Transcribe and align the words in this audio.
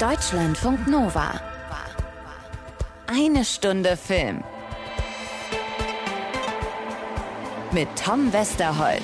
Deutschlandfunk 0.00 0.88
Nova. 0.88 1.38
Eine 3.06 3.44
Stunde 3.44 3.98
Film. 3.98 4.42
Mit 7.70 7.86
Tom 8.02 8.32
Westerholt. 8.32 9.02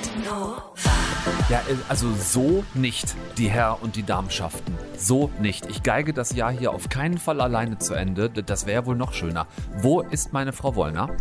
Ja, 1.49 1.59
äh, 1.59 1.75
also 1.87 2.11
so 2.15 2.63
nicht, 2.73 3.13
die 3.37 3.47
Herr- 3.47 3.83
und 3.83 3.95
die 3.95 4.01
Damenschaften. 4.01 4.75
So 4.97 5.29
nicht. 5.39 5.67
Ich 5.67 5.83
geige 5.83 6.13
das 6.13 6.33
Jahr 6.33 6.51
hier 6.51 6.71
auf 6.71 6.89
keinen 6.89 7.19
Fall 7.19 7.41
alleine 7.41 7.77
zu 7.77 7.93
Ende. 7.93 8.31
Das 8.31 8.65
wäre 8.65 8.87
wohl 8.87 8.95
noch 8.95 9.13
schöner. 9.13 9.45
Wo 9.75 10.01
ist 10.01 10.33
meine 10.33 10.51
Frau 10.51 10.75
Wollner? 10.75 11.15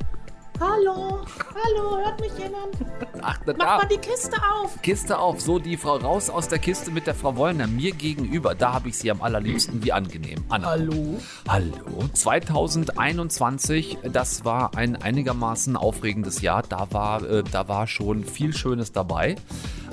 Hallo, 0.59 1.21
hallo, 1.55 1.99
hört 1.99 2.19
mich 2.19 2.33
jemand? 2.39 2.77
Ach, 3.21 3.39
da, 3.45 3.53
Mach 3.59 3.83
mal 3.83 3.89
die 3.89 3.99
Kiste 3.99 4.37
auf. 4.55 4.81
Kiste 4.81 5.19
auf, 5.19 5.41
so 5.41 5.59
die 5.59 5.77
Frau 5.77 5.97
raus 5.97 6.31
aus 6.31 6.49
der 6.49 6.59
Kiste 6.59 6.91
mit 6.91 7.07
der 7.07 7.15
Frau 7.15 7.37
Wollner 7.37 7.67
mir 7.67 7.93
gegenüber. 7.93 8.55
Da 8.55 8.73
habe 8.73 8.89
ich 8.89 8.97
sie 8.97 9.11
am 9.11 9.21
allerliebsten, 9.21 9.85
wie 9.85 9.93
angenehm. 9.93 10.45
Anna. 10.49 10.69
Hallo. 10.69 11.21
Hallo. 11.47 12.09
2021, 12.11 13.99
das 14.11 14.47
war 14.47 14.75
ein 14.77 14.97
einigermaßen 14.97 15.77
aufregendes 15.77 16.41
Jahr. 16.41 16.63
Da 16.63 16.89
war, 16.91 17.23
äh, 17.23 17.43
da 17.43 17.69
war 17.69 17.87
schon 17.87 18.25
viel 18.25 18.57
Schönes 18.57 18.93
dabei, 18.93 19.37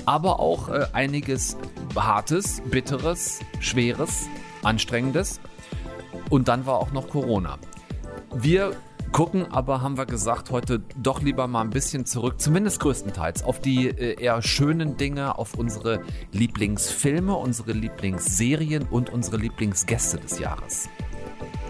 aber 0.06 0.40
auch 0.40 0.70
äh, 0.70 0.86
einiges 0.94 1.58
Hartes, 1.94 2.62
Bitteres, 2.70 3.40
Schweres, 3.60 4.28
Anstrengendes. 4.62 5.40
Und 6.30 6.48
dann 6.48 6.64
war 6.64 6.78
auch 6.78 6.92
noch 6.92 7.10
Corona. 7.10 7.58
Wir 8.32 8.74
gucken 9.14 9.46
aber, 9.52 9.80
haben 9.80 9.96
wir 9.96 10.06
gesagt, 10.06 10.50
heute 10.50 10.82
doch 10.96 11.22
lieber 11.22 11.46
mal 11.46 11.60
ein 11.60 11.70
bisschen 11.70 12.04
zurück, 12.04 12.40
zumindest 12.40 12.80
größtenteils, 12.80 13.44
auf 13.44 13.60
die 13.60 13.86
äh, 13.86 14.20
eher 14.20 14.42
schönen 14.42 14.96
Dinge, 14.96 15.38
auf 15.38 15.54
unsere 15.54 16.00
Lieblingsfilme, 16.32 17.32
unsere 17.32 17.72
Lieblingsserien 17.72 18.82
und 18.90 19.10
unsere 19.12 19.36
Lieblingsgäste 19.36 20.18
des 20.18 20.40
Jahres. 20.40 20.88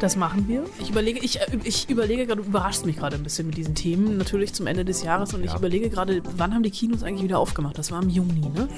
Das 0.01 0.17
machen 0.17 0.49
wir. 0.49 0.65
Ich 0.81 0.89
überlege, 0.89 1.21
ich, 1.21 1.39
äh, 1.39 1.47
ich 1.65 1.91
überlege 1.91 2.27
gerade, 2.27 2.41
du 2.41 2.49
überraschst 2.49 2.87
mich 2.87 2.97
gerade 2.97 3.17
ein 3.17 3.23
bisschen 3.23 3.47
mit 3.47 3.59
diesen 3.59 3.75
Themen, 3.75 4.17
natürlich 4.17 4.55
zum 4.55 4.67
Ende 4.67 4.87
des 4.87 5.03
Jahres. 5.03 5.35
Und 5.35 5.45
ich 5.45 5.51
Ja. 5.51 5.59
überlege 5.59 5.91
gerade, 5.91 6.23
wann 6.39 6.55
haben 6.55 6.63
die 6.63 6.71
Kinos 6.71 7.03
eigentlich 7.03 7.25
wieder 7.25 7.39
aufgemacht? 7.39 7.77
Das 7.77 7.93
war 7.93 8.03
im 8.03 8.09
Juni, 8.09 8.49
ne? 8.55 8.69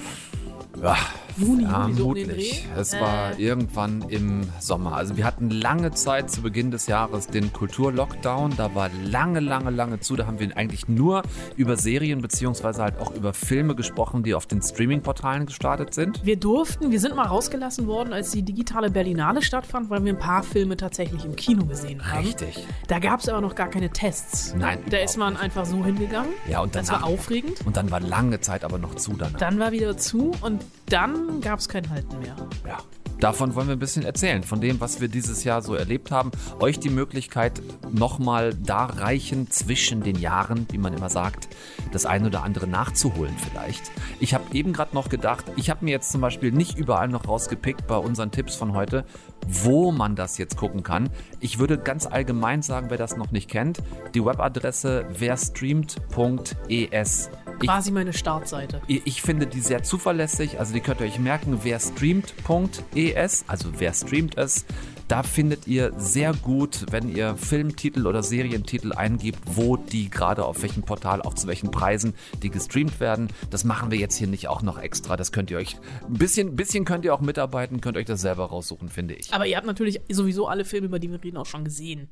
Ja, 0.83 0.97
Juni, 1.39 1.65
so 1.65 1.69
vermutlich. 1.71 2.67
Dreh. 2.75 2.81
Es 2.81 2.93
war 3.01 3.33
Äh. 3.39 3.43
irgendwann 3.43 4.03
im 4.09 4.43
Sommer. 4.61 4.95
Also 4.97 5.17
wir 5.17 5.25
hatten 5.25 5.51
lange 5.51 5.91
Zeit 5.93 6.31
zu 6.31 6.43
Beginn 6.43 6.71
des 6.71 6.87
Jahres 6.87 7.27
den 7.29 7.53
Kulturlockdown. 7.53 8.55
Da 8.57 8.75
war 8.75 8.91
lange, 9.05 9.41
lange, 9.41 9.71
lange 9.71 10.01
zu. 10.01 10.17
Da 10.17 10.27
haben 10.27 10.39
wir 10.39 10.57
eigentlich 10.57 10.89
nur 10.89 11.23
über 11.57 11.77
Serien 11.77 12.21
beziehungsweise 12.23 12.83
halt 12.83 12.99
auch 12.99 13.11
über 13.15 13.33
Filme 13.35 13.75
gesprochen, 13.75 14.23
die 14.23 14.35
auf 14.35 14.47
den 14.47 14.63
Streaming-Portalen 14.63 15.47
gestartet 15.47 15.95
sind. 15.95 16.25
Wir 16.25 16.37
durften, 16.37 16.91
wir 16.91 17.01
sind 17.01 17.15
mal 17.17 17.27
rausgelassen 17.27 17.87
worden, 17.87 18.13
als 18.13 18.31
die 18.31 18.43
digitale 18.43 18.91
Berlinale 18.91 19.43
stattfand, 19.43 19.91
weil 19.91 20.05
wir 20.05 20.13
ein 20.13 20.19
paar 20.19 20.43
Filme 20.43 20.77
tatsächlich 20.77 21.25
im 21.25 21.37
Kino 21.37 21.65
gesehen 21.65 22.11
haben. 22.11 22.25
Richtig. 22.25 22.67
Da 22.89 22.99
gab 22.99 23.21
es 23.21 23.29
aber 23.29 23.41
noch 23.41 23.55
gar 23.55 23.69
keine 23.69 23.91
Tests. 23.91 24.55
Nein, 24.59 24.79
Da 24.91 24.99
ist 24.99 25.17
man 25.17 25.37
einfach 25.37 25.65
so 25.67 25.85
hingegangen. 25.85 26.31
Ja, 26.49 26.61
und 26.61 26.75
Das 26.75 26.87
danach- 26.87 27.03
war 27.03 27.09
aufregend. 27.09 27.65
Und 27.67 27.77
dann 27.77 27.91
war 27.91 28.01
lange 28.01 28.41
Zeit 28.41 28.65
aber 28.65 28.79
noch 28.79 28.95
zu 28.95 29.13
danach. 29.15 29.39
Dann 29.39 29.59
war 29.59 29.73
wieder 29.73 29.97
zu 29.97 30.33
und 30.41 30.66
dann 30.87 31.41
gab 31.41 31.59
es 31.59 31.69
kein 31.69 31.89
Halten 31.91 32.19
mehr. 32.19 32.37
Ja. 32.67 32.79
Davon 33.21 33.55
wollen 33.55 33.69
wir 33.69 33.77
ein 33.77 33.79
bisschen 33.79 34.05
erzählen, 34.05 34.43
von 34.43 34.61
dem, 34.61 34.79
was 34.79 35.01
wir 35.01 35.09
dieses 35.09 35.43
Jahr 35.43 35.63
so 35.63 35.75
erlebt 35.75 36.11
haben. 36.11 36.31
Euch 36.61 36.79
die 36.79 36.91
Möglichkeit, 36.91 37.63
nochmal 37.91 38.53
da 38.53 38.85
reichen 38.85 39.51
zwischen 39.51 40.03
den 40.03 40.19
Jahren, 40.19 40.67
wie 40.71 40.77
man 40.77 40.93
immer 40.93 41.09
sagt, 41.09 41.49
das 41.93 42.05
eine 42.05 42.27
oder 42.27 42.43
andere 42.43 42.67
nachzuholen 42.67 43.35
vielleicht. 43.39 43.91
Ich 44.21 44.35
habe 44.35 44.45
eben 44.53 44.75
gerade 44.75 44.95
noch 44.95 45.09
gedacht, 45.09 45.47
ich 45.57 45.71
habe 45.71 45.87
mir 45.87 45.93
jetzt 45.93 46.13
zum 46.13 46.21
Beispiel 46.21 46.53
nicht 46.53 46.77
überall 46.77 47.09
noch 47.09 47.27
rausgepickt 47.27 47.87
bei 47.87 47.97
unseren 47.97 48.33
Tipps 48.33 48.55
von 48.55 48.75
heute, 48.75 49.07
wo 49.47 49.93
man 49.93 50.15
das 50.15 50.37
jetzt 50.37 50.59
gucken 50.59 50.83
kann. 50.83 51.09
Ich 51.41 51.59
würde 51.59 51.79
ganz 51.79 52.05
allgemein 52.05 52.61
sagen, 52.61 52.91
wer 52.91 52.99
das 52.99 53.17
noch 53.17 53.33
nicht 53.33 53.49
kennt, 53.49 53.79
die 54.15 54.23
Webadresse 54.23 55.07
werstreamt.es. 55.19 57.31
Ich 57.61 57.69
Quasi 57.69 57.91
meine 57.91 58.13
Startseite. 58.13 58.83
ich 58.87 59.23
finde 59.23 59.47
die 59.47 59.61
sehr 59.61 59.83
zuverlässig, 59.83 60.59
also 60.59 60.75
die 60.75 60.81
könnt 60.81 61.01
ihr 61.01 61.07
euch 61.07 61.19
merken, 61.19 61.61
wer 61.63 61.81
streamt.es, 61.81 63.45
also 63.47 63.69
wer 63.79 63.95
streamt 63.95 64.37
es. 64.37 64.67
Da 65.09 65.23
findet 65.23 65.69
ihr 65.69 65.93
sehr 65.97 66.35
gut, 66.35 66.87
wenn 66.91 67.09
ihr 67.09 67.37
Filmtitel 67.37 68.09
oder 68.09 68.25
Serientitel 68.25 68.93
eingibt, 68.93 69.39
wo 69.45 69.77
die 69.77 70.11
gerade 70.11 70.45
auf 70.45 70.63
welchem 70.63 70.83
Portal, 70.83 71.23
auch 71.23 71.35
zu 71.35 71.47
welchen 71.47 71.71
Preisen 71.71 72.15
die 72.43 72.51
gestreamt 72.51 72.99
werden. 72.99 73.29
Das 73.51 73.63
machen 73.63 73.93
wir 73.93 73.99
jetzt 73.99 74.17
hier 74.17 74.27
nicht 74.27 74.49
auch 74.49 74.63
noch 74.63 74.79
extra. 74.79 75.17
Das 75.17 75.31
könnt 75.31 75.51
ihr 75.53 75.59
euch 75.59 75.77
ein 76.09 76.15
bisschen, 76.15 76.57
bisschen 76.57 76.85
könnt 76.85 77.05
ihr 77.05 77.15
auch 77.15 77.21
mitarbeiten, 77.21 77.81
könnt 77.81 77.97
euch 77.97 78.05
das 78.05 78.21
selber 78.21 78.47
raussuchen, 78.47 78.89
finde 78.89 79.15
ich. 79.15 79.33
Aber 79.33 79.47
ihr 79.47 79.57
habt 79.57 79.67
natürlich 79.67 80.01
sowieso 80.11 80.49
alle 80.49 80.65
Filme, 80.65 80.89
über 80.89 80.99
die 80.99 81.11
wir 81.11 81.23
reden, 81.23 81.37
auch 81.37 81.47
schon 81.47 81.65
gesehen. 81.65 82.09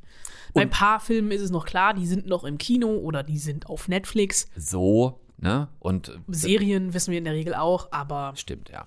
Bei 0.55 0.63
ein 0.63 0.71
paar 0.71 1.01
Filmen 1.01 1.33
ist 1.33 1.43
es 1.43 1.51
noch 1.51 1.67
klar, 1.67 1.95
die 1.95 2.07
sind 2.07 2.29
noch 2.29 2.45
im 2.45 2.59
Kino 2.59 2.91
oder 2.91 3.25
die 3.25 3.39
sind 3.39 3.67
auf 3.69 3.89
Netflix. 3.89 4.47
So, 4.57 5.19
ne? 5.37 5.69
Und 5.79 6.09
äh, 6.09 6.19
Serien 6.29 6.95
wissen 6.95 7.11
wir 7.11 7.19
in 7.19 7.25
der 7.25 7.35
Regel 7.35 7.55
auch, 7.55 7.89
aber 7.91 8.33
Stimmt, 8.37 8.71
ja. 8.71 8.87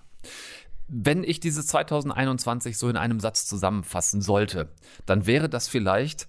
Wenn 0.89 1.23
ich 1.23 1.39
dieses 1.39 1.67
2021 1.67 2.77
so 2.77 2.87
in 2.87 2.95
einem 2.95 3.19
Satz 3.19 3.45
zusammenfassen 3.45 4.21
sollte, 4.21 4.69
dann 5.05 5.25
wäre 5.25 5.49
das 5.49 5.67
vielleicht 5.67 6.27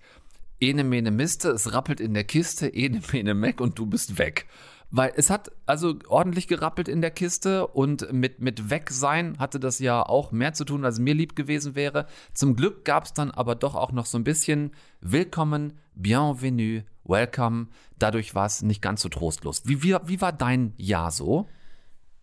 Ene 0.60 0.82
mene 0.82 1.10
Miste, 1.12 1.50
es 1.50 1.72
rappelt 1.72 2.00
in 2.00 2.14
der 2.14 2.24
Kiste, 2.24 2.66
Ene 2.66 3.00
mene 3.12 3.34
Meck 3.34 3.60
und 3.60 3.78
du 3.78 3.86
bist 3.86 4.18
weg. 4.18 4.46
Weil 4.90 5.12
es 5.16 5.28
hat 5.28 5.50
also 5.66 5.96
ordentlich 6.08 6.48
gerappelt 6.48 6.88
in 6.88 7.02
der 7.02 7.10
Kiste 7.10 7.66
und 7.66 8.10
mit, 8.12 8.40
mit 8.40 8.70
Wegsein 8.70 9.38
hatte 9.38 9.60
das 9.60 9.78
ja 9.80 10.02
auch 10.02 10.32
mehr 10.32 10.54
zu 10.54 10.64
tun, 10.64 10.84
als 10.84 10.98
mir 10.98 11.14
lieb 11.14 11.36
gewesen 11.36 11.74
wäre. 11.74 12.06
Zum 12.32 12.56
Glück 12.56 12.84
gab 12.84 13.04
es 13.04 13.12
dann 13.12 13.30
aber 13.30 13.54
doch 13.54 13.74
auch 13.74 13.92
noch 13.92 14.06
so 14.06 14.16
ein 14.16 14.24
bisschen 14.24 14.72
Willkommen, 15.00 15.74
Bienvenue, 15.94 16.84
Welcome. 17.04 17.68
Dadurch 17.98 18.34
war 18.34 18.46
es 18.46 18.62
nicht 18.62 18.80
ganz 18.80 19.02
so 19.02 19.10
trostlos. 19.10 19.62
Wie, 19.66 19.82
wie, 19.82 19.96
wie 20.04 20.20
war 20.20 20.32
dein 20.32 20.72
Jahr 20.78 21.10
so? 21.10 21.46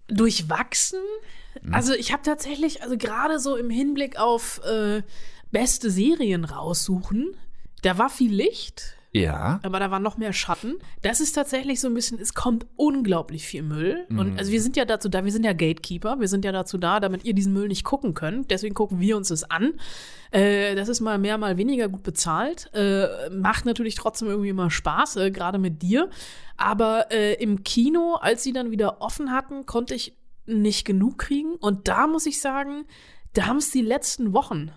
durchwachsen. 0.07 1.01
Hm. 1.61 1.73
Also 1.73 1.93
ich 1.93 2.11
habe 2.11 2.23
tatsächlich, 2.23 2.83
also 2.83 2.97
gerade 2.97 3.39
so 3.39 3.55
im 3.55 3.69
Hinblick 3.69 4.19
auf 4.19 4.61
äh, 4.65 5.03
beste 5.51 5.89
Serien 5.89 6.45
raussuchen, 6.45 7.35
da 7.81 7.97
war 7.97 8.09
viel 8.09 8.33
Licht. 8.33 8.97
Ja. 9.21 9.59
aber 9.63 9.79
da 9.79 9.91
war 9.91 9.99
noch 9.99 10.17
mehr 10.17 10.33
Schatten. 10.33 10.75
Das 11.01 11.19
ist 11.21 11.33
tatsächlich 11.33 11.79
so 11.79 11.87
ein 11.87 11.93
bisschen, 11.93 12.19
es 12.19 12.33
kommt 12.33 12.65
unglaublich 12.75 13.45
viel 13.45 13.63
Müll. 13.63 14.05
Mhm. 14.09 14.19
Und 14.19 14.39
also 14.39 14.51
wir 14.51 14.61
sind 14.61 14.75
ja 14.75 14.85
dazu 14.85 15.09
da, 15.09 15.23
wir 15.23 15.31
sind 15.31 15.45
ja 15.45 15.53
Gatekeeper, 15.53 16.19
wir 16.19 16.27
sind 16.27 16.43
ja 16.43 16.51
dazu 16.51 16.77
da, 16.77 16.99
damit 16.99 17.23
ihr 17.23 17.33
diesen 17.33 17.53
Müll 17.53 17.67
nicht 17.67 17.83
gucken 17.83 18.13
könnt. 18.13 18.51
Deswegen 18.51 18.75
gucken 18.75 18.99
wir 18.99 19.15
uns 19.15 19.29
das 19.29 19.49
an. 19.49 19.73
Äh, 20.31 20.75
das 20.75 20.89
ist 20.89 20.99
mal 20.99 21.17
mehr, 21.17 21.37
mal 21.37 21.57
weniger 21.57 21.87
gut 21.87 22.03
bezahlt. 22.03 22.69
Äh, 22.73 23.29
macht 23.29 23.65
natürlich 23.65 23.95
trotzdem 23.95 24.27
irgendwie 24.27 24.49
immer 24.49 24.69
Spaß, 24.69 25.15
äh, 25.17 25.31
gerade 25.31 25.59
mit 25.59 25.81
dir. 25.81 26.09
Aber 26.57 27.11
äh, 27.11 27.35
im 27.35 27.63
Kino, 27.63 28.15
als 28.15 28.43
sie 28.43 28.53
dann 28.53 28.71
wieder 28.71 29.01
offen 29.01 29.31
hatten, 29.31 29.65
konnte 29.65 29.95
ich 29.95 30.17
nicht 30.45 30.85
genug 30.85 31.17
kriegen. 31.17 31.55
Und 31.55 31.87
da 31.87 32.07
muss 32.07 32.25
ich 32.25 32.41
sagen, 32.41 32.85
da 33.33 33.47
haben 33.47 33.57
es 33.57 33.71
die 33.71 33.81
letzten 33.81 34.33
Wochen 34.33 34.71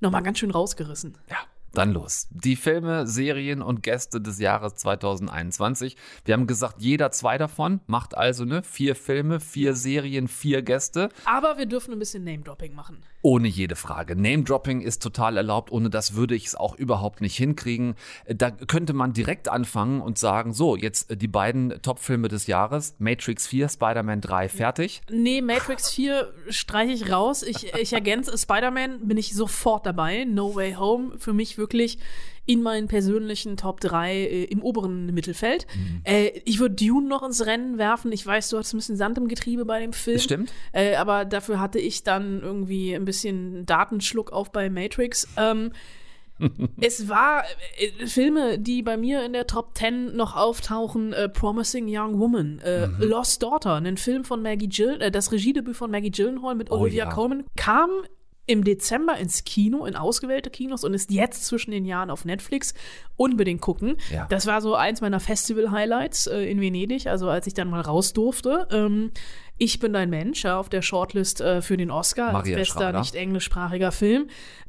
noch 0.00 0.10
mal 0.10 0.20
ganz 0.20 0.38
schön 0.38 0.50
rausgerissen. 0.50 1.16
Ja, 1.30 1.36
dann 1.76 1.92
los. 1.92 2.28
Die 2.30 2.56
Filme, 2.56 3.06
Serien 3.06 3.60
und 3.60 3.82
Gäste 3.82 4.20
des 4.20 4.38
Jahres 4.38 4.76
2021. 4.76 5.96
Wir 6.24 6.34
haben 6.34 6.46
gesagt, 6.46 6.76
jeder 6.78 7.10
zwei 7.10 7.38
davon 7.38 7.80
macht 7.86 8.16
also 8.16 8.44
ne 8.44 8.62
vier 8.62 8.96
Filme, 8.96 9.40
vier 9.40 9.74
Serien, 9.74 10.28
vier 10.28 10.62
Gäste. 10.62 11.10
Aber 11.24 11.58
wir 11.58 11.66
dürfen 11.66 11.92
ein 11.92 11.98
bisschen 11.98 12.24
Name-Dropping 12.24 12.74
machen. 12.74 13.02
Ohne 13.22 13.48
jede 13.48 13.76
Frage. 13.76 14.16
Name-Dropping 14.16 14.80
ist 14.80 15.02
total 15.02 15.36
erlaubt. 15.36 15.70
Ohne 15.70 15.90
das 15.90 16.14
würde 16.14 16.34
ich 16.34 16.46
es 16.46 16.54
auch 16.54 16.76
überhaupt 16.76 17.20
nicht 17.20 17.36
hinkriegen. 17.36 17.94
Da 18.26 18.50
könnte 18.50 18.92
man 18.92 19.12
direkt 19.12 19.48
anfangen 19.48 20.00
und 20.00 20.18
sagen, 20.18 20.52
so, 20.52 20.76
jetzt 20.76 21.10
äh, 21.10 21.16
die 21.16 21.28
beiden 21.28 21.82
Top-Filme 21.82 22.28
des 22.28 22.46
Jahres. 22.46 22.94
Matrix 22.98 23.46
4, 23.48 23.68
Spider-Man 23.68 24.20
3, 24.20 24.48
fertig. 24.48 25.02
Nee, 25.10 25.42
Matrix 25.42 25.90
4 25.94 26.32
streiche 26.48 26.92
ich 26.92 27.12
raus. 27.12 27.42
Ich, 27.42 27.74
ich 27.74 27.92
ergänze 27.92 28.36
Spider-Man, 28.36 29.06
bin 29.06 29.18
ich 29.18 29.34
sofort 29.34 29.84
dabei. 29.84 30.24
No 30.24 30.54
Way 30.54 30.74
Home, 30.74 31.18
für 31.18 31.32
mich 31.32 31.58
wirklich 31.58 31.65
in 32.46 32.62
meinen 32.62 32.86
persönlichen 32.86 33.56
Top 33.56 33.80
3 33.80 34.14
äh, 34.14 34.44
im 34.44 34.62
oberen 34.62 35.06
Mittelfeld. 35.12 35.66
Äh, 36.04 36.40
ich 36.44 36.60
würde 36.60 36.76
Dune 36.76 37.08
noch 37.08 37.24
ins 37.24 37.44
Rennen 37.44 37.76
werfen. 37.76 38.12
Ich 38.12 38.24
weiß, 38.24 38.48
du 38.50 38.56
hattest 38.56 38.74
ein 38.74 38.78
bisschen 38.78 38.96
Sand 38.96 39.18
im 39.18 39.28
Getriebe 39.28 39.64
bei 39.64 39.80
dem 39.80 39.92
Film. 39.92 40.20
Stimmt. 40.20 40.52
Äh, 40.72 40.94
aber 40.94 41.24
dafür 41.24 41.60
hatte 41.60 41.80
ich 41.80 42.04
dann 42.04 42.40
irgendwie 42.40 42.94
ein 42.94 43.04
bisschen 43.04 43.66
Datenschluck 43.66 44.32
auf 44.32 44.52
bei 44.52 44.70
Matrix. 44.70 45.28
Ähm, 45.36 45.72
es 46.80 47.08
war 47.08 47.44
äh, 47.78 48.06
Filme, 48.06 48.58
die 48.58 48.82
bei 48.82 48.96
mir 48.96 49.24
in 49.24 49.32
der 49.32 49.46
Top 49.46 49.76
10 49.76 50.14
noch 50.14 50.36
auftauchen, 50.36 51.12
äh, 51.12 51.28
Promising 51.28 51.86
Young 51.88 52.18
Woman, 52.18 52.60
äh, 52.60 52.86
Lost 52.98 53.42
Daughter, 53.42 53.74
ein 53.74 53.96
Film 53.96 54.24
von 54.24 54.42
Maggie 54.42 54.68
Gill, 54.68 55.00
äh, 55.00 55.10
das 55.10 55.32
Regiedebüt 55.32 55.76
von 55.76 55.90
Maggie 55.90 56.10
Gyllenhaal 56.10 56.54
mit 56.54 56.70
Oh 56.70 56.76
Olivia 56.76 57.06
ja. 57.06 57.10
Colman, 57.10 57.44
kam 57.56 57.90
im 58.46 58.62
Dezember 58.64 59.16
ins 59.18 59.44
Kino, 59.44 59.84
in 59.86 59.96
ausgewählte 59.96 60.50
Kinos 60.50 60.84
und 60.84 60.94
ist 60.94 61.10
jetzt 61.10 61.44
zwischen 61.44 61.72
den 61.72 61.84
Jahren 61.84 62.10
auf 62.10 62.24
Netflix. 62.24 62.74
Unbedingt 63.16 63.60
gucken. 63.60 63.96
Ja. 64.12 64.26
Das 64.28 64.46
war 64.46 64.60
so 64.60 64.74
eins 64.74 65.00
meiner 65.00 65.20
Festival-Highlights 65.20 66.28
äh, 66.28 66.42
in 66.42 66.60
Venedig, 66.60 67.06
also 67.08 67.28
als 67.28 67.46
ich 67.46 67.54
dann 67.54 67.70
mal 67.70 67.80
raus 67.80 68.12
durfte. 68.12 68.68
Ähm, 68.70 69.10
Ich 69.58 69.78
bin 69.78 69.92
dein 69.92 70.10
Mensch 70.10 70.44
ja, 70.44 70.58
auf 70.58 70.68
der 70.68 70.82
Shortlist 70.82 71.40
äh, 71.40 71.62
für 71.62 71.76
den 71.76 71.90
Oscar 71.90 72.32
Maria 72.32 72.58
als 72.58 72.68
bester 72.68 72.92
nicht 72.92 73.14
englischsprachiger 73.14 73.90
Film. 73.90 74.28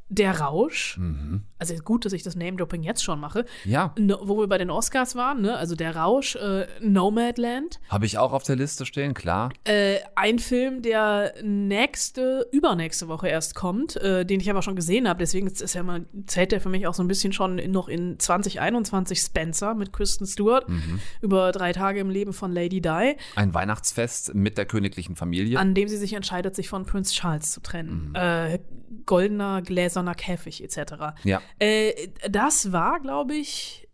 Der 0.09 0.39
Rausch. 0.39 0.97
Mhm. 0.97 1.43
Also 1.59 1.73
gut, 1.75 2.05
dass 2.05 2.13
ich 2.13 2.23
das 2.23 2.35
Name-Dropping 2.35 2.83
jetzt 2.83 3.03
schon 3.03 3.19
mache. 3.19 3.45
Ja, 3.65 3.93
No, 3.97 4.19
wo 4.23 4.37
wir 4.39 4.47
bei 4.47 4.57
den 4.57 4.69
Oscars 4.69 5.15
waren, 5.15 5.41
ne? 5.41 5.57
also 5.57 5.75
Der 5.75 5.95
Rausch, 5.95 6.35
äh, 6.35 6.67
Nomadland. 6.81 7.79
habe 7.89 8.05
ich 8.05 8.17
auch 8.17 8.31
auf 8.33 8.43
der 8.43 8.55
Liste 8.55 8.85
stehen, 8.85 9.13
klar. 9.13 9.51
Äh, 9.63 9.97
ein 10.15 10.39
Film, 10.39 10.81
der 10.81 11.33
nächste, 11.43 12.47
übernächste 12.51 13.07
Woche 13.07 13.27
erst 13.27 13.55
kommt, 13.55 13.95
äh, 13.97 14.25
den 14.25 14.39
ich 14.39 14.49
aber 14.49 14.61
schon 14.61 14.75
gesehen 14.75 15.07
habe. 15.07 15.19
Deswegen 15.19 15.47
ist, 15.47 15.61
ist 15.61 15.73
ja 15.73 15.83
mal, 15.83 16.05
zählt 16.27 16.51
der 16.51 16.61
für 16.61 16.69
mich 16.69 16.85
auch 16.87 16.93
so 16.93 17.03
ein 17.03 17.07
bisschen 17.07 17.33
schon 17.33 17.59
in, 17.59 17.71
noch 17.71 17.87
in 17.87 18.19
2021 18.19 19.19
Spencer 19.19 19.73
mit 19.75 19.93
Kristen 19.93 20.25
Stewart 20.25 20.67
Mhm. 20.69 20.99
über 21.21 21.51
drei 21.51 21.71
Tage 21.71 21.99
im 21.99 22.09
Leben 22.09 22.33
von 22.33 22.51
Lady 22.51 22.81
Di, 22.81 23.15
Ein 23.35 23.53
Weihnachtsfest 23.53 24.35
mit 24.35 24.57
der 24.57 24.65
königlichen 24.65 25.15
Familie. 25.15 25.57
an 25.59 25.73
dem 25.73 25.87
sie 25.87 25.97
sich 25.97 26.13
entscheidet, 26.13 26.55
sich 26.55 26.69
von 26.69 26.85
Prince 26.85 27.13
Charles 27.13 27.51
zu 27.51 27.59
Mhm. 27.59 27.63
trennen. 27.63 28.15
Äh, 28.15 28.59
goldener, 29.05 29.61
gläserner 29.61 30.15
Käfig 30.15 30.63
etc. 30.63 31.15
Ja. 31.23 31.41
Äh, 31.59 32.09
das 32.29 32.71
war, 32.71 32.99
glaube 32.99 33.35
ich. 33.35 33.87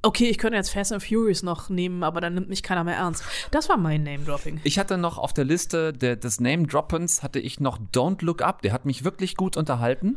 Okay, 0.00 0.28
ich 0.28 0.38
könnte 0.38 0.56
jetzt 0.56 0.70
Fast 0.70 0.92
and 0.92 1.02
Furious 1.02 1.42
noch 1.42 1.70
nehmen, 1.70 2.04
aber 2.04 2.20
dann 2.20 2.34
nimmt 2.34 2.48
mich 2.48 2.62
keiner 2.62 2.84
mehr 2.84 2.96
ernst. 2.96 3.24
Das 3.50 3.68
war 3.68 3.76
mein 3.76 4.04
Name-Dropping. 4.04 4.60
Ich 4.62 4.78
hatte 4.78 4.96
noch 4.96 5.18
auf 5.18 5.32
der 5.32 5.44
Liste 5.44 5.92
der, 5.92 6.14
des 6.14 6.38
Name-Droppens 6.38 7.24
hatte 7.24 7.40
ich 7.40 7.58
noch 7.58 7.78
Don't 7.92 8.24
Look 8.24 8.40
Up. 8.40 8.62
Der 8.62 8.72
hat 8.72 8.84
mich 8.84 9.02
wirklich 9.02 9.36
gut 9.36 9.56
unterhalten. 9.56 10.16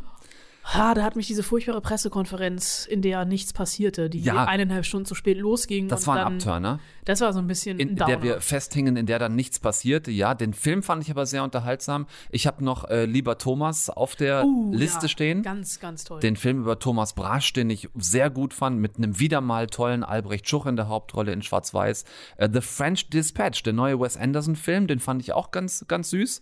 Ha, 0.64 0.94
da 0.94 1.02
hat 1.02 1.16
mich 1.16 1.26
diese 1.26 1.42
furchtbare 1.42 1.80
Pressekonferenz, 1.80 2.86
in 2.86 3.02
der 3.02 3.24
nichts 3.24 3.52
passierte, 3.52 4.08
die 4.08 4.20
Ja. 4.20 4.44
eineinhalb 4.44 4.84
Stunden 4.84 5.06
zu 5.06 5.14
spät 5.14 5.38
losging. 5.38 5.88
Das 5.88 6.06
war 6.06 6.24
ein 6.24 6.34
Abturner. 6.34 6.78
Das 7.04 7.20
war 7.20 7.32
so 7.32 7.40
ein 7.40 7.48
bisschen 7.48 7.80
in 7.80 7.90
ein 7.90 7.96
der 7.96 8.22
wir 8.22 8.40
festhingen, 8.40 8.96
in 8.96 9.06
der 9.06 9.18
dann 9.18 9.34
nichts 9.34 9.58
passierte. 9.58 10.12
Ja, 10.12 10.34
den 10.34 10.54
Film 10.54 10.84
fand 10.84 11.02
ich 11.02 11.10
aber 11.10 11.26
sehr 11.26 11.42
unterhaltsam. 11.42 12.06
Ich 12.30 12.46
habe 12.46 12.64
noch 12.64 12.88
äh, 12.88 13.06
Lieber 13.06 13.38
Thomas 13.38 13.90
auf 13.90 14.14
der 14.14 14.44
Uh, 14.44 14.72
Liste 14.72 15.06
ja, 15.06 15.08
stehen. 15.08 15.42
Ganz, 15.42 15.80
ganz 15.80 16.04
toll. 16.04 16.20
Den 16.20 16.36
Film 16.36 16.60
über 16.60 16.78
Thomas 16.78 17.12
Brasch, 17.14 17.52
den 17.52 17.68
ich 17.68 17.88
sehr 17.96 18.30
gut 18.30 18.54
fand, 18.54 18.78
mit 18.78 18.98
einem 18.98 19.18
wieder 19.18 19.40
mal 19.40 19.66
tollen 19.66 20.04
Albrecht 20.04 20.48
Schuch 20.48 20.66
in 20.66 20.76
der 20.76 20.86
Hauptrolle 20.86 21.32
in 21.32 21.42
Schwarz-Weiß. 21.42 22.04
Äh, 22.36 22.48
The 22.52 22.60
French 22.60 23.10
Dispatch, 23.10 23.64
der 23.64 23.72
neue 23.72 23.98
Wes 23.98 24.16
Anderson-Film, 24.16 24.86
den 24.86 25.00
fand 25.00 25.22
ich 25.22 25.32
auch 25.32 25.50
ganz, 25.50 25.84
ganz 25.88 26.10
süß. 26.10 26.40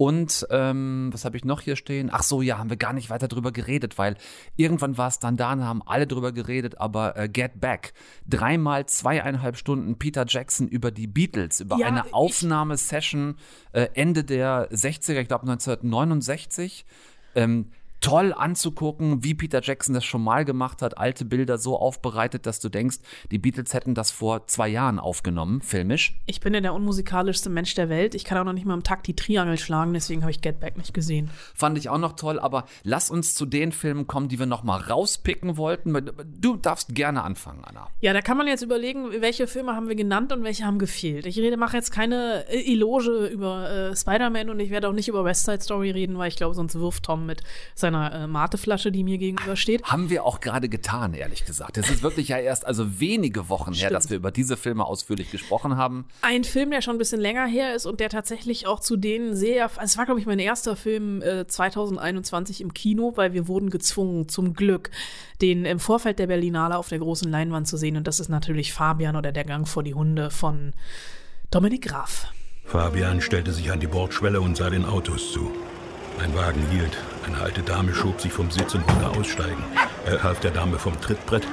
Und 0.00 0.46
ähm, 0.48 1.10
was 1.12 1.26
habe 1.26 1.36
ich 1.36 1.44
noch 1.44 1.60
hier 1.60 1.76
stehen? 1.76 2.08
Ach 2.10 2.22
so, 2.22 2.40
ja, 2.40 2.56
haben 2.56 2.70
wir 2.70 2.78
gar 2.78 2.94
nicht 2.94 3.10
weiter 3.10 3.28
drüber 3.28 3.52
geredet, 3.52 3.98
weil 3.98 4.16
irgendwann 4.56 4.96
war 4.96 5.08
es 5.08 5.18
dann 5.18 5.36
da, 5.36 5.52
und 5.52 5.62
haben 5.62 5.82
alle 5.84 6.06
drüber 6.06 6.32
geredet, 6.32 6.80
aber 6.80 7.18
äh, 7.18 7.28
Get 7.28 7.60
Back. 7.60 7.92
Dreimal 8.26 8.86
zweieinhalb 8.86 9.58
Stunden 9.58 9.98
Peter 9.98 10.24
Jackson 10.26 10.68
über 10.68 10.90
die 10.90 11.06
Beatles, 11.06 11.60
über 11.60 11.76
Ja, 11.76 11.88
eine 11.88 12.14
Aufnahmesession 12.14 13.36
äh, 13.72 13.88
Ende 13.92 14.24
der 14.24 14.70
60er, 14.70 15.20
ich 15.20 15.28
glaube 15.28 15.42
1969. 15.42 16.86
Ähm, 17.34 17.66
toll 18.00 18.32
anzugucken, 18.32 19.22
wie 19.24 19.34
Peter 19.34 19.60
Jackson 19.62 19.94
das 19.94 20.04
schon 20.04 20.22
mal 20.22 20.44
gemacht 20.44 20.82
hat, 20.82 20.98
alte 20.98 21.24
Bilder 21.24 21.58
so 21.58 21.78
aufbereitet, 21.78 22.46
dass 22.46 22.60
du 22.60 22.68
denkst, 22.68 22.98
die 23.30 23.38
Beatles 23.38 23.74
hätten 23.74 23.94
das 23.94 24.10
vor 24.10 24.46
zwei 24.46 24.68
Jahren 24.68 24.98
aufgenommen, 24.98 25.60
filmisch. 25.60 26.18
ich 26.26 26.40
bin 26.40 26.54
ja 26.54 26.60
der 26.60 26.74
unmusikalischste 26.74 27.50
Mensch 27.50 27.74
der 27.74 27.88
Welt. 27.88 28.14
Ich 28.14 28.24
kann 28.24 28.38
auch 28.38 28.44
noch 28.44 28.52
nicht 28.52 28.66
mal 28.66 28.74
im 28.74 28.82
Takt 28.82 29.06
die 29.06 29.14
Triangel 29.14 29.58
schlagen, 29.58 29.92
deswegen 29.92 30.22
habe 30.22 30.30
ich 30.30 30.40
Get 30.40 30.60
Back 30.60 30.76
nicht 30.76 30.94
gesehen. 30.94 31.30
Fand 31.54 31.76
ich 31.78 31.88
auch 31.88 31.98
noch 31.98 32.14
toll, 32.14 32.38
aber 32.38 32.64
lass 32.82 33.10
uns 33.10 33.34
zu 33.34 33.46
den 33.46 33.72
Filmen 33.72 34.06
kommen, 34.06 34.28
die 34.28 34.38
wir 34.38 34.46
noch 34.46 34.62
mal 34.62 34.80
rauspicken 34.80 35.56
wollten. 35.56 36.10
Du 36.40 36.56
darfst 36.56 36.94
gerne 36.94 37.22
anfangen, 37.22 37.62
Anna. 37.64 37.88
Ja, 38.00 38.12
da 38.12 38.22
kann 38.22 38.36
man 38.36 38.46
jetzt 38.46 38.62
überlegen, 38.62 39.10
welche 39.20 39.46
Filme 39.46 39.74
haben 39.74 39.88
wir 39.88 39.94
genannt 39.94 40.32
und 40.32 40.42
welche 40.42 40.64
haben 40.64 40.78
gefehlt. 40.78 41.26
Ich 41.26 41.38
rede, 41.38 41.56
mache 41.56 41.76
jetzt 41.76 41.90
keine 41.90 42.44
äh, 42.48 42.72
Eloge 42.72 43.26
über 43.26 43.70
äh, 43.70 43.96
Spider-Man 43.96 44.50
und 44.50 44.60
ich 44.60 44.70
werde 44.70 44.88
auch 44.88 44.92
nicht 44.92 45.08
über 45.08 45.24
West 45.24 45.44
Side 45.44 45.60
Story 45.60 45.90
reden, 45.90 46.16
weil 46.18 46.28
ich 46.28 46.36
glaube, 46.36 46.54
sonst 46.54 46.74
wirft 46.74 47.04
Tom 47.04 47.26
mit 47.26 47.42
seiner 47.90 48.12
äh, 48.12 48.26
Mateflasche, 48.26 48.92
die 48.92 49.04
mir 49.04 49.18
gegenübersteht. 49.18 49.84
Haben 49.84 50.10
wir 50.10 50.24
auch 50.24 50.40
gerade 50.40 50.68
getan, 50.68 51.14
ehrlich 51.14 51.44
gesagt. 51.44 51.78
Es 51.78 51.90
ist 51.90 52.02
wirklich 52.02 52.28
ja 52.28 52.38
erst 52.38 52.66
also 52.66 53.00
wenige 53.00 53.48
Wochen 53.48 53.72
her, 53.72 53.88
Stimmt. 53.88 53.92
dass 53.92 54.10
wir 54.10 54.16
über 54.16 54.30
diese 54.30 54.56
Filme 54.56 54.84
ausführlich 54.84 55.30
gesprochen 55.30 55.76
haben. 55.76 56.06
Ein 56.22 56.44
Film, 56.44 56.70
der 56.70 56.82
schon 56.82 56.96
ein 56.96 56.98
bisschen 56.98 57.20
länger 57.20 57.46
her 57.46 57.74
ist 57.74 57.86
und 57.86 58.00
der 58.00 58.08
tatsächlich 58.08 58.66
auch 58.66 58.80
zu 58.80 58.96
denen 58.96 59.34
sehr, 59.34 59.64
also 59.64 59.82
es 59.82 59.98
war, 59.98 60.04
glaube 60.04 60.20
ich, 60.20 60.26
mein 60.26 60.38
erster 60.38 60.76
Film 60.76 61.22
äh, 61.22 61.46
2021 61.46 62.60
im 62.60 62.74
Kino, 62.74 63.12
weil 63.16 63.32
wir 63.32 63.48
wurden 63.48 63.70
gezwungen, 63.70 64.28
zum 64.28 64.54
Glück, 64.54 64.90
den 65.40 65.64
im 65.64 65.78
Vorfeld 65.78 66.18
der 66.18 66.26
Berlinale 66.26 66.76
auf 66.76 66.88
der 66.88 66.98
großen 66.98 67.30
Leinwand 67.30 67.66
zu 67.66 67.76
sehen. 67.76 67.96
Und 67.96 68.06
das 68.06 68.20
ist 68.20 68.28
natürlich 68.28 68.72
Fabian 68.72 69.16
oder 69.16 69.32
Der 69.32 69.44
Gang 69.44 69.66
vor 69.66 69.82
die 69.82 69.94
Hunde 69.94 70.30
von 70.30 70.72
Dominik 71.50 71.88
Graf. 71.88 72.28
Fabian 72.64 73.20
stellte 73.20 73.52
sich 73.52 73.72
an 73.72 73.80
die 73.80 73.88
Bordschwelle 73.88 74.40
und 74.40 74.56
sah 74.56 74.70
den 74.70 74.84
Autos 74.84 75.32
zu. 75.32 75.50
Ein 76.20 76.34
Wagen 76.34 76.64
hielt. 76.70 76.96
Eine 77.32 77.42
alte 77.42 77.62
Dame 77.62 77.94
schob 77.94 78.20
sich 78.20 78.32
vom 78.32 78.50
Sitz 78.50 78.74
und 78.74 78.84
wollte 78.88 79.16
aussteigen. 79.16 79.62
Er 80.04 80.20
half 80.24 80.40
der 80.40 80.50
Dame 80.50 80.80
vom 80.80 81.00
Trittbrett. 81.00 81.46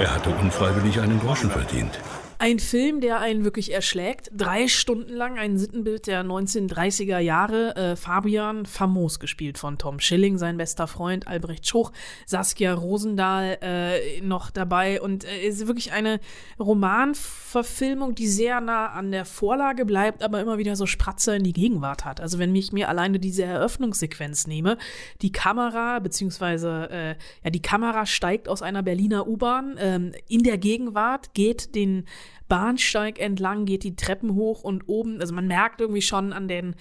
Er 0.00 0.12
hatte 0.12 0.30
unfreiwillig 0.30 1.00
einen 1.00 1.20
Groschen 1.20 1.50
verdient. 1.50 2.00
Ein 2.40 2.60
Film, 2.60 3.00
der 3.00 3.18
einen 3.18 3.42
wirklich 3.42 3.72
erschlägt. 3.72 4.30
Drei 4.32 4.68
Stunden 4.68 5.12
lang 5.12 5.40
ein 5.40 5.58
Sittenbild 5.58 6.06
der 6.06 6.24
1930er 6.24 7.18
Jahre. 7.18 7.74
Äh, 7.74 7.96
Fabian, 7.96 8.64
famos 8.64 9.18
gespielt 9.18 9.58
von 9.58 9.76
Tom 9.76 9.98
Schilling, 9.98 10.38
sein 10.38 10.56
bester 10.56 10.86
Freund, 10.86 11.26
Albrecht 11.26 11.66
Schuch, 11.66 11.90
Saskia 12.26 12.74
Rosendahl 12.74 13.58
äh, 13.60 14.20
noch 14.20 14.52
dabei. 14.52 15.02
Und 15.02 15.24
äh, 15.24 15.48
es 15.48 15.56
ist 15.56 15.66
wirklich 15.66 15.90
eine 15.90 16.20
Romanverfilmung, 16.60 18.14
die 18.14 18.28
sehr 18.28 18.60
nah 18.60 18.92
an 18.92 19.10
der 19.10 19.24
Vorlage 19.24 19.84
bleibt, 19.84 20.22
aber 20.22 20.40
immer 20.40 20.58
wieder 20.58 20.76
so 20.76 20.86
Spratzer 20.86 21.34
in 21.34 21.42
die 21.42 21.52
Gegenwart 21.52 22.04
hat. 22.04 22.20
Also 22.20 22.38
wenn 22.38 22.54
ich 22.54 22.70
mir 22.70 22.88
alleine 22.88 23.18
diese 23.18 23.42
Eröffnungssequenz 23.42 24.46
nehme, 24.46 24.78
die 25.22 25.32
Kamera, 25.32 25.98
beziehungsweise 25.98 26.88
äh, 26.88 27.08
ja, 27.42 27.50
die 27.50 27.62
Kamera 27.62 28.06
steigt 28.06 28.48
aus 28.48 28.62
einer 28.62 28.84
Berliner 28.84 29.26
U-Bahn 29.26 29.74
ähm, 29.80 30.12
in 30.28 30.44
der 30.44 30.58
Gegenwart, 30.58 31.34
geht 31.34 31.74
den 31.74 32.04
Bahnsteig 32.48 33.18
entlang, 33.18 33.64
geht 33.64 33.84
die 33.84 33.96
Treppen 33.96 34.34
hoch 34.34 34.62
und 34.62 34.88
oben, 34.88 35.20
also 35.20 35.34
man 35.34 35.46
merkt 35.46 35.80
irgendwie 35.80 36.02
schon 36.02 36.32
an 36.32 36.48
den 36.48 36.74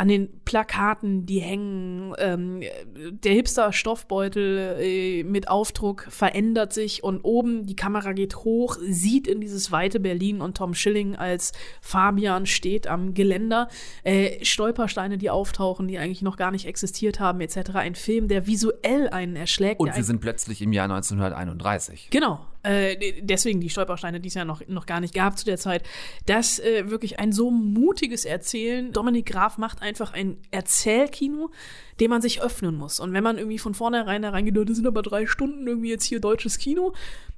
an 0.00 0.08
den 0.08 0.30
Plakaten, 0.46 1.26
die 1.26 1.40
hängen, 1.40 2.14
ähm, 2.18 2.62
der 2.94 3.34
Hipster-Stoffbeutel 3.34 4.78
äh, 4.80 5.24
mit 5.24 5.48
Aufdruck 5.48 6.06
verändert 6.08 6.72
sich 6.72 7.04
und 7.04 7.20
oben 7.20 7.66
die 7.66 7.76
Kamera 7.76 8.14
geht 8.14 8.36
hoch, 8.36 8.78
sieht 8.80 9.28
in 9.28 9.42
dieses 9.42 9.72
weite 9.72 10.00
Berlin 10.00 10.40
und 10.40 10.56
Tom 10.56 10.72
Schilling 10.72 11.16
als 11.16 11.52
Fabian 11.82 12.46
steht 12.46 12.86
am 12.86 13.12
Geländer, 13.12 13.68
äh, 14.02 14.42
Stolpersteine, 14.42 15.18
die 15.18 15.28
auftauchen, 15.28 15.86
die 15.86 15.98
eigentlich 15.98 16.22
noch 16.22 16.38
gar 16.38 16.50
nicht 16.50 16.64
existiert 16.64 17.20
haben, 17.20 17.42
etc. 17.42 17.72
Ein 17.74 17.94
Film, 17.94 18.26
der 18.26 18.46
visuell 18.46 19.10
einen 19.10 19.36
erschlägt. 19.36 19.80
Und 19.80 19.94
wir 19.94 20.04
sind 20.04 20.22
plötzlich 20.22 20.62
im 20.62 20.72
Jahr 20.72 20.84
1931. 20.84 22.08
Genau. 22.10 22.40
Äh, 22.62 23.22
deswegen 23.22 23.60
die 23.60 23.70
Stolpersteine, 23.70 24.20
die 24.20 24.28
es 24.28 24.34
ja 24.34 24.44
noch, 24.44 24.60
noch 24.68 24.86
gar 24.86 25.00
nicht 25.00 25.14
gab 25.14 25.38
zu 25.38 25.44
der 25.44 25.56
Zeit. 25.56 25.82
Das 26.26 26.58
äh, 26.58 26.90
wirklich 26.90 27.18
ein 27.18 27.32
so 27.32 27.50
mutiges 27.50 28.24
Erzählen. 28.24 28.92
Dominik 28.92 29.26
Graf 29.26 29.58
macht 29.58 29.82
einfach 29.82 30.12
ein 30.12 30.36
Erzählkino, 30.50 31.50
dem 31.98 32.10
man 32.10 32.22
sich 32.22 32.42
öffnen 32.42 32.76
muss. 32.76 33.00
Und 33.00 33.12
wenn 33.12 33.24
man 33.24 33.38
irgendwie 33.38 33.58
von 33.58 33.74
vornherein 33.74 34.22
da 34.22 34.30
reingeht, 34.30 34.56
"Oh, 34.56 34.64
das 34.64 34.76
sind 34.76 34.86
aber 34.86 35.02
drei 35.02 35.26
Stunden 35.26 35.66
irgendwie 35.66 35.90
jetzt 35.90 36.04
hier 36.04 36.20
deutsches 36.20 36.58
Kino, 36.58 36.92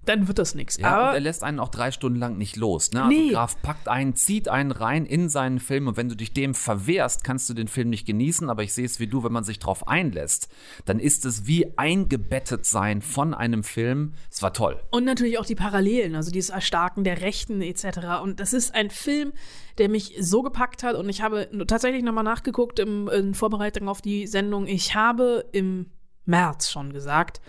dann 0.05 0.27
wird 0.27 0.39
das 0.39 0.55
nichts. 0.55 0.79
Ja, 0.79 0.89
und 0.89 0.95
aber 0.95 1.15
er 1.15 1.21
lässt 1.21 1.45
einen 1.45 1.61
auch 1.61 1.69
drei 1.69 1.93
Stunden 1.93 2.19
lang 2.19 2.37
nicht 2.37 2.57
los. 2.57 2.91
Ne? 2.93 3.05
Also 3.05 3.17
Nee. 3.17 3.31
Graf 3.31 3.61
packt 3.63 3.89
einen, 3.89 4.17
zieht 4.17 4.49
einen 4.49 4.73
rein 4.73 5.07
in 5.07 5.29
seinen 5.29 5.61
Film 5.61 5.87
und 5.87 5.97
wenn 5.97 6.09
du 6.09 6.17
dich 6.17 6.33
dem 6.33 6.55
verwehrst, 6.55 7.23
kannst 7.23 7.49
du 7.49 7.55
den 7.55 7.69
Film 7.69 7.91
nicht 7.91 8.07
genießen. 8.07 8.51
Aber 8.51 8.63
ich 8.65 8.73
sehe 8.73 8.85
es 8.85 8.99
wie 8.99 9.07
du, 9.07 9.23
wenn 9.23 9.33
man 9.33 9.45
sich 9.45 9.59
drauf 9.59 9.87
einlässt, 9.87 10.49
dann 10.87 10.99
ist 10.99 11.25
es 11.25 11.47
wie 11.47 11.79
eingebettet 11.79 12.67
sein 12.67 13.01
von 13.01 13.33
einem 13.33 13.63
Film. 13.63 14.15
Es 14.31 14.43
war 14.43 14.53
toll. 14.53 14.81
Und 14.91 15.05
natürlich 15.05 15.39
auch 15.39 15.47
die 15.47 15.55
Parallelen, 15.55 16.17
also 16.17 16.31
dieses 16.31 16.51
Erstarken 16.51 17.05
der 17.05 17.21
Rechten 17.21 17.63
etc. 17.63 18.23
Und 18.23 18.41
das 18.41 18.53
ist 18.53 18.75
ein 18.75 18.91
Film, 18.91 19.33
der 19.79 19.89
mich 19.89 20.17
so 20.21 20.43
gepackt 20.43 20.83
hat. 20.83 20.97
Und 20.97 21.09
ich 21.09 21.23
habe 21.23 21.49
tatsächlich 21.67 22.03
nochmal 22.03 22.25
nachgeguckt 22.25 22.79
im, 22.79 23.09
in 23.09 23.35
Vorbereitung 23.35 23.89
auf 23.89 24.03
die 24.03 24.27
Sendung. 24.27 24.67
Ich 24.67 24.95
habe 24.95 25.45
im 25.53 25.87
März 26.25 26.71
schon 26.71 26.93
gesagt, 26.93 27.41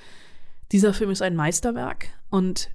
dieser 0.72 0.94
Film 0.94 1.12
ist 1.12 1.22
ein 1.22 1.36
Meisterwerk. 1.36 2.10
Und 2.30 2.72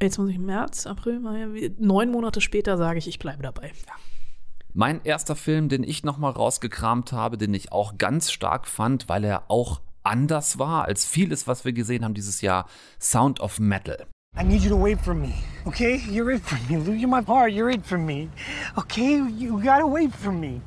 jetzt 0.00 0.18
muss 0.18 0.30
ich 0.30 0.38
März, 0.38 0.86
April, 0.86 1.20
Mai, 1.20 1.70
neun 1.78 2.10
Monate 2.10 2.40
später 2.40 2.76
sage 2.76 2.98
ich, 2.98 3.08
ich 3.08 3.18
bleibe 3.18 3.42
dabei. 3.42 3.72
Mein 4.74 5.00
erster 5.02 5.34
Film, 5.34 5.68
den 5.68 5.82
ich 5.82 6.04
nochmal 6.04 6.32
rausgekramt 6.32 7.12
habe, 7.12 7.38
den 7.38 7.54
ich 7.54 7.72
auch 7.72 7.98
ganz 7.98 8.30
stark 8.30 8.68
fand, 8.68 9.08
weil 9.08 9.24
er 9.24 9.50
auch 9.50 9.80
anders 10.02 10.58
war 10.58 10.84
als 10.84 11.04
vieles, 11.04 11.46
was 11.46 11.64
wir 11.64 11.72
gesehen 11.72 12.04
haben 12.04 12.14
dieses 12.14 12.40
Jahr, 12.40 12.68
Sound 13.00 13.40
of 13.40 13.58
Metal. 13.58 14.06
I 14.38 14.44
need 14.44 14.62
you 14.62 14.68
to 14.68 14.76
wait 14.76 15.00
for 15.00 15.14
me, 15.14 15.34
okay? 15.66 15.96
You're 15.96 16.30
it 16.30 16.42
for 16.42 16.54
me. 16.70 16.76
Lou, 16.76 16.92
you're 16.92 17.08
my 17.08 17.22
part. 17.22 17.52
You're 17.52 17.70
it 17.70 17.84
for 17.84 17.98
me, 17.98 18.30
okay? 18.78 19.16
You 19.16 19.60
gotta 19.62 19.86
wait 19.86 20.14
for 20.14 20.30
me. 20.30 20.60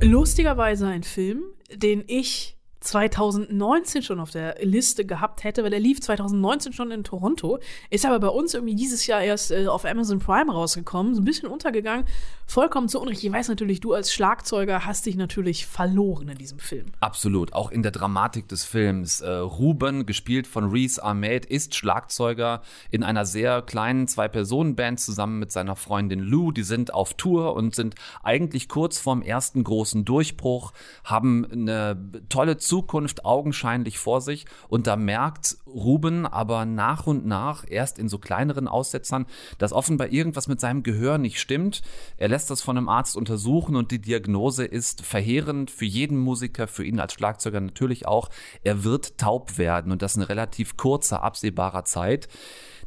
Lustigerweise 0.00 0.86
ein 0.86 1.02
Film, 1.02 1.42
den 1.76 2.04
ich 2.06 2.57
2019 2.80 4.02
schon 4.02 4.20
auf 4.20 4.30
der 4.30 4.56
Liste 4.62 5.04
gehabt 5.04 5.44
hätte, 5.44 5.64
weil 5.64 5.72
er 5.72 5.80
lief 5.80 6.00
2019 6.00 6.72
schon 6.72 6.90
in 6.90 7.04
Toronto, 7.04 7.58
ist 7.90 8.06
aber 8.06 8.20
bei 8.20 8.28
uns 8.28 8.54
irgendwie 8.54 8.74
dieses 8.74 9.06
Jahr 9.06 9.20
erst 9.20 9.50
äh, 9.50 9.66
auf 9.66 9.84
Amazon 9.84 10.20
Prime 10.20 10.52
rausgekommen, 10.52 11.14
so 11.14 11.20
ein 11.20 11.24
bisschen 11.24 11.48
untergegangen, 11.48 12.04
vollkommen 12.46 12.88
zu 12.88 13.00
Unrecht. 13.00 13.22
Ich 13.24 13.32
weiß 13.32 13.48
natürlich, 13.48 13.80
du 13.80 13.92
als 13.92 14.12
Schlagzeuger 14.12 14.84
hast 14.84 15.06
dich 15.06 15.16
natürlich 15.16 15.66
verloren 15.66 16.28
in 16.28 16.38
diesem 16.38 16.58
Film. 16.58 16.86
Absolut, 17.00 17.52
auch 17.52 17.70
in 17.70 17.82
der 17.82 17.92
Dramatik 17.92 18.48
des 18.48 18.64
Films. 18.64 19.20
Äh, 19.20 19.28
Ruben, 19.30 20.06
gespielt 20.06 20.46
von 20.46 20.70
Reese 20.70 21.02
Ahmed, 21.02 21.46
ist 21.46 21.74
Schlagzeuger 21.74 22.62
in 22.90 23.02
einer 23.02 23.26
sehr 23.26 23.62
kleinen 23.62 24.06
Zwei-Personen-Band 24.06 25.00
zusammen 25.00 25.38
mit 25.38 25.52
seiner 25.52 25.76
Freundin 25.76 26.20
Lou. 26.20 26.52
Die 26.52 26.62
sind 26.62 26.94
auf 26.94 27.14
Tour 27.14 27.54
und 27.54 27.74
sind 27.74 27.96
eigentlich 28.22 28.68
kurz 28.68 28.98
vorm 28.98 29.22
ersten 29.22 29.64
großen 29.64 30.04
Durchbruch, 30.04 30.72
haben 31.04 31.44
eine 31.50 31.96
tolle 32.28 32.56
Zukunft 32.68 33.24
augenscheinlich 33.24 33.98
vor 33.98 34.20
sich 34.20 34.44
und 34.68 34.86
da 34.86 34.96
merkt 34.96 35.56
Ruben 35.66 36.26
aber 36.26 36.66
nach 36.66 37.06
und 37.06 37.26
nach 37.26 37.64
erst 37.66 37.98
in 37.98 38.08
so 38.08 38.18
kleineren 38.18 38.68
Aussetzern, 38.68 39.26
dass 39.56 39.72
offenbar 39.72 40.08
irgendwas 40.08 40.48
mit 40.48 40.60
seinem 40.60 40.82
Gehör 40.82 41.16
nicht 41.18 41.40
stimmt. 41.40 41.80
Er 42.18 42.28
lässt 42.28 42.50
das 42.50 42.60
von 42.60 42.76
einem 42.76 42.88
Arzt 42.88 43.16
untersuchen 43.16 43.74
und 43.74 43.90
die 43.90 44.00
Diagnose 44.00 44.66
ist 44.66 45.00
verheerend 45.00 45.70
für 45.70 45.86
jeden 45.86 46.18
Musiker, 46.18 46.68
für 46.68 46.84
ihn 46.84 47.00
als 47.00 47.14
Schlagzeuger 47.14 47.60
natürlich 47.60 48.06
auch. 48.06 48.28
Er 48.62 48.84
wird 48.84 49.16
taub 49.18 49.56
werden 49.56 49.90
und 49.90 50.02
das 50.02 50.16
in 50.16 50.22
relativ 50.22 50.76
kurzer, 50.76 51.22
absehbarer 51.22 51.84
Zeit. 51.84 52.28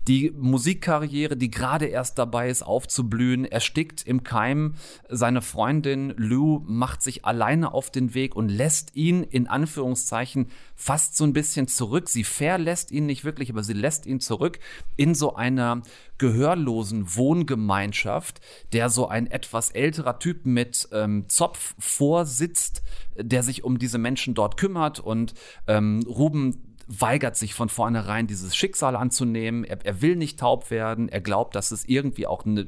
Die 0.08 0.32
Musikkarriere, 0.36 1.38
die 1.38 1.52
gerade 1.52 1.86
erst 1.86 2.18
dabei 2.18 2.50
ist 2.50 2.64
aufzublühen, 2.64 3.46
erstickt 3.46 4.02
im 4.08 4.24
Keim. 4.24 4.74
Seine 5.10 5.44
Freundin 5.44 6.16
Lou 6.18 6.64
macht 6.66 7.04
sich 7.04 7.24
alleine 7.24 7.72
auf 7.72 7.92
den 7.92 8.16
Weg 8.16 8.36
und 8.36 8.50
lässt 8.50 8.96
ihn 8.96 9.22
in 9.22 9.46
Anführungszeichen 9.46 10.48
fast 10.76 11.16
so 11.16 11.24
ein 11.24 11.34
bisschen 11.34 11.68
zurück. 11.68 12.10
Sie 12.10 12.24
verlässt 12.24 12.92
ihn 12.92 13.06
nicht 13.06 13.24
wirklich, 13.24 13.52
aber 13.52 13.64
sie 13.64 13.74
lässt 13.74 14.08
ihn 14.08 14.20
zurück 14.20 14.60
in 14.98 15.14
so 15.14 15.36
einer 15.36 15.84
gehörlosen 16.18 17.16
Wohngemeinschaft, 17.16 18.42
der 18.74 18.90
so 18.90 19.08
ein 19.08 19.28
etwas 19.28 19.70
älterer 19.70 20.18
Typ 20.18 20.48
mit 20.48 20.90
ähm, 20.92 21.30
Zopf 21.30 21.76
vorsitzt, 21.78 22.82
der 23.16 23.44
sich 23.44 23.64
um 23.64 23.78
diese 23.78 24.00
Menschen 24.00 24.34
dort 24.34 24.58
kümmert 24.58 25.00
und 25.00 25.36
ähm, 25.68 26.04
Ruben 26.08 26.71
weigert 27.00 27.38
sich 27.38 27.54
von 27.54 27.70
vornherein, 27.70 28.28
dieses 28.28 28.56
Schicksal 28.56 28.96
anzunehmen. 28.96 29.64
Er, 29.64 29.86
er 29.86 30.02
will 30.02 30.16
nicht 30.16 30.40
taub 30.40 30.70
werden. 30.72 31.10
Er 31.10 31.22
glaubt, 31.22 31.56
dass 31.56 31.72
es 31.72 31.86
irgendwie 31.86 32.28
auch 32.28 32.46
eine, 32.46 32.68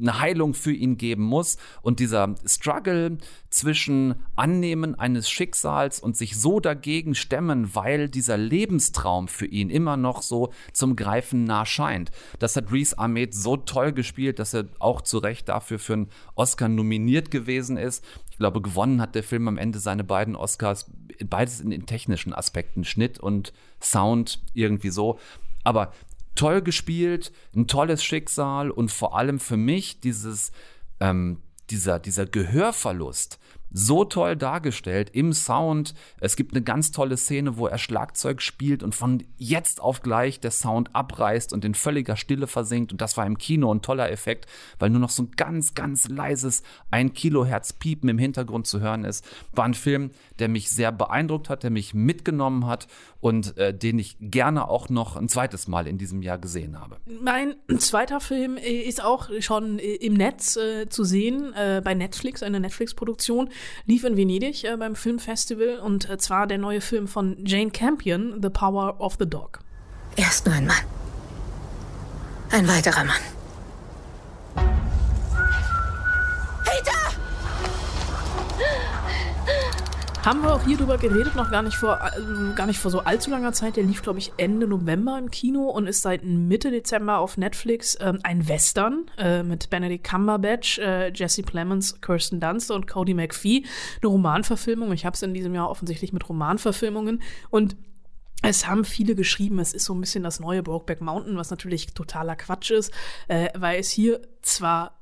eine 0.00 0.20
Heilung 0.20 0.54
für 0.54 0.72
ihn 0.72 0.96
geben 0.96 1.22
muss. 1.22 1.56
Und 1.82 2.00
dieser 2.00 2.34
Struggle 2.44 3.18
zwischen 3.50 4.16
Annehmen 4.34 4.94
eines 4.94 5.30
Schicksals 5.30 6.00
und 6.00 6.16
sich 6.16 6.36
so 6.36 6.60
dagegen 6.60 7.14
stemmen, 7.14 7.74
weil 7.74 8.08
dieser 8.08 8.36
Lebenstraum 8.36 9.28
für 9.28 9.46
ihn 9.46 9.70
immer 9.70 9.96
noch 9.96 10.22
so 10.22 10.52
zum 10.72 10.96
Greifen 10.96 11.44
nah 11.44 11.64
scheint. 11.64 12.10
Das 12.38 12.56
hat 12.56 12.70
Reese 12.70 12.98
Ahmed 12.98 13.34
so 13.34 13.56
toll 13.56 13.92
gespielt, 13.92 14.38
dass 14.38 14.54
er 14.54 14.66
auch 14.78 15.00
zu 15.00 15.18
Recht 15.18 15.48
dafür 15.48 15.78
für 15.78 15.94
einen 15.94 16.08
Oscar 16.34 16.68
nominiert 16.68 17.30
gewesen 17.30 17.76
ist. 17.76 18.04
Ich 18.30 18.38
glaube, 18.38 18.60
gewonnen 18.60 19.00
hat 19.00 19.14
der 19.14 19.22
Film 19.22 19.48
am 19.48 19.56
Ende 19.56 19.78
seine 19.78 20.04
beiden 20.04 20.36
Oscars, 20.36 20.90
beides 21.24 21.60
in 21.60 21.70
den 21.70 21.86
technischen 21.86 22.34
Aspekten, 22.34 22.84
Schnitt 22.84 23.18
und 23.18 23.54
Sound 23.80 24.42
irgendwie 24.52 24.90
so. 24.90 25.18
Aber 25.64 25.92
toll 26.36 26.62
gespielt, 26.62 27.32
ein 27.54 27.66
tolles 27.66 28.04
Schicksal 28.04 28.70
und 28.70 28.92
vor 28.92 29.16
allem 29.16 29.40
für 29.40 29.56
mich 29.56 30.00
dieses, 30.00 30.52
ähm, 31.00 31.42
dieser, 31.70 31.98
dieser 31.98 32.26
Gehörverlust 32.26 33.38
so 33.72 34.04
toll 34.04 34.36
dargestellt 34.36 35.10
im 35.12 35.32
Sound. 35.32 35.94
Es 36.20 36.36
gibt 36.36 36.54
eine 36.54 36.62
ganz 36.62 36.92
tolle 36.92 37.16
Szene, 37.16 37.58
wo 37.58 37.66
er 37.66 37.78
Schlagzeug 37.78 38.40
spielt 38.40 38.82
und 38.82 38.94
von 38.94 39.22
jetzt 39.36 39.80
auf 39.80 40.02
gleich 40.02 40.40
der 40.40 40.50
Sound 40.50 40.94
abreißt 40.94 41.52
und 41.52 41.64
in 41.64 41.74
völliger 41.74 42.16
Stille 42.16 42.46
versinkt. 42.46 42.92
Und 42.92 43.00
das 43.00 43.16
war 43.16 43.26
im 43.26 43.38
Kino 43.38 43.72
ein 43.72 43.82
toller 43.82 44.10
Effekt, 44.10 44.46
weil 44.78 44.90
nur 44.90 45.00
noch 45.00 45.10
so 45.10 45.24
ein 45.24 45.32
ganz, 45.36 45.74
ganz 45.74 46.08
leises 46.08 46.62
ein 46.90 47.12
Kilohertz 47.12 47.74
Piepen 47.74 48.08
im 48.08 48.18
Hintergrund 48.18 48.66
zu 48.66 48.80
hören 48.80 49.04
ist. 49.04 49.26
War 49.52 49.66
ein 49.66 49.74
Film, 49.74 50.10
der 50.38 50.48
mich 50.48 50.70
sehr 50.70 50.92
beeindruckt 50.92 51.50
hat, 51.50 51.62
der 51.62 51.70
mich 51.70 51.92
mitgenommen 51.92 52.66
hat 52.66 52.86
und 53.20 53.56
äh, 53.56 53.76
den 53.76 53.98
ich 53.98 54.16
gerne 54.20 54.68
auch 54.68 54.88
noch 54.88 55.16
ein 55.16 55.28
zweites 55.28 55.68
Mal 55.68 55.86
in 55.86 55.98
diesem 55.98 56.22
Jahr 56.22 56.38
gesehen 56.38 56.78
habe. 56.80 56.96
Mein 57.22 57.56
zweiter 57.78 58.20
Film 58.20 58.56
äh, 58.56 58.80
ist 58.80 59.02
auch 59.02 59.30
schon 59.40 59.78
äh, 59.78 59.94
im 59.94 60.14
Netz 60.14 60.56
äh, 60.56 60.88
zu 60.88 61.04
sehen, 61.04 61.52
äh, 61.54 61.80
bei 61.84 61.94
Netflix, 61.94 62.42
eine 62.42 62.60
Netflix-Produktion 62.60 63.50
lief 63.86 64.04
in 64.04 64.16
Venedig 64.16 64.64
äh, 64.64 64.76
beim 64.76 64.96
Filmfestival 64.96 65.78
und 65.78 66.08
zwar 66.20 66.46
der 66.46 66.58
neue 66.58 66.80
Film 66.80 67.08
von 67.08 67.36
Jane 67.44 67.70
Campion, 67.70 68.40
The 68.42 68.50
Power 68.50 69.00
of 69.00 69.16
the 69.18 69.28
Dog. 69.28 69.60
Er 70.16 70.28
ist 70.28 70.46
nur 70.46 70.54
ein 70.54 70.66
Mann. 70.66 70.76
Ein 72.50 72.68
weiterer 72.68 73.04
Mann. 73.04 73.16
Haben 80.26 80.42
wir 80.42 80.52
auch 80.56 80.64
hier 80.64 80.76
drüber 80.76 80.98
geredet, 80.98 81.36
noch 81.36 81.52
gar 81.52 81.62
nicht 81.62 81.76
vor, 81.76 82.00
äh, 82.00 82.52
gar 82.56 82.66
nicht 82.66 82.80
vor 82.80 82.90
so 82.90 82.98
allzu 82.98 83.30
langer 83.30 83.52
Zeit. 83.52 83.76
Der 83.76 83.84
lief, 83.84 84.02
glaube 84.02 84.18
ich, 84.18 84.32
Ende 84.38 84.66
November 84.66 85.16
im 85.20 85.30
Kino 85.30 85.70
und 85.70 85.86
ist 85.86 86.02
seit 86.02 86.24
Mitte 86.24 86.72
Dezember 86.72 87.18
auf 87.18 87.36
Netflix 87.36 87.96
ähm, 88.00 88.18
ein 88.24 88.48
Western 88.48 89.08
äh, 89.18 89.44
mit 89.44 89.70
Benedict 89.70 90.02
Cumberbatch, 90.02 90.78
äh, 90.80 91.12
Jesse 91.14 91.44
Plemons, 91.44 92.00
Kirsten 92.00 92.40
Dunst 92.40 92.72
und 92.72 92.88
Cody 92.88 93.14
McPhee. 93.14 93.66
Eine 94.02 94.10
Romanverfilmung. 94.10 94.90
Ich 94.90 95.06
habe 95.06 95.14
es 95.14 95.22
in 95.22 95.32
diesem 95.32 95.54
Jahr 95.54 95.70
offensichtlich 95.70 96.12
mit 96.12 96.28
Romanverfilmungen 96.28 97.22
und 97.50 97.76
es 98.42 98.66
haben 98.66 98.84
viele 98.84 99.14
geschrieben, 99.14 99.60
es 99.60 99.72
ist 99.72 99.84
so 99.84 99.94
ein 99.94 100.00
bisschen 100.00 100.24
das 100.24 100.40
neue 100.40 100.64
Brokeback 100.64 101.02
Mountain, 101.02 101.36
was 101.36 101.50
natürlich 101.50 101.94
totaler 101.94 102.34
Quatsch 102.34 102.72
ist, 102.72 102.92
äh, 103.28 103.50
weil 103.54 103.78
es 103.78 103.90
hier 103.90 104.22
zwar 104.42 104.96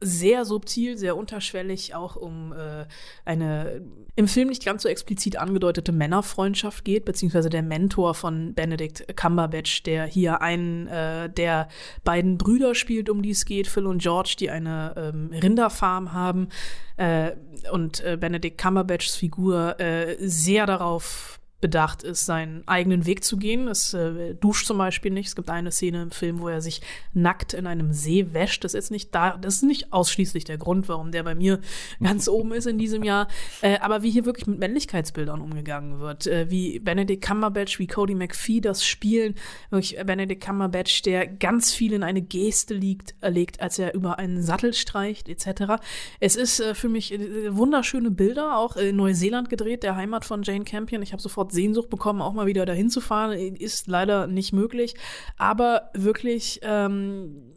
sehr 0.00 0.44
subtil, 0.44 0.96
sehr 0.96 1.16
unterschwellig 1.16 1.94
auch 1.94 2.16
um 2.16 2.52
äh, 2.52 2.86
eine 3.24 3.82
im 4.16 4.28
Film 4.28 4.48
nicht 4.48 4.64
ganz 4.64 4.82
so 4.82 4.88
explizit 4.88 5.36
angedeutete 5.36 5.92
Männerfreundschaft 5.92 6.84
geht, 6.84 7.04
beziehungsweise 7.04 7.50
der 7.50 7.62
Mentor 7.62 8.14
von 8.14 8.54
Benedict 8.54 9.16
Cumberbatch, 9.16 9.82
der 9.82 10.04
hier 10.04 10.42
einen 10.42 10.86
äh, 10.88 11.30
der 11.30 11.68
beiden 12.04 12.38
Brüder 12.38 12.74
spielt, 12.74 13.08
um 13.08 13.22
die 13.22 13.30
es 13.30 13.44
geht, 13.44 13.66
Phil 13.66 13.86
und 13.86 14.02
George, 14.02 14.36
die 14.38 14.50
eine 14.50 14.94
ähm, 14.96 15.30
Rinderfarm 15.32 16.12
haben 16.12 16.48
äh, 16.96 17.32
und 17.72 18.00
äh, 18.00 18.16
Benedict 18.18 18.58
Cumberbatchs 18.58 19.16
Figur 19.16 19.78
äh, 19.80 20.16
sehr 20.20 20.66
darauf 20.66 21.39
bedacht 21.60 22.02
ist, 22.02 22.24
seinen 22.24 22.66
eigenen 22.66 23.06
Weg 23.06 23.22
zu 23.24 23.36
gehen. 23.36 23.68
Es 23.68 23.92
äh, 23.94 24.34
duscht 24.34 24.66
zum 24.66 24.78
Beispiel 24.78 25.12
nicht. 25.12 25.28
Es 25.28 25.36
gibt 25.36 25.50
eine 25.50 25.70
Szene 25.70 26.02
im 26.02 26.10
Film, 26.10 26.40
wo 26.40 26.48
er 26.48 26.60
sich 26.62 26.80
nackt 27.12 27.52
in 27.52 27.66
einem 27.66 27.92
See 27.92 28.32
wäscht. 28.32 28.64
Das 28.64 28.72
ist 28.72 28.84
jetzt 28.84 28.90
nicht 28.90 29.14
da, 29.14 29.36
das 29.36 29.56
ist 29.56 29.62
nicht 29.62 29.92
ausschließlich 29.92 30.44
der 30.44 30.58
Grund, 30.58 30.88
warum 30.88 31.12
der 31.12 31.22
bei 31.22 31.34
mir 31.34 31.60
ganz 32.02 32.28
oben 32.28 32.52
ist 32.52 32.66
in 32.66 32.78
diesem 32.78 33.02
Jahr. 33.02 33.28
Äh, 33.60 33.78
aber 33.80 34.02
wie 34.02 34.10
hier 34.10 34.24
wirklich 34.24 34.46
mit 34.46 34.58
Männlichkeitsbildern 34.58 35.40
umgegangen 35.40 36.00
wird, 36.00 36.26
äh, 36.26 36.50
wie 36.50 36.78
Benedict 36.78 37.22
Cumberbatch, 37.22 37.78
wie 37.78 37.86
Cody 37.86 38.14
McPhee 38.14 38.60
das 38.60 38.84
spielen, 38.84 39.34
wirklich 39.68 39.96
Benedict 40.04 40.44
Cumberbatch, 40.44 41.02
der 41.02 41.26
ganz 41.26 41.72
viel 41.72 41.92
in 41.92 42.02
eine 42.02 42.22
Geste 42.22 42.74
liegt, 42.74 43.14
erlegt, 43.20 43.60
als 43.60 43.78
er 43.78 43.94
über 43.94 44.18
einen 44.18 44.42
Sattel 44.42 44.72
streicht, 44.72 45.28
etc. 45.28 45.82
Es 46.20 46.36
ist 46.36 46.60
äh, 46.60 46.74
für 46.74 46.88
mich 46.88 47.12
äh, 47.12 47.54
wunderschöne 47.54 48.10
Bilder, 48.10 48.56
auch 48.56 48.76
in 48.76 48.96
Neuseeland 48.96 49.50
gedreht, 49.50 49.82
der 49.82 49.96
Heimat 49.96 50.24
von 50.24 50.42
Jane 50.42 50.64
Campion. 50.64 51.02
Ich 51.02 51.12
habe 51.12 51.22
sofort 51.22 51.49
Sehnsucht 51.52 51.90
bekommen, 51.90 52.22
auch 52.22 52.32
mal 52.32 52.46
wieder 52.46 52.66
dahin 52.66 52.90
zu 52.90 53.00
fahren. 53.00 53.32
Ist 53.32 53.86
leider 53.86 54.26
nicht 54.26 54.52
möglich. 54.52 54.94
Aber 55.36 55.90
wirklich, 55.94 56.60
ähm, 56.62 57.54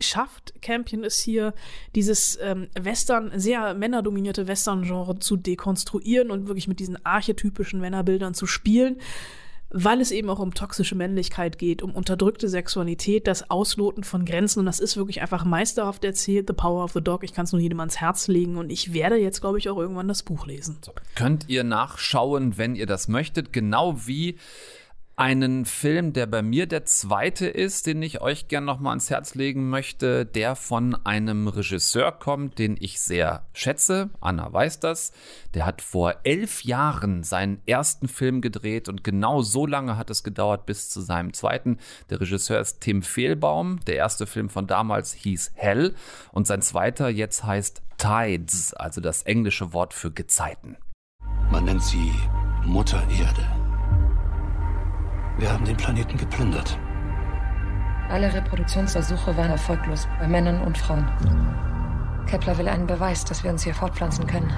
schafft 0.00 0.54
Campion 0.62 1.04
es 1.04 1.18
hier, 1.18 1.54
dieses 1.94 2.38
ähm, 2.40 2.68
Western, 2.78 3.32
sehr 3.38 3.74
männerdominierte 3.74 4.46
Western-Genre 4.46 5.18
zu 5.18 5.36
dekonstruieren 5.36 6.30
und 6.30 6.46
wirklich 6.46 6.68
mit 6.68 6.80
diesen 6.80 7.04
archetypischen 7.04 7.80
Männerbildern 7.80 8.34
zu 8.34 8.46
spielen 8.46 8.98
weil 9.70 10.00
es 10.00 10.10
eben 10.10 10.30
auch 10.30 10.38
um 10.38 10.54
toxische 10.54 10.94
Männlichkeit 10.94 11.58
geht, 11.58 11.82
um 11.82 11.94
unterdrückte 11.94 12.48
Sexualität, 12.48 13.26
das 13.26 13.50
Ausloten 13.50 14.02
von 14.02 14.24
Grenzen. 14.24 14.60
Und 14.60 14.66
das 14.66 14.80
ist 14.80 14.96
wirklich 14.96 15.20
einfach 15.20 15.44
meisterhaft 15.44 16.04
erzählt. 16.04 16.46
The 16.48 16.54
Power 16.54 16.84
of 16.84 16.92
the 16.92 17.02
Dog. 17.02 17.22
Ich 17.22 17.34
kann 17.34 17.44
es 17.44 17.52
nur 17.52 17.60
jedem 17.60 17.80
ans 17.80 18.00
Herz 18.00 18.28
legen. 18.28 18.56
Und 18.56 18.70
ich 18.70 18.92
werde 18.92 19.16
jetzt, 19.16 19.40
glaube 19.40 19.58
ich, 19.58 19.68
auch 19.68 19.78
irgendwann 19.78 20.08
das 20.08 20.22
Buch 20.22 20.46
lesen. 20.46 20.78
Könnt 21.14 21.48
ihr 21.48 21.64
nachschauen, 21.64 22.56
wenn 22.56 22.76
ihr 22.76 22.86
das 22.86 23.08
möchtet. 23.08 23.52
Genau 23.52 24.06
wie 24.06 24.36
einen 25.18 25.64
Film, 25.64 26.12
der 26.12 26.26
bei 26.26 26.42
mir 26.42 26.66
der 26.66 26.84
zweite 26.84 27.48
ist, 27.48 27.86
den 27.86 28.00
ich 28.02 28.20
euch 28.20 28.46
gern 28.46 28.64
noch 28.64 28.78
mal 28.78 28.90
ans 28.90 29.10
Herz 29.10 29.34
legen 29.34 29.68
möchte, 29.68 30.24
der 30.24 30.54
von 30.54 30.94
einem 31.04 31.48
Regisseur 31.48 32.12
kommt, 32.12 32.58
den 32.58 32.76
ich 32.78 33.00
sehr 33.00 33.44
schätze. 33.52 34.10
Anna 34.20 34.52
weiß 34.52 34.78
das. 34.78 35.12
Der 35.54 35.66
hat 35.66 35.82
vor 35.82 36.14
elf 36.22 36.62
Jahren 36.62 37.24
seinen 37.24 37.60
ersten 37.66 38.06
Film 38.06 38.40
gedreht 38.40 38.88
und 38.88 39.02
genau 39.02 39.42
so 39.42 39.66
lange 39.66 39.96
hat 39.96 40.08
es 40.08 40.22
gedauert 40.22 40.66
bis 40.66 40.88
zu 40.88 41.00
seinem 41.00 41.32
zweiten. 41.32 41.78
Der 42.10 42.20
Regisseur 42.20 42.60
ist 42.60 42.80
Tim 42.80 43.02
Fehlbaum. 43.02 43.80
Der 43.86 43.96
erste 43.96 44.26
Film 44.26 44.48
von 44.48 44.68
damals 44.68 45.12
hieß 45.14 45.52
Hell 45.54 45.96
und 46.30 46.46
sein 46.46 46.62
zweiter 46.62 47.08
jetzt 47.08 47.42
heißt 47.42 47.82
Tides, 47.96 48.72
also 48.72 49.00
das 49.00 49.24
englische 49.24 49.72
Wort 49.72 49.94
für 49.94 50.12
Gezeiten. 50.12 50.76
Man 51.50 51.64
nennt 51.64 51.82
sie 51.82 52.12
Mutter 52.64 53.02
Erde. 53.10 53.57
Wir 55.38 55.52
haben 55.52 55.64
den 55.64 55.76
Planeten 55.76 56.16
geplündert. 56.16 56.76
Alle 58.08 58.34
Reproduktionsversuche 58.34 59.36
waren 59.36 59.50
erfolglos, 59.52 60.08
bei 60.18 60.26
Männern 60.26 60.60
und 60.60 60.76
Frauen. 60.76 61.06
Kepler 62.26 62.58
will 62.58 62.66
einen 62.66 62.88
Beweis, 62.88 63.24
dass 63.24 63.44
wir 63.44 63.50
uns 63.52 63.62
hier 63.62 63.74
fortpflanzen 63.74 64.26
können. 64.26 64.52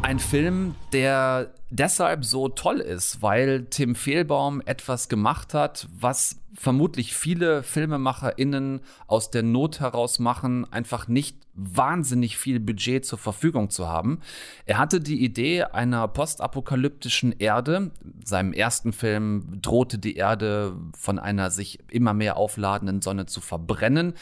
Ein 0.00 0.18
Film, 0.18 0.74
der 0.92 1.52
deshalb 1.68 2.24
so 2.24 2.48
toll 2.48 2.80
ist, 2.80 3.20
weil 3.20 3.66
Tim 3.66 3.94
Fehlbaum 3.94 4.62
etwas 4.64 5.10
gemacht 5.10 5.52
hat, 5.52 5.88
was 5.98 6.36
vermutlich 6.54 7.14
viele 7.14 7.62
FilmemacherInnen 7.62 8.80
aus 9.06 9.30
der 9.30 9.42
Not 9.42 9.80
heraus 9.80 10.18
machen, 10.18 10.70
einfach 10.72 11.08
nicht 11.08 11.36
wahnsinnig 11.54 12.36
viel 12.38 12.60
Budget 12.60 13.04
zur 13.04 13.18
Verfügung 13.18 13.70
zu 13.70 13.88
haben. 13.88 14.20
Er 14.64 14.78
hatte 14.78 15.00
die 15.00 15.22
Idee 15.24 15.64
einer 15.64 16.06
postapokalyptischen 16.08 17.32
Erde. 17.32 17.90
Seinem 18.24 18.52
ersten 18.52 18.92
Film 18.92 19.58
drohte 19.62 19.98
die 19.98 20.16
Erde 20.16 20.76
von 20.96 21.18
einer 21.18 21.50
sich 21.50 21.78
immer 21.90 22.14
mehr 22.14 22.36
aufladenden 22.36 23.02
Sonne 23.02 23.26
zu 23.26 23.40
verbrennen. 23.40 24.14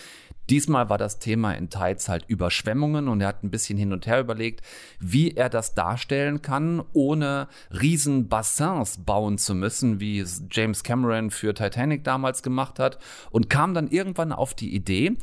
Diesmal 0.53 0.91
war 0.91 0.99
das 0.99 1.19
Thema 1.19 1.55
in 1.55 1.71
Tides 1.71 2.11
halt 2.11 2.27
Überschwemmungen 2.29 3.09
und 3.09 3.23
er 3.23 3.29
hat 3.29 3.43
ein 3.43 3.51
bisschen 3.51 3.79
hin 3.79 3.91
und 3.91 4.07
her 4.07 4.21
überlegt, 4.21 4.61
wie 5.01 5.31
er 5.31 5.49
das 5.49 5.73
darstellen 5.73 6.43
kann, 6.43 6.83
ohne 6.93 7.49
riesen 7.71 8.29
Bassins 8.29 8.99
bauen 8.99 9.39
zu 9.39 9.55
müssen, 9.55 9.99
wie 9.99 10.19
es 10.19 10.45
James 10.51 10.83
Cameron 10.83 11.31
für 11.31 11.55
Titanic 11.55 12.05
damals 12.05 12.43
gemacht 12.43 12.79
hat 12.79 12.99
und 13.31 13.49
kam 13.49 13.73
dann 13.73 13.89
irgendwann 13.89 14.31
auf 14.31 14.53
die 14.53 14.75
Idee, 14.75 15.17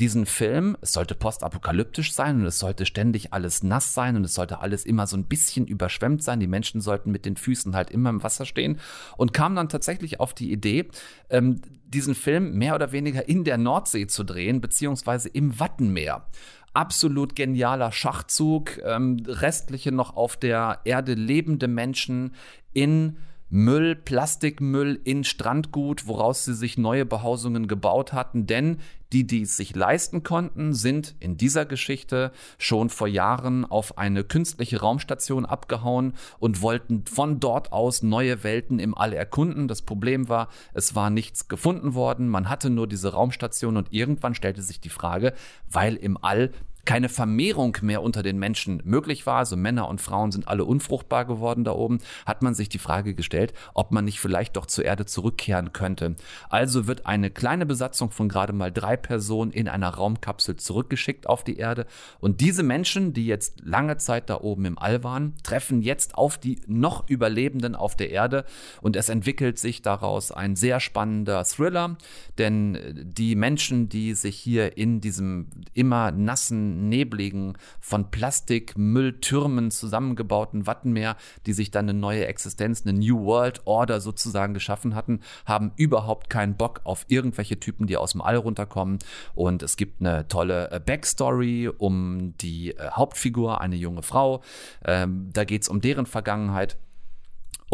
diesen 0.00 0.26
Film, 0.26 0.76
es 0.80 0.92
sollte 0.92 1.14
postapokalyptisch 1.14 2.12
sein 2.12 2.40
und 2.40 2.46
es 2.46 2.58
sollte 2.58 2.84
ständig 2.84 3.32
alles 3.32 3.62
nass 3.62 3.94
sein 3.94 4.16
und 4.16 4.24
es 4.24 4.34
sollte 4.34 4.60
alles 4.60 4.84
immer 4.84 5.06
so 5.06 5.16
ein 5.16 5.24
bisschen 5.24 5.66
überschwemmt 5.66 6.22
sein. 6.22 6.40
Die 6.40 6.46
Menschen 6.46 6.80
sollten 6.80 7.10
mit 7.10 7.24
den 7.24 7.36
Füßen 7.36 7.76
halt 7.76 7.90
immer 7.90 8.10
im 8.10 8.22
Wasser 8.22 8.44
stehen 8.44 8.80
und 9.16 9.32
kam 9.32 9.54
dann 9.54 9.68
tatsächlich 9.68 10.20
auf 10.20 10.34
die 10.34 10.50
Idee, 10.50 10.88
ähm, 11.30 11.60
diesen 11.86 12.14
Film 12.14 12.54
mehr 12.54 12.74
oder 12.74 12.90
weniger 12.90 13.28
in 13.28 13.44
der 13.44 13.56
Nordsee 13.56 14.06
zu 14.08 14.24
drehen, 14.24 14.60
beziehungsweise 14.60 15.28
im 15.28 15.60
Wattenmeer 15.60 16.26
absolut 16.72 17.36
genialer 17.36 17.92
Schachzug. 17.92 18.78
Ähm, 18.84 19.22
restliche 19.26 19.92
noch 19.92 20.16
auf 20.16 20.36
der 20.36 20.80
Erde 20.84 21.14
lebende 21.14 21.68
Menschen 21.68 22.34
in 22.72 23.16
Müll, 23.56 23.94
Plastikmüll 23.94 25.00
in 25.04 25.22
Strandgut, 25.22 26.08
woraus 26.08 26.44
sie 26.44 26.54
sich 26.54 26.76
neue 26.76 27.06
Behausungen 27.06 27.68
gebaut 27.68 28.12
hatten. 28.12 28.48
Denn 28.48 28.78
die, 29.12 29.28
die 29.28 29.42
es 29.42 29.56
sich 29.56 29.76
leisten 29.76 30.24
konnten, 30.24 30.74
sind 30.74 31.14
in 31.20 31.36
dieser 31.36 31.64
Geschichte 31.64 32.32
schon 32.58 32.90
vor 32.90 33.06
Jahren 33.06 33.64
auf 33.64 33.96
eine 33.96 34.24
künstliche 34.24 34.80
Raumstation 34.80 35.46
abgehauen 35.46 36.14
und 36.40 36.62
wollten 36.62 37.04
von 37.06 37.38
dort 37.38 37.70
aus 37.70 38.02
neue 38.02 38.42
Welten 38.42 38.80
im 38.80 38.98
All 38.98 39.12
erkunden. 39.12 39.68
Das 39.68 39.82
Problem 39.82 40.28
war, 40.28 40.48
es 40.72 40.96
war 40.96 41.10
nichts 41.10 41.46
gefunden 41.46 41.94
worden. 41.94 42.28
Man 42.28 42.48
hatte 42.48 42.70
nur 42.70 42.88
diese 42.88 43.12
Raumstation 43.12 43.76
und 43.76 43.92
irgendwann 43.92 44.34
stellte 44.34 44.62
sich 44.62 44.80
die 44.80 44.88
Frage, 44.88 45.32
weil 45.70 45.94
im 45.94 46.18
All 46.20 46.50
keine 46.84 47.08
Vermehrung 47.08 47.76
mehr 47.82 48.02
unter 48.02 48.22
den 48.22 48.38
Menschen 48.38 48.82
möglich 48.84 49.26
war, 49.26 49.38
also 49.38 49.56
Männer 49.56 49.88
und 49.88 50.00
Frauen 50.00 50.32
sind 50.32 50.48
alle 50.48 50.64
unfruchtbar 50.64 51.24
geworden 51.24 51.64
da 51.64 51.72
oben, 51.72 51.98
hat 52.26 52.42
man 52.42 52.54
sich 52.54 52.68
die 52.68 52.78
Frage 52.78 53.14
gestellt, 53.14 53.54
ob 53.74 53.92
man 53.92 54.04
nicht 54.04 54.20
vielleicht 54.20 54.56
doch 54.56 54.66
zur 54.66 54.84
Erde 54.84 55.06
zurückkehren 55.06 55.72
könnte. 55.72 56.16
Also 56.48 56.86
wird 56.86 57.06
eine 57.06 57.30
kleine 57.30 57.66
Besatzung 57.66 58.10
von 58.10 58.28
gerade 58.28 58.52
mal 58.52 58.72
drei 58.72 58.96
Personen 58.96 59.50
in 59.50 59.68
einer 59.68 59.88
Raumkapsel 59.88 60.56
zurückgeschickt 60.56 61.28
auf 61.28 61.44
die 61.44 61.56
Erde. 61.56 61.86
Und 62.20 62.40
diese 62.40 62.62
Menschen, 62.62 63.12
die 63.12 63.26
jetzt 63.26 63.60
lange 63.64 63.96
Zeit 63.96 64.30
da 64.30 64.40
oben 64.40 64.64
im 64.64 64.78
All 64.78 65.04
waren, 65.04 65.34
treffen 65.42 65.82
jetzt 65.82 66.16
auf 66.16 66.38
die 66.38 66.60
noch 66.66 67.08
Überlebenden 67.08 67.74
auf 67.74 67.96
der 67.96 68.10
Erde. 68.10 68.44
Und 68.80 68.96
es 68.96 69.08
entwickelt 69.08 69.58
sich 69.58 69.82
daraus 69.82 70.32
ein 70.32 70.56
sehr 70.56 70.80
spannender 70.80 71.44
Thriller, 71.44 71.96
denn 72.38 72.78
die 72.94 73.34
Menschen, 73.36 73.88
die 73.88 74.14
sich 74.14 74.36
hier 74.36 74.76
in 74.76 75.00
diesem 75.00 75.48
immer 75.72 76.10
nassen 76.10 76.73
nebligen, 76.74 77.56
von 77.80 78.10
Plastikmülltürmen 78.10 79.70
zusammengebauten 79.70 80.66
Wattenmeer, 80.66 81.16
die 81.46 81.52
sich 81.52 81.70
dann 81.70 81.88
eine 81.88 81.98
neue 81.98 82.26
Existenz, 82.26 82.84
eine 82.84 82.98
New 82.98 83.24
World 83.24 83.62
Order 83.64 84.00
sozusagen 84.00 84.54
geschaffen 84.54 84.94
hatten, 84.94 85.20
haben 85.46 85.72
überhaupt 85.76 86.30
keinen 86.30 86.56
Bock 86.56 86.80
auf 86.84 87.04
irgendwelche 87.08 87.58
Typen, 87.58 87.86
die 87.86 87.96
aus 87.96 88.12
dem 88.12 88.20
All 88.20 88.36
runterkommen. 88.36 88.98
Und 89.34 89.62
es 89.62 89.76
gibt 89.76 90.00
eine 90.00 90.28
tolle 90.28 90.70
äh, 90.70 90.80
Backstory 90.80 91.68
um 91.68 92.34
die 92.38 92.72
äh, 92.72 92.90
Hauptfigur, 92.90 93.60
eine 93.60 93.76
junge 93.76 94.02
Frau. 94.02 94.42
Ähm, 94.84 95.30
da 95.32 95.44
geht 95.44 95.62
es 95.62 95.68
um 95.68 95.80
deren 95.80 96.06
Vergangenheit. 96.06 96.76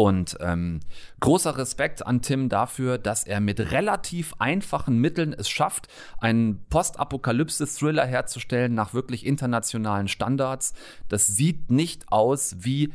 Und 0.01 0.35
ähm, 0.39 0.79
großer 1.19 1.59
Respekt 1.59 2.07
an 2.07 2.23
Tim 2.23 2.49
dafür, 2.49 2.97
dass 2.97 3.23
er 3.23 3.39
mit 3.39 3.59
relativ 3.59 4.33
einfachen 4.39 4.97
Mitteln 4.97 5.31
es 5.31 5.47
schafft, 5.47 5.89
einen 6.17 6.65
Postapokalypse-Thriller 6.71 8.07
herzustellen 8.07 8.73
nach 8.73 8.95
wirklich 8.95 9.27
internationalen 9.27 10.07
Standards. 10.07 10.73
Das 11.07 11.27
sieht 11.27 11.69
nicht 11.69 12.11
aus 12.11 12.55
wie 12.61 12.91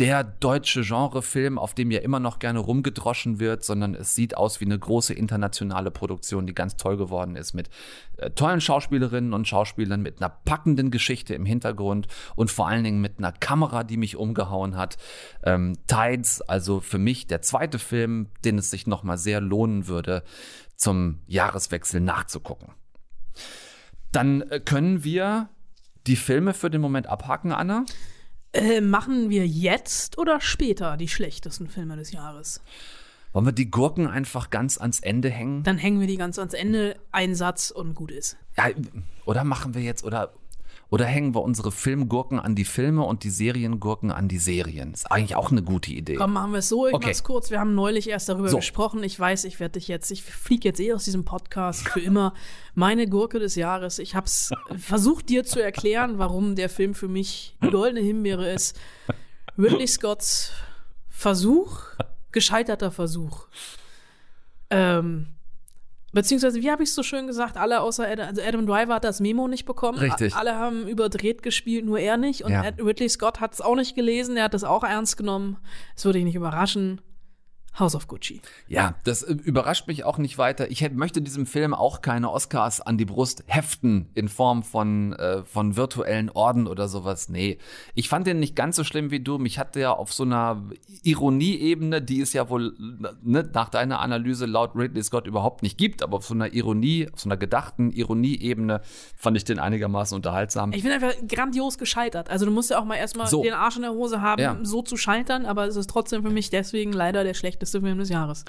der 0.00 0.24
deutsche 0.24 0.80
Genrefilm, 0.80 1.58
auf 1.58 1.74
dem 1.74 1.90
ja 1.90 2.00
immer 2.00 2.20
noch 2.20 2.38
gerne 2.38 2.58
rumgedroschen 2.58 3.38
wird, 3.38 3.62
sondern 3.62 3.94
es 3.94 4.14
sieht 4.14 4.34
aus 4.34 4.58
wie 4.58 4.64
eine 4.64 4.78
große 4.78 5.12
internationale 5.12 5.90
Produktion, 5.90 6.46
die 6.46 6.54
ganz 6.54 6.78
toll 6.78 6.96
geworden 6.96 7.36
ist 7.36 7.52
mit 7.52 7.68
äh, 8.16 8.30
tollen 8.30 8.62
Schauspielerinnen 8.62 9.34
und 9.34 9.46
Schauspielern, 9.46 10.00
mit 10.00 10.22
einer 10.22 10.30
packenden 10.30 10.90
Geschichte 10.90 11.34
im 11.34 11.44
Hintergrund 11.44 12.08
und 12.34 12.50
vor 12.50 12.66
allen 12.66 12.82
Dingen 12.82 13.02
mit 13.02 13.18
einer 13.18 13.32
Kamera, 13.32 13.84
die 13.84 13.98
mich 13.98 14.16
umgehauen 14.16 14.74
hat. 14.74 14.96
Ähm, 15.44 15.76
Tides, 15.86 16.40
also 16.40 16.80
für 16.80 16.98
mich 16.98 17.26
der 17.26 17.42
zweite 17.42 17.78
Film, 17.78 18.28
den 18.42 18.56
es 18.56 18.70
sich 18.70 18.86
nochmal 18.86 19.18
sehr 19.18 19.42
lohnen 19.42 19.86
würde, 19.86 20.24
zum 20.76 21.20
Jahreswechsel 21.26 22.00
nachzugucken. 22.00 22.72
Dann 24.12 24.40
äh, 24.48 24.60
können 24.60 25.04
wir 25.04 25.50
die 26.06 26.16
Filme 26.16 26.54
für 26.54 26.70
den 26.70 26.80
Moment 26.80 27.06
abhaken, 27.06 27.52
Anna. 27.52 27.84
Äh, 28.52 28.80
machen 28.80 29.30
wir 29.30 29.46
jetzt 29.46 30.18
oder 30.18 30.40
später 30.40 30.96
die 30.96 31.08
schlechtesten 31.08 31.68
Filme 31.68 31.96
des 31.96 32.10
Jahres? 32.10 32.60
Wollen 33.32 33.46
wir 33.46 33.52
die 33.52 33.70
Gurken 33.70 34.08
einfach 34.08 34.50
ganz 34.50 34.76
ans 34.76 34.98
Ende 34.98 35.30
hängen? 35.30 35.62
Dann 35.62 35.78
hängen 35.78 36.00
wir 36.00 36.08
die 36.08 36.16
ganz 36.16 36.36
ans 36.38 36.52
Ende, 36.52 36.96
ein 37.12 37.36
Satz 37.36 37.70
und 37.70 37.94
gut 37.94 38.10
ist. 38.10 38.36
Ja, 38.56 38.68
oder 39.24 39.44
machen 39.44 39.74
wir 39.74 39.82
jetzt, 39.82 40.02
oder 40.02 40.32
oder 40.90 41.04
hängen 41.04 41.34
wir 41.34 41.42
unsere 41.42 41.70
Filmgurken 41.72 42.38
an 42.40 42.54
die 42.56 42.64
Filme 42.64 43.04
und 43.04 43.22
die 43.24 43.30
Seriengurken 43.30 44.10
an 44.10 44.26
die 44.28 44.38
Serien? 44.38 44.92
Ist 44.92 45.10
eigentlich 45.10 45.36
auch 45.36 45.50
eine 45.52 45.62
gute 45.62 45.92
Idee. 45.92 46.16
Komm, 46.16 46.32
machen 46.32 46.52
wir 46.52 46.58
es 46.58 46.68
so. 46.68 46.86
Ich 46.88 46.94
Okay. 46.94 47.06
mach's 47.06 47.22
kurz. 47.22 47.50
Wir 47.50 47.60
haben 47.60 47.74
neulich 47.74 48.08
erst 48.08 48.28
darüber 48.28 48.48
So. 48.48 48.56
gesprochen. 48.56 49.02
Ich 49.04 49.18
weiß, 49.18 49.44
ich 49.44 49.60
werde 49.60 49.74
dich 49.78 49.86
jetzt, 49.88 50.10
ich 50.10 50.22
fliege 50.24 50.68
jetzt 50.68 50.80
eh 50.80 50.92
aus 50.92 51.04
diesem 51.04 51.24
Podcast 51.24 51.88
für 51.88 52.00
immer. 52.00 52.34
Meine 52.74 53.08
Gurke 53.08 53.38
des 53.38 53.54
Jahres. 53.54 53.98
Ich 54.00 54.14
hab's 54.14 54.50
versucht 54.76 55.28
dir 55.28 55.44
zu 55.44 55.62
erklären, 55.62 56.18
warum 56.18 56.56
der 56.56 56.68
Film 56.68 56.94
für 56.94 57.08
mich 57.08 57.56
die 57.62 57.70
goldene 57.70 58.00
Himbeere 58.04 58.50
ist. 58.52 58.78
Ridley 59.58 59.86
Scotts 59.86 60.52
Versuch, 61.08 61.82
gescheiterter 62.32 62.90
Versuch. 62.90 63.46
Ähm, 64.70 65.26
beziehungsweise, 66.12 66.60
wie 66.60 66.70
habe 66.70 66.82
ich 66.82 66.88
es 66.90 66.94
so 66.94 67.02
schön 67.02 67.26
gesagt, 67.26 67.56
alle 67.56 67.80
außer 67.80 68.06
Adam, 68.06 68.28
also 68.28 68.42
Adam 68.42 68.66
Driver 68.66 68.94
hat 68.94 69.04
das 69.04 69.20
Memo 69.20 69.48
nicht 69.48 69.64
bekommen. 69.64 69.98
Richtig. 69.98 70.34
Alle 70.34 70.54
haben 70.54 70.86
überdreht 70.86 71.42
gespielt, 71.42 71.84
nur 71.84 71.98
er 71.98 72.16
nicht. 72.16 72.44
Und 72.44 72.52
Ja. 72.52 72.62
Ridley 72.62 73.08
Scott 73.08 73.40
hat 73.40 73.54
es 73.54 73.60
auch 73.60 73.76
nicht 73.76 73.94
gelesen, 73.94 74.36
er 74.36 74.44
hat 74.44 74.54
es 74.54 74.64
auch 74.64 74.84
ernst 74.84 75.16
genommen. 75.16 75.58
Es 75.96 76.04
würde 76.04 76.18
ihn 76.18 76.26
nicht 76.26 76.36
überraschen. 76.36 77.00
House 77.80 77.94
of 77.94 78.06
Gucci. 78.08 78.40
Ja, 78.68 78.94
das 79.04 79.22
äh, 79.22 79.32
überrascht 79.32 79.86
mich 79.88 80.04
auch 80.04 80.18
nicht 80.18 80.38
weiter. 80.38 80.70
Ich 80.70 80.82
hätt- 80.82 80.94
möchte 80.94 81.22
diesem 81.22 81.46
Film 81.46 81.74
auch 81.74 82.02
keine 82.02 82.30
Oscars 82.30 82.80
an 82.80 82.98
die 82.98 83.04
Brust 83.04 83.44
heften 83.46 84.08
in 84.14 84.28
Form 84.28 84.62
von, 84.62 85.12
äh, 85.14 85.42
von 85.44 85.76
virtuellen 85.76 86.30
Orden 86.30 86.66
oder 86.66 86.86
sowas. 86.88 87.28
Nee, 87.28 87.58
ich 87.94 88.08
fand 88.08 88.26
den 88.26 88.38
nicht 88.40 88.54
ganz 88.56 88.76
so 88.76 88.84
schlimm 88.84 89.10
wie 89.10 89.20
du. 89.20 89.38
Mich 89.38 89.58
hat 89.58 89.74
der 89.74 89.98
auf 89.98 90.12
so 90.12 90.22
einer 90.24 90.62
Ironieebene, 91.02 92.00
die 92.02 92.20
es 92.20 92.32
ja 92.32 92.48
wohl 92.48 92.74
ne, 93.22 93.48
nach 93.52 93.68
deiner 93.68 94.00
Analyse 94.00 94.46
laut 94.46 94.74
Ridley 94.74 95.02
Scott 95.02 95.26
überhaupt 95.26 95.62
nicht 95.62 95.76
gibt, 95.78 96.02
aber 96.02 96.16
auf 96.18 96.24
so 96.26 96.34
einer 96.34 96.52
Ironie, 96.52 97.08
auf 97.12 97.20
so 97.20 97.28
einer 97.28 97.36
gedachten 97.36 97.90
Ironieebene 97.92 98.80
fand 99.16 99.36
ich 99.36 99.44
den 99.44 99.58
einigermaßen 99.58 100.14
unterhaltsam. 100.16 100.72
Ich 100.72 100.82
bin 100.82 100.92
einfach 100.92 101.12
grandios 101.28 101.78
gescheitert. 101.78 102.30
Also 102.30 102.46
du 102.46 102.52
musst 102.52 102.70
ja 102.70 102.78
auch 102.80 102.84
mal 102.84 102.96
erstmal 102.96 103.26
So. 103.26 103.42
den 103.42 103.52
Arsch 103.54 103.76
in 103.76 103.82
der 103.82 103.92
Hose 103.92 104.20
haben, 104.20 104.40
Ja. 104.42 104.56
so 104.62 104.82
zu 104.82 104.96
scheitern, 104.96 105.46
aber 105.46 105.66
es 105.66 105.76
ist 105.76 105.90
trotzdem 105.90 106.22
für 106.22 106.30
mich 106.30 106.50
deswegen 106.50 106.92
leider 106.92 107.24
der 107.24 107.34
schlechteste 107.34 107.69
Film 107.78 107.98
des 107.98 108.08
Jahres. 108.08 108.44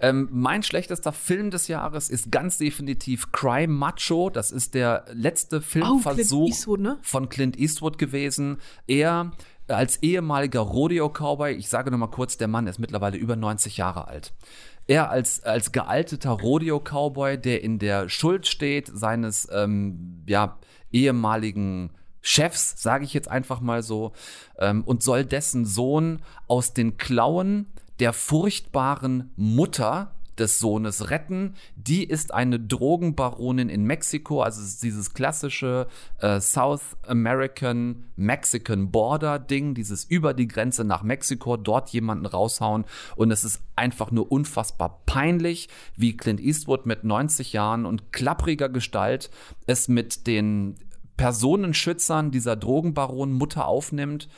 Ähm, 0.00 0.28
mein 0.32 0.64
schlechtester 0.64 1.12
Film 1.12 1.50
des 1.50 1.68
Jahres 1.68 2.08
ist 2.08 2.32
ganz 2.32 2.58
definitiv 2.58 3.30
Cry 3.30 3.68
Macho. 3.68 4.30
Das 4.30 4.50
ist 4.50 4.74
der 4.74 5.04
letzte 5.12 5.60
Filmversuch 5.60 6.46
Clint 6.46 6.48
Eastwood, 6.48 6.80
ne? 6.80 6.98
von 7.02 7.28
Clint 7.28 7.58
Eastwood 7.58 7.98
gewesen. 7.98 8.58
Er 8.88 9.30
als 9.68 10.02
ehemaliger 10.02 10.60
Rodeo-Cowboy, 10.60 11.52
ich 11.52 11.68
sage 11.68 11.90
noch 11.90 11.98
mal 11.98 12.08
kurz, 12.08 12.36
der 12.36 12.48
Mann 12.48 12.66
ist 12.66 12.80
mittlerweile 12.80 13.16
über 13.16 13.36
90 13.36 13.76
Jahre 13.76 14.08
alt. 14.08 14.32
Er 14.88 15.10
als, 15.10 15.44
als 15.44 15.70
gealteter 15.70 16.30
Rodeo-Cowboy, 16.30 17.38
der 17.38 17.62
in 17.62 17.78
der 17.78 18.08
Schuld 18.08 18.48
steht 18.48 18.90
seines 18.92 19.48
ähm, 19.52 20.24
ja, 20.26 20.58
ehemaligen 20.90 21.90
Chefs, 22.20 22.80
sage 22.82 23.04
ich 23.04 23.14
jetzt 23.14 23.28
einfach 23.28 23.60
mal 23.60 23.82
so, 23.82 24.12
ähm, 24.58 24.82
und 24.84 25.02
soll 25.02 25.24
dessen 25.24 25.64
Sohn 25.64 26.22
aus 26.48 26.74
den 26.74 26.96
Klauen 26.96 27.66
der 28.02 28.12
furchtbaren 28.12 29.30
Mutter 29.36 30.10
des 30.36 30.58
Sohnes 30.58 31.10
retten. 31.10 31.54
Die 31.76 32.02
ist 32.02 32.34
eine 32.34 32.58
Drogenbaronin 32.58 33.68
in 33.68 33.84
Mexiko, 33.84 34.42
also 34.42 34.60
dieses 34.82 35.14
klassische 35.14 35.86
äh, 36.18 36.40
South 36.40 36.96
American 37.06 38.06
Mexican 38.16 38.90
Border 38.90 39.38
Ding, 39.38 39.74
dieses 39.74 40.02
über 40.02 40.34
die 40.34 40.48
Grenze 40.48 40.82
nach 40.82 41.04
Mexiko, 41.04 41.56
dort 41.56 41.90
jemanden 41.90 42.26
raushauen 42.26 42.86
und 43.14 43.30
es 43.30 43.44
ist 43.44 43.60
einfach 43.76 44.10
nur 44.10 44.32
unfassbar 44.32 45.02
peinlich, 45.06 45.68
wie 45.94 46.16
Clint 46.16 46.40
Eastwood 46.40 46.86
mit 46.86 47.04
90 47.04 47.52
Jahren 47.52 47.86
und 47.86 48.12
klappriger 48.12 48.68
Gestalt 48.68 49.30
es 49.66 49.86
mit 49.86 50.26
den 50.26 50.74
Personenschützern 51.16 52.32
dieser 52.32 52.56
Drogenbaron 52.56 53.30
Mutter 53.30 53.68
aufnimmt 53.68 54.28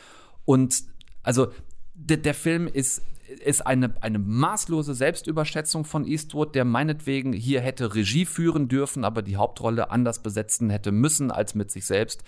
und 0.45 0.85
also 1.23 1.47
der, 1.95 2.19
der 2.19 2.35
Film 2.35 2.67
ist 2.67 3.01
ist 3.41 3.67
eine, 3.67 3.95
eine 4.01 4.19
maßlose 4.19 4.95
Selbstüberschätzung 4.95 5.85
von 5.85 6.05
Eastwood, 6.05 6.55
der 6.55 6.65
meinetwegen 6.65 7.33
hier 7.33 7.61
hätte 7.61 7.95
Regie 7.95 8.25
führen 8.27 8.69
dürfen, 8.69 9.05
aber 9.05 9.23
die 9.23 9.37
Hauptrolle 9.37 9.91
anders 9.91 10.23
besetzen 10.23 10.71
hätte 10.71 10.93
müssen 10.93 11.31
als 11.31 11.55
mit 11.55 11.71
sich 11.71 11.87
selbst. 11.87 12.23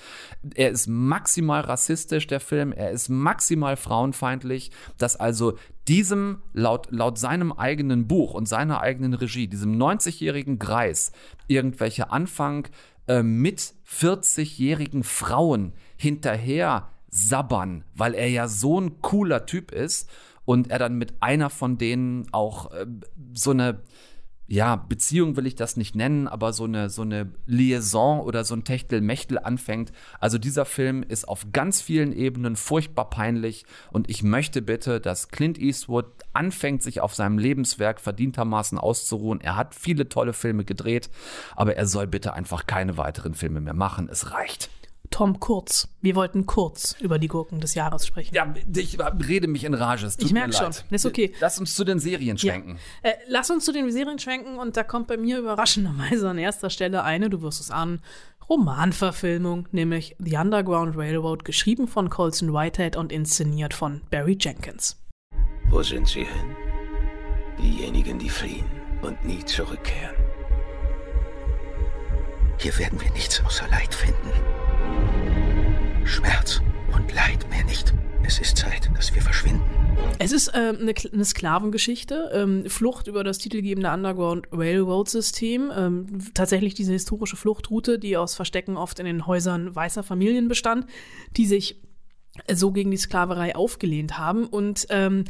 Er 0.55 0.71
ist 0.71 0.87
maximal 0.87 1.61
rassistisch, 1.63 2.27
der 2.27 2.41
Film. 2.41 2.73
Er 2.73 2.91
ist 2.91 3.09
maximal 3.09 3.77
frauenfeindlich, 3.77 4.71
dass 4.99 5.17
also 5.17 5.59
diesem, 5.89 6.43
laut, 6.53 6.89
laut 6.91 7.19
seinem 7.19 7.53
eigenen 7.53 8.09
Buch 8.09 8.35
und 8.35 8.47
seiner 8.47 8.81
eigenen 8.81 9.15
Regie, 9.15 9.49
diesem 9.49 9.77
90-jährigen 9.77 10.59
Greis, 10.59 11.13
irgendwelche 11.47 12.11
Anfang 12.11 12.69
äh, 13.07 13.23
mit 13.23 13.75
40-jährigen 13.89 15.05
Frauen 15.05 15.73
hinterher 15.97 16.89
sabbern, 17.09 17.85
weil 17.95 18.15
er 18.15 18.29
ja 18.29 18.49
so 18.49 18.81
ein 18.81 19.01
cooler 19.01 19.47
Typ 19.47 19.73
ist 19.73 20.11
und 20.47 20.71
er 20.71 20.79
dann 20.79 20.97
mit 20.97 21.21
einer 21.21 21.51
von 21.51 21.77
denen 21.77 22.27
auch 22.33 22.73
äh, 22.73 22.87
so 23.35 23.51
eine 23.51 23.83
ja, 24.49 24.77
Beziehung 24.77 25.37
will 25.37 25.47
ich 25.47 25.57
das 25.57 25.77
nicht 25.77 25.97
nennen, 25.97 26.29
aber 26.29 26.53
so 26.53 26.65
eine, 26.65 26.89
so 26.89 27.03
eine 27.03 27.33
Liaison 27.47 28.21
oder 28.21 28.45
so 28.45 28.55
ein 28.55 28.63
Techtelmechtel 28.63 29.41
anfängt. 29.41 29.93
Also 30.21 30.39
dieser 30.39 30.65
Film 30.65 31.03
ist 31.03 31.27
auf 31.27 31.49
ganz 31.53 31.83
vielen 31.83 32.13
Ebenen 32.13 32.55
furchtbar 32.55 33.11
peinlich 33.11 33.65
und 33.91 34.09
ich 34.09 34.23
möchte 34.23 34.63
bitte, 34.63 35.01
dass 35.01 35.29
Clint 35.29 35.59
Eastwood 35.59 36.07
anfängt, 36.33 36.83
sich 36.83 37.01
auf 37.01 37.15
seinem 37.15 37.39
Lebenswerk 37.39 38.01
verdientermaßen 38.01 38.79
auszuruhen. 38.79 39.41
Er 39.41 39.57
hat 39.57 39.75
viele 39.75 40.09
tolle 40.09 40.33
Filme 40.33 40.65
gedreht, 40.65 41.11
aber 41.57 41.75
er 41.75 41.87
soll 41.87 42.07
bitte 42.07 42.33
einfach 42.33 42.67
keine 42.67 42.97
weiteren 42.97 43.35
Filme 43.35 43.61
mehr 43.61 43.75
machen. 43.75 44.09
Es 44.09 44.31
reicht. 44.31 44.71
Tom 45.11 45.41
Kurz. 45.41 45.89
Wir 46.01 46.15
wollten 46.15 46.47
kurz 46.47 46.97
über 47.01 47.19
die 47.19 47.29
Gurken 47.29 47.61
des 47.61 47.75
Jahres 47.75 48.07
sprechen. 48.07 48.35
Ja, 48.35 48.53
ich 48.75 48.99
rede 49.29 49.47
mich 49.49 49.65
in 49.65 49.75
Rage. 49.75 50.09
ich 50.19 50.33
merke 50.33 50.53
schon. 50.53 50.67
Das 50.67 50.85
ist 50.91 51.07
okay. 51.07 51.33
Lass 51.41 51.59
uns 51.59 51.75
zu 51.75 51.85
den 51.85 51.99
Serien 51.99 52.39
schwenken. 52.39 52.79
Ja. 53.03 53.11
Äh, 53.11 53.15
lass 53.29 53.51
uns 53.51 53.65
zu 53.65 53.73
den 53.73 53.91
Serien 53.91 54.19
schwenken 54.19 54.59
und 54.59 54.77
da 54.77 54.83
kommt 54.83 55.09
bei 55.09 55.17
mir 55.17 55.39
überraschenderweise 55.39 56.29
an 56.29 56.39
erster 56.39 56.71
Stelle 56.71 57.03
eine, 57.03 57.31
du 57.31 57.43
wirst 57.43 57.61
es 57.61 57.71
an, 57.71 58.01
Romanverfilmung, 58.49 59.69
nämlich 59.73 60.15
The 60.19 60.37
Underground 60.37 60.97
Railroad, 60.97 61.45
geschrieben 61.45 61.89
von 61.89 62.11
Colson 62.11 62.53
Whitehead 62.53 62.97
und 62.97 63.13
inszeniert 63.13 63.75
von 63.75 64.03
Barry 64.11 64.39
Jenkins. 64.41 64.97
Wo 65.69 65.83
sind 65.83 66.07
sie 66.07 66.25
hin? 66.25 66.57
Diejenigen, 67.59 68.19
die 68.19 68.29
fliehen 68.29 68.67
und 69.03 69.25
nie 69.25 69.45
zurückkehren. 69.45 70.15
Hier 72.59 72.79
werden 72.79 73.01
wir 73.01 73.11
nichts 73.13 73.43
außer 73.45 73.67
Leid 73.69 73.95
finden. 73.95 74.31
Schmerz 76.05 76.61
und 76.95 77.13
Leid 77.13 77.49
mehr 77.51 77.65
nicht. 77.65 77.95
Es 78.25 78.39
ist 78.39 78.57
Zeit, 78.57 78.91
dass 78.97 79.15
wir 79.15 79.23
verschwinden. 79.23 79.63
Es 80.19 80.33
ist 80.33 80.49
äh, 80.49 80.75
eine, 80.79 80.95
eine, 81.13 81.25
Sklavengeschichte, 81.25 82.31
ähm, 82.33 82.69
Flucht 82.69 83.07
über 83.07 83.23
das 83.25 83.39
titelgebende 83.39 83.91
Underground 83.91 84.47
Railroad 84.53 85.09
System. 85.09 85.71
Ähm, 85.77 86.07
tatsächlich 86.35 86.75
diese 86.75 86.93
historische 86.93 87.37
Fluchtroute, 87.37 87.99
die 87.99 88.17
aus 88.17 88.35
Verstecken 88.35 88.77
oft 88.77 88.99
in 88.99 89.07
den 89.07 89.27
Häusern 89.27 89.75
weißer 89.75 90.03
Familien 90.03 90.49
bestand, 90.49 90.87
die 91.37 91.47
sich 91.47 91.83
so 92.53 92.73
gegen 92.73 92.91
die 92.91 92.97
Sklaverei 92.97 93.55
aufgelehnt 93.55 94.19
haben. 94.19 94.47
Und 94.47 94.87
ähm, 94.91 95.25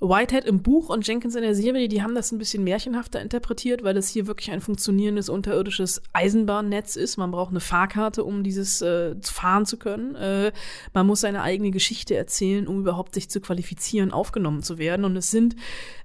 Whitehead 0.00 0.46
im 0.46 0.62
Buch 0.62 0.88
und 0.88 1.06
Jenkins 1.06 1.34
in 1.34 1.42
der 1.42 1.54
Serie, 1.54 1.86
die 1.86 2.02
haben 2.02 2.14
das 2.14 2.32
ein 2.32 2.38
bisschen 2.38 2.64
märchenhafter 2.64 3.20
interpretiert, 3.20 3.84
weil 3.84 3.96
es 3.98 4.08
hier 4.08 4.26
wirklich 4.26 4.50
ein 4.50 4.62
funktionierendes 4.62 5.28
unterirdisches 5.28 6.00
Eisenbahnnetz 6.14 6.96
ist. 6.96 7.18
Man 7.18 7.30
braucht 7.30 7.50
eine 7.50 7.60
Fahrkarte, 7.60 8.24
um 8.24 8.42
dieses 8.42 8.80
äh, 8.80 9.14
fahren 9.22 9.66
zu 9.66 9.76
können. 9.76 10.14
Äh, 10.14 10.52
man 10.94 11.06
muss 11.06 11.20
seine 11.20 11.42
eigene 11.42 11.70
Geschichte 11.70 12.16
erzählen, 12.16 12.66
um 12.66 12.80
überhaupt 12.80 13.14
sich 13.14 13.28
zu 13.28 13.40
qualifizieren, 13.40 14.10
aufgenommen 14.10 14.62
zu 14.62 14.78
werden. 14.78 15.04
Und 15.04 15.16
es 15.16 15.30
sind 15.30 15.54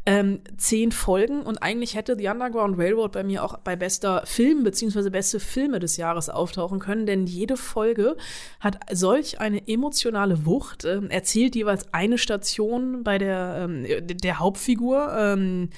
ähm, 0.05 0.41
zehn 0.57 0.91
Folgen 0.91 1.41
und 1.41 1.63
eigentlich 1.63 1.95
hätte 1.95 2.15
The 2.15 2.27
Underground 2.27 2.77
Railroad 2.77 3.13
bei 3.13 3.23
mir 3.23 3.43
auch 3.43 3.57
bei 3.59 3.75
bester 3.75 4.21
Film 4.25 4.63
bzw. 4.63 5.09
beste 5.09 5.39
Filme 5.39 5.79
des 5.79 5.97
Jahres 5.97 6.29
auftauchen 6.29 6.79
können, 6.79 7.07
denn 7.07 7.25
jede 7.25 7.57
Folge 7.57 8.15
hat 8.59 8.77
solch 8.91 9.39
eine 9.39 9.67
emotionale 9.67 10.45
Wucht, 10.45 10.85
äh, 10.85 11.01
erzählt 11.09 11.55
jeweils 11.55 11.91
eine 11.91 12.19
Station 12.19 13.03
bei 13.03 13.17
der 13.17 13.67
ähm, 13.67 13.84
der 14.01 14.39
Hauptfigur, 14.39 15.13
ähm, 15.17 15.69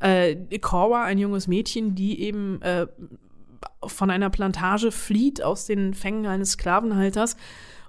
äh, 0.00 0.36
Cora, 0.58 1.04
ein 1.04 1.18
junges 1.18 1.46
Mädchen, 1.46 1.94
die 1.94 2.22
eben 2.22 2.60
äh, 2.62 2.86
von 3.86 4.10
einer 4.10 4.30
Plantage 4.30 4.90
flieht 4.92 5.42
aus 5.42 5.66
den 5.66 5.94
Fängen 5.94 6.26
eines 6.26 6.52
Sklavenhalters. 6.52 7.36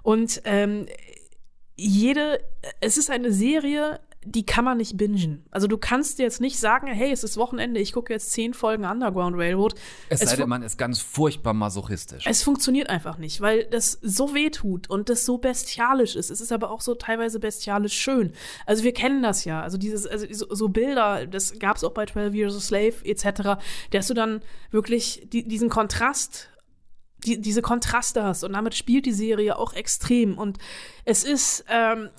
Und 0.02 0.42
ähm, 0.44 0.86
jede, 1.76 2.40
es 2.80 2.98
ist 2.98 3.10
eine 3.10 3.32
Serie, 3.32 4.00
die 4.24 4.46
kann 4.46 4.64
man 4.64 4.78
nicht 4.78 4.96
bingen. 4.96 5.44
Also 5.50 5.66
du 5.66 5.76
kannst 5.78 6.18
jetzt 6.18 6.40
nicht 6.40 6.58
sagen, 6.58 6.86
hey, 6.86 7.10
es 7.10 7.24
ist 7.24 7.36
Wochenende, 7.36 7.80
ich 7.80 7.92
gucke 7.92 8.12
jetzt 8.12 8.30
zehn 8.30 8.54
Folgen 8.54 8.84
Underground 8.84 9.36
Railroad. 9.36 9.74
Es, 10.08 10.22
es 10.22 10.30
sei 10.30 10.36
denn, 10.36 10.48
man 10.48 10.62
ist 10.62 10.78
ganz 10.78 11.00
furchtbar 11.00 11.54
masochistisch. 11.54 12.24
Es 12.26 12.42
funktioniert 12.42 12.88
einfach 12.88 13.18
nicht, 13.18 13.40
weil 13.40 13.64
das 13.64 13.98
so 14.00 14.34
weh 14.34 14.50
tut 14.50 14.88
und 14.88 15.08
das 15.08 15.24
so 15.24 15.38
bestialisch 15.38 16.14
ist. 16.14 16.30
Es 16.30 16.40
ist 16.40 16.52
aber 16.52 16.70
auch 16.70 16.80
so 16.80 16.94
teilweise 16.94 17.40
bestialisch 17.40 17.94
schön. 17.94 18.32
Also 18.64 18.84
wir 18.84 18.92
kennen 18.92 19.22
das 19.22 19.44
ja. 19.44 19.60
Also 19.60 19.76
dieses, 19.76 20.06
also 20.06 20.26
so, 20.30 20.46
so 20.54 20.68
Bilder, 20.68 21.26
das 21.26 21.58
gab 21.58 21.76
es 21.76 21.84
auch 21.84 21.92
bei 21.92 22.06
12 22.06 22.34
Years 22.34 22.56
a 22.56 22.60
Slave 22.60 22.94
etc., 23.04 23.60
dass 23.90 24.06
du 24.06 24.14
dann 24.14 24.40
wirklich 24.70 25.26
die, 25.32 25.46
diesen 25.46 25.68
Kontrast 25.68 26.51
die, 27.24 27.40
diese 27.40 27.62
Kontraste 27.62 28.22
hast 28.22 28.44
und 28.44 28.52
damit 28.52 28.74
spielt 28.74 29.06
die 29.06 29.12
Serie 29.12 29.58
auch 29.58 29.72
extrem 29.72 30.38
und 30.38 30.58
es 31.04 31.24
ist, 31.24 31.64
ähm, 31.68 32.10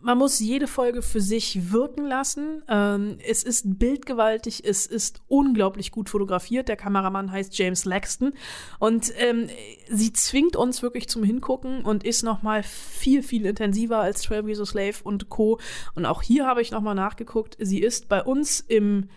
man 0.00 0.16
muss 0.16 0.40
jede 0.40 0.66
Folge 0.66 1.02
für 1.02 1.20
sich 1.20 1.72
wirken 1.72 2.06
lassen. 2.06 2.62
Ähm, 2.68 3.18
es 3.26 3.42
ist 3.42 3.78
bildgewaltig, 3.78 4.64
es 4.64 4.86
ist 4.86 5.20
unglaublich 5.28 5.90
gut 5.90 6.08
fotografiert. 6.08 6.68
Der 6.68 6.76
Kameramann 6.76 7.30
heißt 7.30 7.56
James 7.58 7.84
Laxton 7.84 8.32
und 8.78 9.12
ähm, 9.18 9.48
sie 9.90 10.12
zwingt 10.14 10.56
uns 10.56 10.82
wirklich 10.82 11.06
zum 11.08 11.22
Hingucken 11.22 11.84
und 11.84 12.02
ist 12.02 12.22
noch 12.22 12.42
mal 12.42 12.62
viel 12.62 13.22
viel 13.22 13.44
intensiver 13.44 13.98
als 13.98 14.22
12 14.22 14.46
Years 14.46 14.60
a 14.60 14.66
Slave 14.66 14.96
und 15.04 15.28
Co. 15.28 15.58
Und 15.94 16.06
auch 16.06 16.22
hier 16.22 16.46
habe 16.46 16.62
ich 16.62 16.70
noch 16.70 16.80
mal 16.80 16.94
nachgeguckt. 16.94 17.56
Sie 17.60 17.80
ist 17.80 18.08
bei 18.08 18.22
uns 18.22 18.60
im 18.60 19.10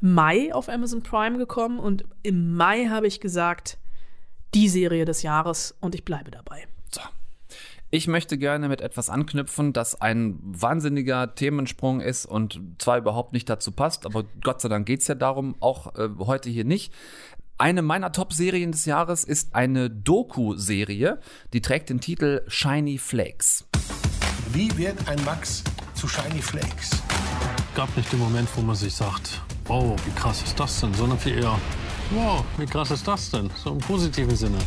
Mai 0.00 0.54
auf 0.54 0.68
Amazon 0.70 1.02
Prime 1.02 1.36
gekommen 1.38 1.78
und 1.78 2.04
im 2.22 2.56
Mai 2.56 2.86
habe 2.86 3.06
ich 3.06 3.20
gesagt 3.20 3.78
die 4.54 4.68
Serie 4.68 5.04
des 5.04 5.22
Jahres 5.22 5.74
und 5.80 5.94
ich 5.94 6.04
bleibe 6.04 6.30
dabei. 6.30 6.66
So. 6.90 7.00
Ich 7.90 8.06
möchte 8.06 8.36
gerne 8.36 8.68
mit 8.68 8.80
etwas 8.82 9.08
anknüpfen, 9.08 9.72
das 9.72 9.98
ein 10.00 10.38
wahnsinniger 10.42 11.34
Themensprung 11.34 12.00
ist 12.00 12.26
und 12.26 12.60
zwar 12.78 12.98
überhaupt 12.98 13.32
nicht 13.32 13.48
dazu 13.48 13.72
passt, 13.72 14.04
aber 14.04 14.24
Gott 14.42 14.60
sei 14.60 14.68
Dank 14.68 14.86
geht 14.86 15.00
es 15.00 15.08
ja 15.08 15.14
darum, 15.14 15.56
auch 15.60 15.94
äh, 15.96 16.08
heute 16.18 16.50
hier 16.50 16.64
nicht. 16.64 16.92
Eine 17.56 17.82
meiner 17.82 18.12
Top-Serien 18.12 18.72
des 18.72 18.84
Jahres 18.84 19.24
ist 19.24 19.54
eine 19.54 19.90
Doku-Serie, 19.90 21.18
die 21.52 21.60
trägt 21.60 21.90
den 21.90 22.00
Titel 22.00 22.42
Shiny 22.46 22.98
Flakes. 22.98 23.66
Wie 24.52 24.76
wird 24.78 25.08
ein 25.08 25.22
Max 25.24 25.64
zu 25.94 26.06
Shiny 26.06 26.40
Flakes? 26.40 27.02
Gab 27.74 27.94
nicht 27.96 28.12
den 28.12 28.18
Moment, 28.18 28.48
wo 28.54 28.60
man 28.60 28.76
sich 28.76 28.94
sagt, 28.94 29.42
oh, 29.68 29.96
wie 30.04 30.12
krass 30.12 30.42
ist 30.42 30.60
das 30.60 30.80
denn, 30.80 30.94
sondern 30.94 31.18
viel 31.18 31.38
eher, 31.38 31.58
Wow, 32.10 32.42
wie 32.56 32.64
krass 32.64 32.90
ist 32.90 33.06
das 33.06 33.30
denn? 33.30 33.50
So 33.62 33.70
im 33.70 33.78
positiven 33.78 34.34
Sinne. 34.34 34.58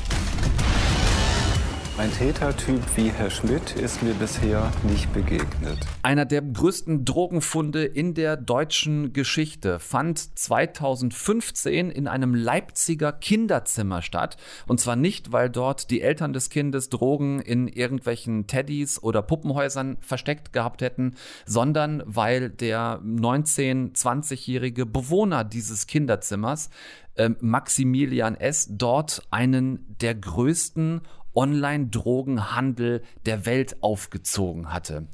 Ein 2.02 2.12
Tätertyp 2.14 2.82
wie 2.96 3.12
Herr 3.12 3.30
Schmidt 3.30 3.76
ist 3.76 4.02
mir 4.02 4.16
bisher 4.16 4.72
nicht 4.90 5.14
begegnet. 5.14 5.78
Einer 6.02 6.26
der 6.26 6.42
größten 6.42 7.06
Drogenfunde 7.06 7.86
in 7.86 8.16
der 8.16 8.38
deutschen 8.38 9.14
Geschichte 9.14 9.78
fand 9.78 10.18
2015 10.18 11.92
in 11.92 12.08
einem 12.08 12.34
Leipziger 12.34 13.12
Kinderzimmer 13.12 14.02
statt. 14.02 14.38
Und 14.66 14.80
zwar 14.80 14.96
nicht, 14.96 15.32
weil 15.32 15.52
dort 15.52 15.92
die 15.92 16.02
Eltern 16.02 16.34
des 16.34 16.50
Kindes 16.50 16.90
Drogen 16.90 17.40
in 17.40 17.68
irgendwelchen 17.68 18.48
Teddys 18.48 18.98
oder 19.04 19.22
Puppenhäusern 19.22 19.98
versteckt 20.02 20.54
gehabt 20.54 20.82
hätten, 20.82 21.14
sondern 21.46 22.02
weil 22.08 22.50
der 22.50 23.00
19-, 23.06 23.94
20-jährige 23.94 24.88
Bewohner 24.88 25.44
dieses 25.44 25.86
Kinderzimmers 25.86 26.72
ähm, 27.16 27.36
Maximilian 27.42 28.36
S. 28.36 28.68
dort 28.72 29.22
einen 29.32 29.98
der 30.00 30.16
größten 30.16 31.02
Online-Drogenhandel 31.36 33.04
der 33.26 33.46
Welt 33.46 33.82
aufgezogen 33.82 34.74
hatte. 34.74 35.08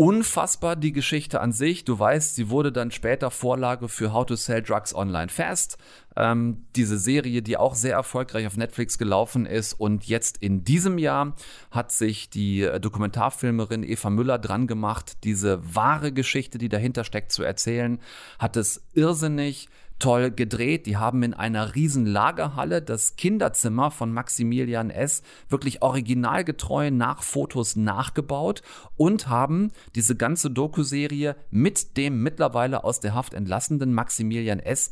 Unfassbar 0.00 0.76
die 0.76 0.92
Geschichte 0.92 1.40
an 1.40 1.50
sich. 1.50 1.84
Du 1.84 1.98
weißt, 1.98 2.36
sie 2.36 2.50
wurde 2.50 2.70
dann 2.70 2.92
später 2.92 3.32
Vorlage 3.32 3.88
für 3.88 4.12
How 4.12 4.24
to 4.26 4.36
Sell 4.36 4.62
Drugs 4.62 4.94
Online 4.94 5.28
Fast. 5.28 5.76
Ähm, 6.14 6.68
diese 6.76 6.98
Serie, 6.98 7.42
die 7.42 7.56
auch 7.56 7.74
sehr 7.74 7.94
erfolgreich 7.94 8.46
auf 8.46 8.56
Netflix 8.56 8.96
gelaufen 8.96 9.44
ist. 9.44 9.72
Und 9.72 10.04
jetzt 10.04 10.38
in 10.38 10.62
diesem 10.62 10.98
Jahr 10.98 11.34
hat 11.72 11.90
sich 11.90 12.30
die 12.30 12.62
äh, 12.62 12.78
Dokumentarfilmerin 12.78 13.82
Eva 13.82 14.08
Müller 14.08 14.38
dran 14.38 14.68
gemacht, 14.68 15.24
diese 15.24 15.74
wahre 15.74 16.12
Geschichte, 16.12 16.58
die 16.58 16.68
dahinter 16.68 17.02
steckt, 17.02 17.32
zu 17.32 17.42
erzählen. 17.42 17.98
Hat 18.38 18.56
es 18.56 18.84
irrsinnig 18.94 19.68
toll 19.98 20.30
gedreht. 20.30 20.86
Die 20.86 20.96
haben 20.96 21.22
in 21.22 21.34
einer 21.34 21.74
riesen 21.74 22.06
Lagerhalle 22.06 22.82
das 22.82 23.16
Kinderzimmer 23.16 23.90
von 23.90 24.12
Maximilian 24.12 24.90
S. 24.90 25.22
wirklich 25.48 25.82
originalgetreu 25.82 26.90
nach 26.90 27.22
Fotos 27.22 27.76
nachgebaut 27.76 28.62
und 28.96 29.28
haben 29.28 29.70
diese 29.94 30.16
ganze 30.16 30.50
Doku-Serie 30.50 31.36
mit 31.50 31.96
dem 31.96 32.22
mittlerweile 32.22 32.84
aus 32.84 33.00
der 33.00 33.14
Haft 33.14 33.34
entlassenen 33.34 33.92
Maximilian 33.92 34.60
S 34.60 34.90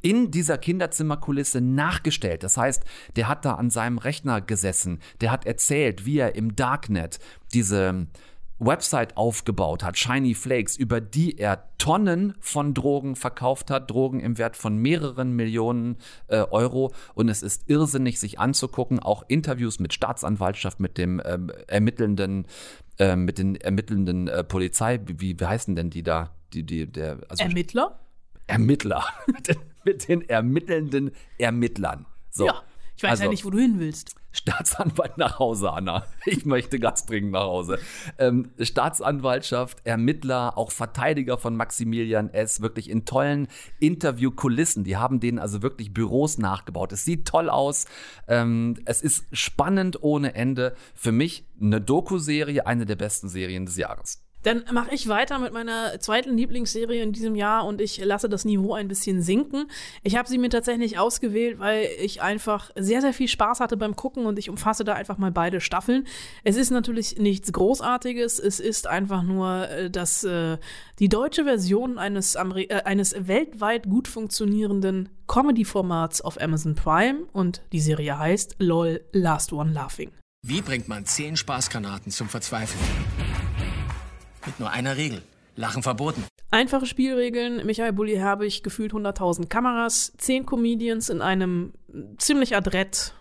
in 0.00 0.30
dieser 0.30 0.58
Kinderzimmerkulisse 0.58 1.60
nachgestellt. 1.60 2.42
Das 2.42 2.56
heißt, 2.56 2.84
der 3.16 3.28
hat 3.28 3.44
da 3.44 3.54
an 3.54 3.70
seinem 3.70 3.98
Rechner 3.98 4.40
gesessen, 4.40 5.00
der 5.20 5.32
hat 5.32 5.46
erzählt, 5.46 6.06
wie 6.06 6.18
er 6.18 6.34
im 6.34 6.54
Darknet 6.54 7.18
diese 7.52 8.06
Website 8.58 9.16
aufgebaut 9.16 9.84
hat, 9.84 9.96
Shiny 9.96 10.34
Flakes, 10.34 10.76
über 10.76 11.00
die 11.00 11.38
er 11.38 11.68
Tonnen 11.78 12.34
von 12.40 12.74
Drogen 12.74 13.16
verkauft 13.16 13.70
hat, 13.70 13.90
Drogen 13.90 14.20
im 14.20 14.38
Wert 14.38 14.56
von 14.56 14.76
mehreren 14.76 15.32
Millionen 15.32 15.96
äh, 16.26 16.38
Euro. 16.38 16.92
Und 17.14 17.28
es 17.28 17.42
ist 17.42 17.68
irrsinnig, 17.68 18.18
sich 18.18 18.38
anzugucken, 18.38 18.98
auch 18.98 19.22
Interviews 19.28 19.78
mit 19.78 19.92
Staatsanwaltschaft, 19.92 20.80
mit 20.80 20.98
dem 20.98 21.22
ähm, 21.24 21.52
ermittelnden, 21.66 22.46
äh, 22.98 23.16
mit 23.16 23.38
den 23.38 23.56
ermittelnden 23.56 24.28
äh, 24.28 24.44
Polizei, 24.44 25.00
wie, 25.06 25.38
wie 25.38 25.44
heißen 25.44 25.76
denn 25.76 25.90
die 25.90 26.02
da? 26.02 26.30
Die, 26.52 26.64
die, 26.64 26.86
der, 26.86 27.18
also 27.28 27.44
Ermittler? 27.44 28.00
Ermittler. 28.46 29.04
mit 29.84 30.08
den 30.08 30.28
ermittelnden 30.28 31.12
Ermittlern. 31.38 32.06
So. 32.30 32.46
Ja, 32.46 32.62
ich 32.98 33.04
weiß 33.04 33.10
also, 33.12 33.22
ja 33.22 33.30
nicht, 33.30 33.44
wo 33.44 33.50
du 33.50 33.58
hin 33.58 33.78
willst. 33.78 34.16
Staatsanwalt 34.32 35.18
nach 35.18 35.38
Hause, 35.38 35.70
Anna. 35.70 36.04
Ich 36.26 36.44
möchte 36.44 36.80
ganz 36.80 37.06
dringend 37.06 37.30
nach 37.30 37.44
Hause. 37.44 37.78
Ähm, 38.18 38.50
Staatsanwaltschaft, 38.60 39.78
Ermittler, 39.84 40.58
auch 40.58 40.72
Verteidiger 40.72 41.38
von 41.38 41.54
Maximilian 41.54 42.34
S. 42.34 42.60
Wirklich 42.60 42.90
in 42.90 43.04
tollen 43.04 43.46
Interviewkulissen. 43.78 44.82
Die 44.82 44.96
haben 44.96 45.20
denen 45.20 45.38
also 45.38 45.62
wirklich 45.62 45.94
Büros 45.94 46.38
nachgebaut. 46.38 46.90
Es 46.90 47.04
sieht 47.04 47.28
toll 47.28 47.48
aus. 47.48 47.86
Ähm, 48.26 48.74
es 48.84 49.00
ist 49.00 49.26
spannend 49.30 50.02
ohne 50.02 50.34
Ende. 50.34 50.74
Für 50.96 51.12
mich 51.12 51.46
eine 51.60 51.80
Doku-Serie, 51.80 52.66
eine 52.66 52.84
der 52.84 52.96
besten 52.96 53.28
Serien 53.28 53.64
des 53.64 53.76
Jahres. 53.76 54.27
Dann 54.42 54.64
mache 54.72 54.94
ich 54.94 55.08
weiter 55.08 55.38
mit 55.38 55.52
meiner 55.52 55.98
zweiten 56.00 56.36
Lieblingsserie 56.36 57.02
in 57.02 57.12
diesem 57.12 57.34
Jahr 57.34 57.66
und 57.66 57.80
ich 57.80 58.02
lasse 58.04 58.28
das 58.28 58.44
Niveau 58.44 58.74
ein 58.74 58.88
bisschen 58.88 59.20
sinken. 59.20 59.68
Ich 60.02 60.16
habe 60.16 60.28
sie 60.28 60.38
mir 60.38 60.48
tatsächlich 60.48 60.98
ausgewählt, 60.98 61.58
weil 61.58 61.88
ich 62.00 62.22
einfach 62.22 62.70
sehr, 62.76 63.00
sehr 63.00 63.12
viel 63.12 63.28
Spaß 63.28 63.60
hatte 63.60 63.76
beim 63.76 63.96
Gucken 63.96 64.26
und 64.26 64.38
ich 64.38 64.48
umfasse 64.48 64.84
da 64.84 64.94
einfach 64.94 65.18
mal 65.18 65.32
beide 65.32 65.60
Staffeln. 65.60 66.06
Es 66.44 66.56
ist 66.56 66.70
natürlich 66.70 67.18
nichts 67.18 67.52
Großartiges, 67.52 68.38
es 68.38 68.60
ist 68.60 68.86
einfach 68.86 69.22
nur 69.22 69.68
äh, 69.68 69.86
äh, 69.86 70.58
die 70.98 71.08
deutsche 71.08 71.44
Version 71.44 71.98
eines, 71.98 72.36
Ameri 72.36 72.64
äh, 72.64 72.82
eines 72.84 73.14
weltweit 73.26 73.88
gut 73.88 74.06
funktionierenden 74.06 75.08
Comedy-Formats 75.26 76.20
auf 76.20 76.40
Amazon 76.40 76.74
Prime 76.74 77.26
und 77.32 77.62
die 77.72 77.80
Serie 77.80 78.18
heißt 78.18 78.56
LOL 78.58 79.04
Last 79.12 79.52
One 79.52 79.72
Laughing. 79.72 80.12
Wie 80.46 80.62
bringt 80.62 80.88
man 80.88 81.04
zehn 81.04 81.36
Spaßgranaten 81.36 82.12
zum 82.12 82.28
Verzweifeln? 82.28 82.80
Mit 84.46 84.60
nur 84.60 84.70
einer 84.70 84.96
Regel. 84.96 85.22
Lachen 85.56 85.82
verboten. 85.82 86.24
Einfache 86.50 86.86
Spielregeln. 86.86 87.66
Michael 87.66 87.92
Bulli 87.92 88.16
Herbig 88.16 88.62
gefühlt 88.62 88.92
100.000 88.92 89.48
Kameras, 89.48 90.12
10 90.16 90.46
Comedians 90.46 91.08
in 91.08 91.20
einem 91.20 91.72
ziemlich 92.16 92.56
adrett 92.56 93.12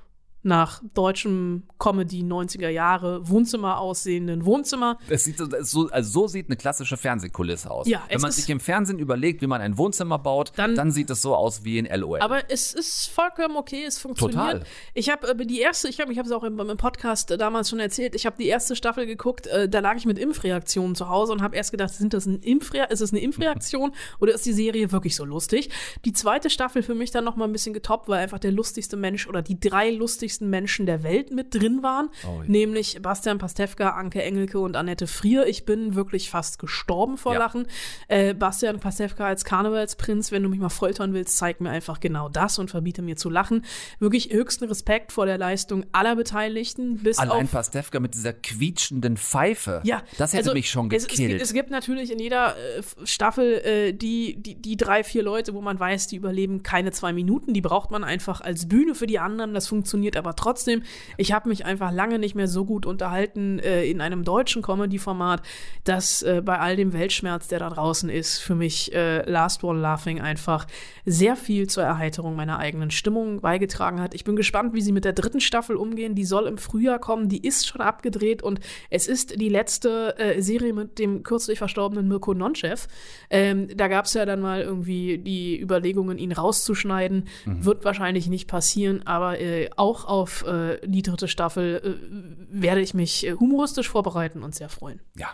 nach 0.47 0.81
deutschem 0.93 1.63
Comedy 1.77 2.21
90er 2.21 2.69
Jahre 2.69 3.27
Wohnzimmer 3.29 3.79
aussehenden 3.79 4.45
Wohnzimmer. 4.45 4.97
Es 5.09 5.25
sieht 5.25 5.37
so, 5.37 5.89
also 5.89 6.21
so 6.21 6.27
sieht 6.27 6.47
eine 6.47 6.55
klassische 6.55 6.97
Fernsehkulisse 6.97 7.69
aus. 7.69 7.87
Ja, 7.87 8.01
Wenn 8.09 8.21
man 8.21 8.31
sich 8.31 8.49
im 8.49 8.59
Fernsehen 8.59 8.97
überlegt, 8.97 9.41
wie 9.41 9.47
man 9.47 9.61
ein 9.61 9.77
Wohnzimmer 9.77 10.17
baut, 10.17 10.53
dann, 10.55 10.75
dann 10.75 10.91
sieht 10.91 11.09
es 11.09 11.21
so 11.21 11.35
aus 11.35 11.63
wie 11.63 11.77
in 11.77 11.85
LOL. 11.85 12.21
Aber 12.21 12.49
es 12.49 12.73
ist 12.73 13.09
vollkommen 13.09 13.57
okay, 13.57 13.83
es 13.85 13.99
funktioniert. 13.99 14.37
Total. 14.37 14.63
Ich 14.93 15.09
habe 15.09 15.27
äh, 15.27 15.45
die 15.45 15.59
erste, 15.59 15.89
ich 15.89 15.99
habe 15.99 16.11
ich 16.11 16.17
es 16.17 16.31
auch 16.31 16.43
im, 16.43 16.59
im, 16.59 16.77
Podcast 16.77 17.29
äh, 17.31 17.37
damals 17.37 17.69
schon 17.69 17.79
erzählt, 17.79 18.15
ich 18.15 18.25
habe 18.25 18.37
die 18.37 18.47
erste 18.47 18.75
Staffel 18.75 19.05
geguckt, 19.05 19.47
äh, 19.47 19.67
da 19.69 19.79
lag 19.79 19.97
ich 19.97 20.05
mit 20.05 20.17
Impfreaktionen 20.17 20.95
zu 20.95 21.09
Hause 21.09 21.33
und 21.33 21.41
habe 21.41 21.55
erst 21.55 21.71
gedacht, 21.71 21.93
sind 21.93 22.13
das 22.13 22.25
ein 22.25 22.39
Impfre 22.39 22.87
ist 22.89 23.01
es 23.01 23.11
eine 23.11 23.21
Impfreaktion 23.21 23.93
oder 24.19 24.33
ist 24.33 24.45
die 24.45 24.53
Serie 24.53 24.91
wirklich 24.91 25.15
so 25.15 25.25
lustig? 25.25 25.69
Die 26.05 26.13
zweite 26.13 26.49
Staffel 26.49 26.83
für 26.83 26.95
mich 26.95 27.11
dann 27.11 27.25
noch 27.25 27.35
mal 27.35 27.45
ein 27.45 27.51
bisschen 27.51 27.73
getoppt, 27.73 28.07
weil 28.07 28.19
einfach 28.19 28.39
der 28.39 28.51
lustigste 28.51 28.95
Mensch 28.95 29.27
oder 29.27 29.41
die 29.41 29.59
drei 29.59 29.89
lustigsten 29.89 30.36
wichtigsten 30.37 30.49
Menschen 30.49 30.85
der 30.85 31.03
Welt 31.03 31.31
mit 31.31 31.53
drin 31.53 31.83
waren, 31.83 32.09
oh, 32.23 32.41
ja. 32.41 32.43
nämlich 32.47 32.99
Bastian 33.01 33.37
Pastewka, 33.37 33.91
Anke 33.91 34.21
Engelke 34.21 34.59
und 34.59 34.75
Annette 34.75 35.07
Frier. 35.07 35.47
Ich 35.47 35.65
bin 35.65 35.95
wirklich 35.95 36.29
fast 36.29 36.59
gestorben 36.59 37.17
vor 37.17 37.33
ja. 37.33 37.39
Lachen. 37.39 37.67
Äh, 38.07 38.33
Bastian 38.33 38.79
Pastewka 38.79 39.25
als 39.25 39.45
Karnevalsprinz, 39.45 40.31
wenn 40.31 40.43
du 40.43 40.49
mich 40.49 40.59
mal 40.59 40.69
foltern 40.69 41.13
willst, 41.13 41.37
zeig 41.37 41.61
mir 41.61 41.69
einfach 41.69 41.99
genau 41.99 42.29
das 42.29 42.59
und 42.59 42.69
verbiete 42.69 43.01
mir 43.01 43.15
zu 43.15 43.29
lachen. 43.29 43.65
Wirklich 43.99 44.31
höchsten 44.31 44.65
Respekt 44.65 45.11
vor 45.11 45.25
der 45.25 45.37
Leistung 45.37 45.85
aller 45.91 46.15
Beteiligten. 46.15 46.97
Bis 46.97 47.17
Allein 47.17 47.45
auf 47.45 47.51
Pastewka 47.51 47.99
mit 47.99 48.13
dieser 48.13 48.33
quietschenden 48.33 49.17
Pfeife. 49.17 49.81
Ja, 49.83 50.03
das 50.17 50.33
hätte 50.33 50.49
also, 50.49 50.53
mich 50.53 50.69
schon 50.69 50.89
gekillt. 50.89 51.11
Es, 51.11 51.13
es, 51.13 51.17
gibt, 51.17 51.41
es, 51.41 51.53
gibt, 51.53 51.69
natürlich 51.71 52.11
in 52.11 52.19
jeder 52.19 52.55
äh, 52.55 52.81
Staffel 53.03 53.61
äh, 53.63 53.93
die, 53.93 54.35
die, 54.41 54.55
die 54.55 54.77
drei, 54.77 55.03
vier 55.03 55.23
Leute, 55.23 55.53
wo 55.53 55.61
man 55.61 55.79
weiß, 55.79 56.07
die 56.07 56.15
überleben 56.15 56.63
keine 56.63 56.91
zwei 56.91 57.13
Minuten. 57.13 57.53
Die 57.53 57.61
braucht 57.61 57.91
man 57.91 58.03
einfach 58.03 58.41
als 58.41 58.67
Bühne 58.67 58.95
für 58.95 59.07
die 59.07 59.19
anderen. 59.19 59.53
Das 59.53 59.67
funktioniert 59.67 60.17
aber 60.17 60.26
trotzdem, 60.35 60.83
ich 61.17 61.31
habe 61.31 61.49
mich 61.49 61.65
einfach 61.65 61.91
lange 61.91 62.19
nicht 62.19 62.35
mehr 62.35 62.47
so 62.47 62.65
gut 62.65 62.85
unterhalten 62.85 63.59
äh, 63.59 63.85
in 63.85 64.01
einem 64.01 64.23
deutschen 64.23 64.61
Comedy-Format, 64.61 65.41
dass 65.83 66.23
äh, 66.23 66.41
bei 66.43 66.59
all 66.59 66.75
dem 66.75 66.93
Weltschmerz, 66.93 67.47
der 67.47 67.59
da 67.59 67.69
draußen 67.69 68.09
ist, 68.09 68.39
für 68.39 68.55
mich 68.55 68.93
äh, 68.93 69.29
Last 69.29 69.63
One 69.63 69.79
Laughing 69.79 70.21
einfach 70.21 70.67
sehr 71.05 71.35
viel 71.35 71.67
zur 71.67 71.83
Erheiterung 71.83 72.35
meiner 72.35 72.59
eigenen 72.59 72.91
Stimmung 72.91 73.41
beigetragen 73.41 73.99
hat. 73.99 74.13
Ich 74.13 74.23
bin 74.23 74.35
gespannt, 74.35 74.73
wie 74.73 74.81
sie 74.81 74.91
mit 74.91 75.05
der 75.05 75.13
dritten 75.13 75.39
Staffel 75.39 75.75
umgehen. 75.75 76.15
Die 76.15 76.25
soll 76.25 76.47
im 76.47 76.57
Frühjahr 76.57 76.99
kommen, 76.99 77.29
die 77.29 77.45
ist 77.45 77.67
schon 77.67 77.81
abgedreht 77.81 78.43
und 78.43 78.59
es 78.89 79.07
ist 79.07 79.39
die 79.39 79.49
letzte 79.49 80.17
äh, 80.17 80.41
Serie 80.41 80.73
mit 80.73 80.99
dem 80.99 81.23
kürzlich 81.23 81.59
verstorbenen 81.59 82.07
Mirko 82.07 82.33
Nonchev. 82.33 82.87
Ähm, 83.29 83.67
da 83.75 83.87
gab 83.87 84.05
es 84.05 84.13
ja 84.13 84.25
dann 84.25 84.41
mal 84.41 84.61
irgendwie 84.61 85.17
die 85.17 85.59
Überlegungen, 85.59 86.17
ihn 86.17 86.31
rauszuschneiden. 86.31 87.27
Mhm. 87.45 87.65
Wird 87.65 87.85
wahrscheinlich 87.85 88.27
nicht 88.27 88.47
passieren, 88.47 89.05
aber 89.05 89.39
äh, 89.39 89.69
auch 89.75 90.06
auf 90.07 90.45
äh, 90.45 90.79
die 90.85 91.01
dritte 91.01 91.27
Staffel 91.27 91.81
äh, 91.83 92.61
werde 92.61 92.81
ich 92.81 92.93
mich 92.93 93.25
äh, 93.25 93.33
humoristisch 93.33 93.89
vorbereiten 93.89 94.43
und 94.43 94.55
sehr 94.55 94.69
freuen. 94.69 95.01
Ja. 95.15 95.29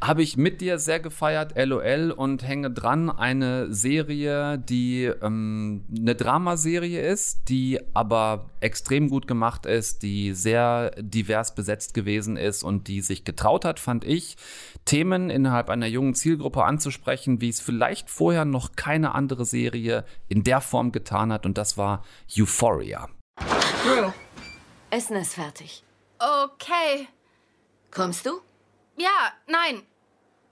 Habe 0.00 0.22
ich 0.22 0.36
mit 0.36 0.60
dir 0.60 0.78
sehr 0.78 1.00
gefeiert, 1.00 1.54
LOL, 1.56 2.12
und 2.12 2.46
hänge 2.46 2.70
dran. 2.70 3.10
Eine 3.10 3.72
Serie, 3.74 4.56
die 4.56 5.06
ähm, 5.06 5.84
eine 5.90 6.14
Dramaserie 6.14 7.00
ist, 7.00 7.48
die 7.48 7.80
aber 7.94 8.50
extrem 8.60 9.08
gut 9.10 9.26
gemacht 9.26 9.66
ist, 9.66 10.04
die 10.04 10.34
sehr 10.34 10.92
divers 11.00 11.56
besetzt 11.56 11.94
gewesen 11.94 12.36
ist 12.36 12.62
und 12.62 12.86
die 12.86 13.00
sich 13.00 13.24
getraut 13.24 13.64
hat, 13.64 13.80
fand 13.80 14.04
ich, 14.04 14.36
Themen 14.84 15.30
innerhalb 15.30 15.68
einer 15.68 15.88
jungen 15.88 16.14
Zielgruppe 16.14 16.62
anzusprechen, 16.62 17.40
wie 17.40 17.48
es 17.48 17.60
vielleicht 17.60 18.08
vorher 18.08 18.44
noch 18.44 18.76
keine 18.76 19.16
andere 19.16 19.44
Serie 19.44 20.04
in 20.28 20.44
der 20.44 20.60
Form 20.60 20.92
getan 20.92 21.32
hat. 21.32 21.44
Und 21.44 21.58
das 21.58 21.76
war 21.76 22.04
Euphoria. 22.38 23.08
Drew. 23.84 24.12
Essen 24.90 25.16
ist 25.16 25.34
fertig. 25.34 25.82
Okay. 26.18 27.08
Kommst 27.90 28.26
du? 28.26 28.40
Ja, 28.96 29.32
nein. 29.46 29.82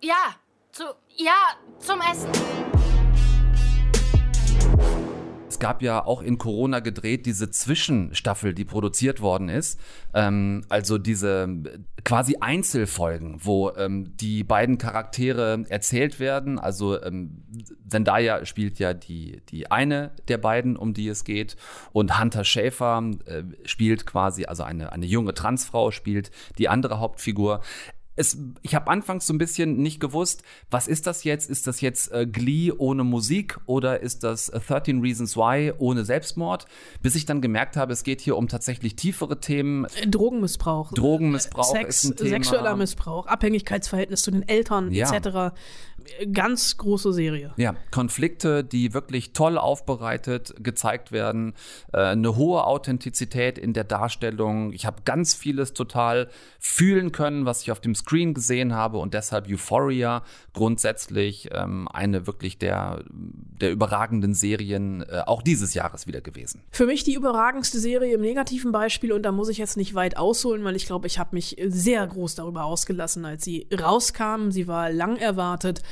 Ja, 0.00 0.34
zu. 0.72 0.84
Ja, 1.16 1.56
zum 1.78 2.00
Essen. 2.00 2.30
Es 5.56 5.60
gab 5.60 5.80
ja 5.80 6.04
auch 6.04 6.20
in 6.20 6.36
Corona 6.36 6.80
gedreht 6.80 7.24
diese 7.24 7.50
Zwischenstaffel, 7.50 8.52
die 8.52 8.66
produziert 8.66 9.22
worden 9.22 9.48
ist. 9.48 9.80
Ähm, 10.12 10.66
also 10.68 10.98
diese 10.98 11.48
quasi 12.04 12.36
Einzelfolgen, 12.42 13.38
wo 13.42 13.70
ähm, 13.70 14.14
die 14.18 14.44
beiden 14.44 14.76
Charaktere 14.76 15.64
erzählt 15.70 16.20
werden. 16.20 16.58
Also 16.58 17.02
ähm, 17.02 17.42
Zendaya 17.88 18.44
spielt 18.44 18.78
ja 18.78 18.92
die, 18.92 19.40
die 19.48 19.70
eine 19.70 20.10
der 20.28 20.36
beiden, 20.36 20.76
um 20.76 20.92
die 20.92 21.08
es 21.08 21.24
geht. 21.24 21.56
Und 21.94 22.20
Hunter 22.20 22.44
Schäfer 22.44 23.02
äh, 23.24 23.44
spielt 23.64 24.04
quasi, 24.04 24.44
also 24.44 24.62
eine, 24.62 24.92
eine 24.92 25.06
junge 25.06 25.32
Transfrau 25.32 25.90
spielt 25.90 26.30
die 26.58 26.68
andere 26.68 27.00
Hauptfigur 27.00 27.62
es, 28.16 28.38
ich 28.62 28.74
habe 28.74 28.90
anfangs 28.90 29.26
so 29.26 29.34
ein 29.34 29.38
bisschen 29.38 29.76
nicht 29.76 30.00
gewusst, 30.00 30.42
was 30.70 30.88
ist 30.88 31.06
das 31.06 31.22
jetzt? 31.24 31.48
Ist 31.50 31.66
das 31.66 31.80
jetzt 31.80 32.10
äh, 32.12 32.26
Glee 32.26 32.72
ohne 32.76 33.04
Musik 33.04 33.58
oder 33.66 34.00
ist 34.00 34.24
das 34.24 34.46
13 34.46 35.00
Reasons 35.00 35.36
Why 35.36 35.72
ohne 35.78 36.04
Selbstmord? 36.04 36.66
Bis 37.02 37.14
ich 37.14 37.26
dann 37.26 37.40
gemerkt 37.42 37.76
habe, 37.76 37.92
es 37.92 38.02
geht 38.02 38.20
hier 38.22 38.36
um 38.36 38.48
tatsächlich 38.48 38.96
tiefere 38.96 39.38
Themen. 39.38 39.86
Drogenmissbrauch. 40.08 40.92
Drogenmissbrauch 40.94 41.72
Sex, 41.76 42.04
ist 42.04 42.10
ein 42.10 42.16
Thema. 42.16 42.30
sexueller 42.30 42.76
Missbrauch, 42.76 43.26
Abhängigkeitsverhältnis 43.26 44.22
zu 44.22 44.30
den 44.30 44.48
Eltern 44.48 44.90
Ja. 44.92 45.12
etc. 45.14 45.54
Ganz 46.32 46.76
große 46.78 47.12
Serie. 47.12 47.52
Ja, 47.56 47.74
Konflikte, 47.90 48.64
die 48.64 48.94
wirklich 48.94 49.32
toll 49.32 49.58
aufbereitet 49.58 50.54
gezeigt 50.60 51.12
werden, 51.12 51.54
äh, 51.92 51.98
eine 51.98 52.36
hohe 52.36 52.64
Authentizität 52.64 53.58
in 53.58 53.72
der 53.72 53.84
Darstellung. 53.84 54.72
Ich 54.72 54.86
habe 54.86 55.02
ganz 55.04 55.34
vieles 55.34 55.74
total 55.74 56.28
fühlen 56.60 57.12
können, 57.12 57.44
was 57.44 57.62
ich 57.62 57.72
auf 57.72 57.80
dem 57.80 57.94
Screen 57.94 58.05
gesehen 58.06 58.74
habe 58.74 58.98
und 58.98 59.12
deshalb 59.14 59.48
Euphoria 59.48 60.22
grundsätzlich 60.54 61.50
ähm, 61.52 61.88
eine 61.92 62.26
wirklich 62.26 62.58
der, 62.58 63.04
der 63.10 63.72
überragenden 63.72 64.32
Serien 64.32 65.02
äh, 65.02 65.22
auch 65.26 65.42
dieses 65.42 65.74
Jahres 65.74 66.06
wieder 66.06 66.20
gewesen. 66.20 66.62
Für 66.70 66.86
mich 66.86 67.04
die 67.04 67.14
überragendste 67.14 67.78
Serie 67.78 68.14
im 68.14 68.20
negativen 68.22 68.72
Beispiel 68.72 69.12
und 69.12 69.22
da 69.22 69.32
muss 69.32 69.48
ich 69.48 69.58
jetzt 69.58 69.76
nicht 69.76 69.94
weit 69.94 70.16
ausholen, 70.16 70.64
weil 70.64 70.76
ich 70.76 70.86
glaube, 70.86 71.06
ich 71.06 71.18
habe 71.18 71.34
mich 71.34 71.56
sehr 71.66 72.06
groß 72.06 72.36
darüber 72.36 72.64
ausgelassen, 72.64 73.24
als 73.24 73.44
sie 73.44 73.66
rauskam. 73.78 74.50
Sie 74.50 74.66
war 74.66 74.90
lang 74.90 75.16
erwartet. 75.16 75.82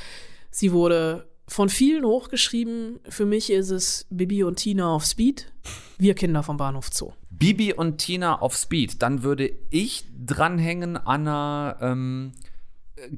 Sie 0.49 0.71
wurde 0.71 1.27
von 1.47 1.69
vielen 1.69 2.05
hochgeschrieben. 2.05 2.99
Für 3.07 3.25
mich 3.25 3.51
ist 3.51 3.69
es 3.69 4.07
Bibi 4.09 4.43
und 4.43 4.55
Tina 4.55 4.93
auf 4.93 5.05
Speed. 5.05 5.51
Wir 5.97 6.15
Kinder 6.15 6.43
vom 6.43 6.57
Bahnhof 6.57 6.89
Zoo. 6.91 7.11
Bibi 7.37 7.73
und 7.73 7.97
Tina 7.97 8.41
auf 8.41 8.55
Speed. 8.55 9.01
Dann 9.01 9.23
würde 9.23 9.51
ich 9.69 10.05
dranhängen 10.25 10.97
an 10.97 11.27
einer 11.27 11.77
ähm, 11.81 12.31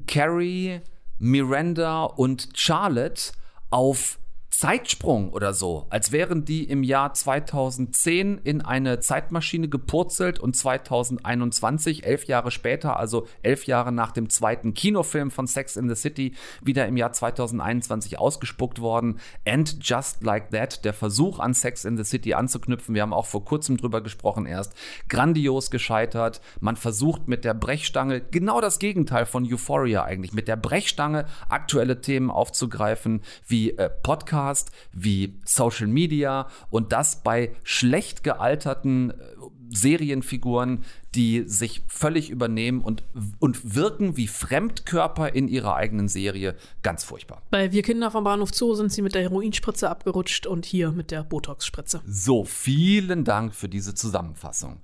Carrie, 0.06 0.80
Miranda 1.18 2.04
und 2.04 2.48
Charlotte 2.54 3.32
auf 3.70 4.18
Zeitsprung 4.58 5.30
oder 5.30 5.54
so, 5.54 5.86
als 5.88 6.10
wären 6.10 6.44
die 6.44 6.64
im 6.64 6.82
Jahr 6.82 7.14
2010 7.14 8.38
in 8.38 8.60
eine 8.60 8.98
Zeitmaschine 8.98 9.68
gepurzelt 9.68 10.40
und 10.40 10.56
2021, 10.56 12.04
elf 12.04 12.24
Jahre 12.24 12.50
später, 12.50 12.96
also 12.96 13.28
elf 13.44 13.68
Jahre 13.68 13.92
nach 13.92 14.10
dem 14.10 14.28
zweiten 14.28 14.74
Kinofilm 14.74 15.30
von 15.30 15.46
Sex 15.46 15.76
in 15.76 15.88
the 15.88 15.94
City, 15.94 16.34
wieder 16.60 16.88
im 16.88 16.96
Jahr 16.96 17.12
2021 17.12 18.18
ausgespuckt 18.18 18.80
worden. 18.80 19.20
And 19.46 19.78
Just 19.80 20.24
Like 20.24 20.50
That, 20.50 20.84
der 20.84 20.92
Versuch 20.92 21.38
an 21.38 21.54
Sex 21.54 21.84
in 21.84 21.96
the 21.96 22.02
City 22.02 22.34
anzuknüpfen, 22.34 22.96
wir 22.96 23.02
haben 23.02 23.14
auch 23.14 23.26
vor 23.26 23.44
kurzem 23.44 23.76
drüber 23.76 24.00
gesprochen 24.00 24.44
erst, 24.44 24.74
grandios 25.08 25.70
gescheitert. 25.70 26.40
Man 26.58 26.74
versucht 26.74 27.28
mit 27.28 27.44
der 27.44 27.54
Brechstange 27.54 28.22
genau 28.22 28.60
das 28.60 28.80
Gegenteil 28.80 29.24
von 29.24 29.46
Euphoria 29.48 30.02
eigentlich, 30.02 30.32
mit 30.32 30.48
der 30.48 30.56
Brechstange 30.56 31.26
aktuelle 31.48 32.00
Themen 32.00 32.32
aufzugreifen, 32.32 33.22
wie 33.46 33.70
äh, 33.78 33.88
Podcast, 34.48 34.70
wie 34.92 35.38
Social 35.44 35.86
Media 35.86 36.48
und 36.70 36.92
das 36.92 37.22
bei 37.22 37.54
schlecht 37.62 38.24
gealterten 38.24 39.10
äh, 39.10 39.14
Serienfiguren, 39.70 40.84
die 41.14 41.44
sich 41.46 41.82
völlig 41.88 42.30
übernehmen 42.30 42.80
und, 42.80 43.04
und 43.38 43.74
wirken 43.74 44.16
wie 44.16 44.26
Fremdkörper 44.26 45.34
in 45.34 45.46
ihrer 45.46 45.74
eigenen 45.74 46.08
Serie. 46.08 46.54
Ganz 46.82 47.04
furchtbar. 47.04 47.42
Bei 47.50 47.70
Wir 47.70 47.82
Kinder 47.82 48.10
vom 48.10 48.24
Bahnhof 48.24 48.54
Zoo 48.54 48.74
sind 48.74 48.90
sie 48.90 49.02
mit 49.02 49.14
der 49.14 49.22
Heroinspritze 49.22 49.90
abgerutscht 49.90 50.46
und 50.46 50.64
hier 50.64 50.90
mit 50.92 51.10
der 51.10 51.22
Botox-Spritze. 51.22 52.00
So, 52.06 52.44
vielen 52.44 53.24
Dank 53.24 53.54
für 53.54 53.68
diese 53.68 53.94
Zusammenfassung. 53.94 54.80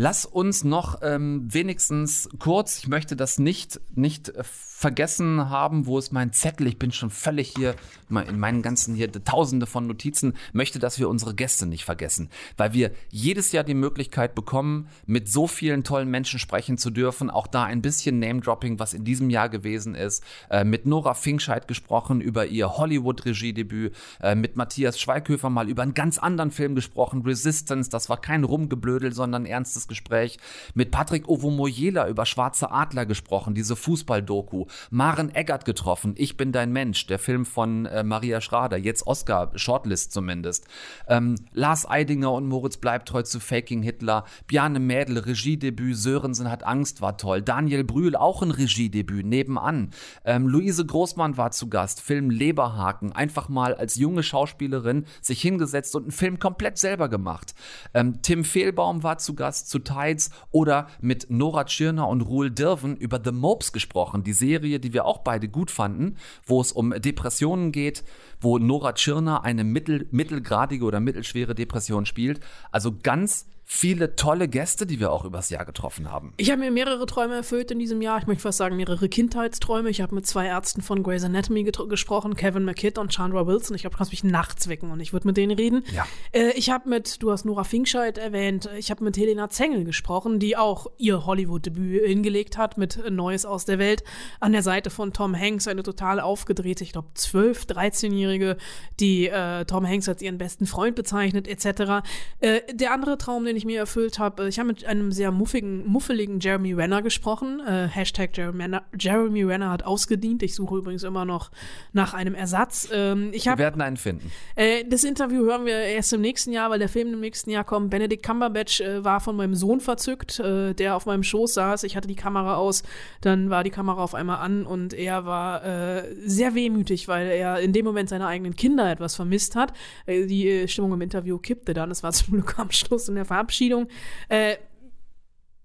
Lass 0.00 0.24
uns 0.24 0.62
noch 0.62 1.00
ähm, 1.02 1.52
wenigstens 1.52 2.28
kurz, 2.38 2.78
ich 2.78 2.86
möchte 2.86 3.16
das 3.16 3.40
nicht, 3.40 3.80
nicht 3.96 4.28
äh, 4.28 4.44
vergessen 4.78 5.50
haben, 5.50 5.86
wo 5.86 5.98
ist 5.98 6.12
mein 6.12 6.32
Zettel? 6.32 6.68
Ich 6.68 6.78
bin 6.78 6.92
schon 6.92 7.10
völlig 7.10 7.52
hier 7.56 7.74
in 8.08 8.38
meinen 8.38 8.62
ganzen 8.62 8.94
hier 8.94 9.10
tausende 9.10 9.66
von 9.66 9.88
Notizen, 9.88 10.34
möchte, 10.52 10.78
dass 10.78 11.00
wir 11.00 11.08
unsere 11.08 11.34
Gäste 11.34 11.66
nicht 11.66 11.84
vergessen, 11.84 12.30
weil 12.56 12.74
wir 12.74 12.92
jedes 13.10 13.50
Jahr 13.50 13.64
die 13.64 13.74
Möglichkeit 13.74 14.36
bekommen, 14.36 14.86
mit 15.04 15.28
so 15.28 15.48
vielen 15.48 15.82
tollen 15.82 16.08
Menschen 16.08 16.38
sprechen 16.38 16.78
zu 16.78 16.90
dürfen. 16.90 17.28
Auch 17.28 17.48
da 17.48 17.64
ein 17.64 17.82
bisschen 17.82 18.20
Name-Dropping, 18.20 18.78
was 18.78 18.94
in 18.94 19.02
diesem 19.02 19.30
Jahr 19.30 19.48
gewesen 19.48 19.96
ist. 19.96 20.22
Äh, 20.48 20.62
mit 20.62 20.86
Nora 20.86 21.14
Finkscheid 21.14 21.66
gesprochen 21.66 22.20
über 22.20 22.46
ihr 22.46 22.78
Hollywood-Regiedebüt, 22.78 23.96
äh, 24.20 24.36
mit 24.36 24.54
Matthias 24.54 25.00
Schweighöfer 25.00 25.50
mal 25.50 25.68
über 25.68 25.82
einen 25.82 25.94
ganz 25.94 26.18
anderen 26.18 26.52
Film 26.52 26.76
gesprochen, 26.76 27.22
Resistance. 27.22 27.90
Das 27.90 28.08
war 28.08 28.20
kein 28.20 28.44
Rumgeblödel, 28.44 29.12
sondern 29.12 29.44
ernstes 29.44 29.87
Gespräch. 29.88 30.38
Mit 30.74 30.90
Patrick 30.90 31.28
Ovomoyela 31.28 32.08
über 32.08 32.26
Schwarze 32.26 32.70
Adler 32.70 33.06
gesprochen, 33.06 33.54
diese 33.54 33.76
Fußball-Doku. 33.76 34.66
Maren 34.90 35.34
Eggert 35.34 35.64
getroffen, 35.64 36.14
Ich 36.16 36.36
bin 36.36 36.52
dein 36.52 36.72
Mensch, 36.72 37.06
der 37.06 37.18
Film 37.18 37.44
von 37.44 37.86
äh, 37.86 38.04
Maria 38.04 38.40
Schrader, 38.40 38.76
jetzt 38.76 39.06
Oscar, 39.06 39.50
Shortlist 39.54 40.12
zumindest. 40.12 40.66
Ähm, 41.08 41.36
Lars 41.52 41.88
Eidinger 41.88 42.32
und 42.32 42.46
Moritz 42.46 42.76
Bleibtreu 42.76 43.22
zu 43.22 43.40
Faking 43.40 43.82
Hitler. 43.82 44.24
Bjarne 44.46 44.80
Mädel, 44.80 45.18
Regiedebüt, 45.18 45.96
Sörensen 45.96 46.50
hat 46.50 46.64
Angst, 46.64 47.00
war 47.00 47.16
toll. 47.16 47.42
Daniel 47.42 47.84
Brühl, 47.84 48.16
auch 48.16 48.42
ein 48.42 48.50
Regiedebüt, 48.50 49.26
nebenan. 49.26 49.90
Ähm, 50.24 50.46
Luise 50.46 50.84
Großmann 50.84 51.36
war 51.36 51.50
zu 51.50 51.68
Gast, 51.68 52.00
Film 52.00 52.30
Leberhaken, 52.30 53.12
einfach 53.12 53.48
mal 53.48 53.74
als 53.74 53.96
junge 53.96 54.22
Schauspielerin 54.22 55.06
sich 55.20 55.40
hingesetzt 55.40 55.96
und 55.96 56.02
einen 56.02 56.12
Film 56.12 56.38
komplett 56.38 56.78
selber 56.78 57.08
gemacht. 57.08 57.54
Ähm, 57.94 58.20
Tim 58.22 58.44
Fehlbaum 58.44 59.02
war 59.02 59.18
zu 59.18 59.34
Gast 59.34 59.70
zu 59.70 59.77
Tides 59.84 60.30
oder 60.50 60.88
mit 61.00 61.30
Nora 61.30 61.64
Tschirner 61.64 62.08
und 62.08 62.22
Ruhl 62.22 62.50
Dirven 62.50 62.96
über 62.96 63.20
The 63.22 63.32
Mopes 63.32 63.72
gesprochen, 63.72 64.24
die 64.24 64.32
Serie, 64.32 64.80
die 64.80 64.92
wir 64.92 65.04
auch 65.04 65.18
beide 65.18 65.48
gut 65.48 65.70
fanden, 65.70 66.16
wo 66.44 66.60
es 66.60 66.72
um 66.72 66.90
Depressionen 66.90 67.72
geht, 67.72 68.04
wo 68.40 68.58
Nora 68.58 68.92
Tschirner 68.92 69.44
eine 69.44 69.64
mittel, 69.64 70.06
mittelgradige 70.10 70.84
oder 70.84 71.00
mittelschwere 71.00 71.54
Depression 71.54 72.06
spielt. 72.06 72.40
Also 72.70 72.94
ganz 73.02 73.46
viele 73.70 74.16
tolle 74.16 74.48
Gäste, 74.48 74.86
die 74.86 74.98
wir 74.98 75.12
auch 75.12 75.26
übers 75.26 75.50
Jahr 75.50 75.66
getroffen 75.66 76.10
haben. 76.10 76.32
Ich 76.38 76.50
habe 76.50 76.60
mir 76.60 76.70
mehrere 76.70 77.04
Träume 77.04 77.34
erfüllt 77.34 77.70
in 77.70 77.78
diesem 77.78 78.00
Jahr. 78.00 78.18
Ich 78.18 78.26
möchte 78.26 78.42
fast 78.42 78.56
sagen, 78.56 78.76
mehrere 78.78 79.10
Kindheitsträume. 79.10 79.90
Ich 79.90 80.00
habe 80.00 80.14
mit 80.14 80.26
zwei 80.26 80.46
Ärzten 80.46 80.80
von 80.80 81.02
Grey's 81.02 81.22
Anatomy 81.22 81.64
gesprochen, 81.64 82.34
Kevin 82.34 82.64
McKidd 82.64 82.98
und 82.98 83.12
Chandra 83.12 83.46
Wilson. 83.46 83.76
Ich 83.76 83.82
glaube, 83.82 83.92
du 83.92 83.98
kannst 83.98 84.10
mich 84.10 84.24
nachts 84.24 84.68
wecken 84.68 84.90
und 84.90 85.00
ich 85.00 85.12
würde 85.12 85.26
mit 85.26 85.36
denen 85.36 85.54
reden. 85.54 85.84
Ja. 85.94 86.06
Äh, 86.32 86.52
ich 86.52 86.70
habe 86.70 86.88
mit, 86.88 87.22
du 87.22 87.30
hast 87.30 87.44
Nora 87.44 87.62
Finkscheid 87.62 88.16
erwähnt, 88.16 88.70
ich 88.78 88.90
habe 88.90 89.04
mit 89.04 89.18
Helena 89.18 89.50
Zengel 89.50 89.84
gesprochen, 89.84 90.38
die 90.38 90.56
auch 90.56 90.86
ihr 90.96 91.26
Hollywood-Debüt 91.26 92.06
hingelegt 92.06 92.56
hat 92.56 92.78
mit 92.78 92.98
Neues 93.10 93.44
aus 93.44 93.66
der 93.66 93.78
Welt. 93.78 94.02
An 94.40 94.52
der 94.52 94.62
Seite 94.62 94.88
von 94.88 95.12
Tom 95.12 95.38
Hanks, 95.38 95.68
eine 95.68 95.82
total 95.82 96.20
aufgedrehte, 96.20 96.84
ich 96.84 96.92
glaube, 96.92 97.08
12-, 97.14 97.68
13-Jährige, 97.68 98.56
die 98.98 99.28
äh, 99.28 99.66
Tom 99.66 99.86
Hanks 99.86 100.08
als 100.08 100.22
ihren 100.22 100.38
besten 100.38 100.66
Freund 100.66 100.96
bezeichnet, 100.96 101.46
etc. 101.46 102.02
Äh, 102.40 102.60
der 102.72 102.94
andere 102.94 103.18
Traum, 103.18 103.44
den 103.44 103.57
ich 103.58 103.64
mir 103.64 103.78
erfüllt 103.78 104.18
habe, 104.18 104.48
ich 104.48 104.58
habe 104.58 104.68
mit 104.68 104.84
einem 104.84 105.12
sehr 105.12 105.30
muffigen, 105.30 105.86
muffeligen 105.86 106.40
Jeremy 106.40 106.72
Renner 106.72 107.02
gesprochen. 107.02 107.60
Äh, 107.60 107.88
Hashtag 107.88 108.36
Jeremy 108.36 108.62
Renner, 108.62 108.82
Jeremy 108.98 109.44
Renner 109.44 109.70
hat 109.70 109.84
ausgedient. 109.84 110.42
Ich 110.42 110.54
suche 110.54 110.76
übrigens 110.76 111.02
immer 111.02 111.24
noch 111.24 111.50
nach 111.92 112.14
einem 112.14 112.34
Ersatz. 112.34 112.88
Ähm, 112.92 113.30
ich 113.32 113.48
hab, 113.48 113.58
wir 113.58 113.64
werden 113.64 113.82
einen 113.82 113.96
finden. 113.96 114.30
Äh, 114.56 114.84
das 114.88 115.04
Interview 115.04 115.44
hören 115.44 115.66
wir 115.66 115.74
erst 115.74 116.12
im 116.12 116.20
nächsten 116.20 116.52
Jahr, 116.52 116.70
weil 116.70 116.78
der 116.78 116.88
Film 116.88 117.12
im 117.12 117.20
nächsten 117.20 117.50
Jahr 117.50 117.64
kommt. 117.64 117.90
Benedict 117.90 118.24
Cumberbatch 118.24 118.80
äh, 118.80 119.04
war 119.04 119.20
von 119.20 119.36
meinem 119.36 119.54
Sohn 119.54 119.80
verzückt, 119.80 120.40
äh, 120.40 120.74
der 120.74 120.96
auf 120.96 121.06
meinem 121.06 121.22
Schoß 121.22 121.54
saß. 121.54 121.82
Ich 121.82 121.96
hatte 121.96 122.08
die 122.08 122.16
Kamera 122.16 122.56
aus, 122.56 122.82
dann 123.20 123.50
war 123.50 123.64
die 123.64 123.70
Kamera 123.70 124.02
auf 124.02 124.14
einmal 124.14 124.38
an 124.38 124.64
und 124.64 124.94
er 124.94 125.26
war 125.26 125.64
äh, 125.64 126.14
sehr 126.24 126.54
wehmütig, 126.54 127.08
weil 127.08 127.28
er 127.28 127.60
in 127.60 127.72
dem 127.72 127.84
Moment 127.84 128.08
seine 128.08 128.26
eigenen 128.26 128.56
Kinder 128.56 128.90
etwas 128.90 129.16
vermisst 129.16 129.56
hat. 129.56 129.72
Äh, 130.06 130.26
die 130.26 130.48
äh, 130.48 130.68
Stimmung 130.68 130.92
im 130.92 131.00
Interview 131.00 131.38
kippte 131.38 131.74
dann. 131.74 131.90
Es 131.90 132.02
war 132.02 132.12
zum 132.12 132.34
Glück 132.34 132.58
am 132.58 132.70
Schluss 132.70 133.08
in 133.08 133.14
der 133.14 133.24
Verabschiedung. 133.48 133.88
Äh, 134.28 134.56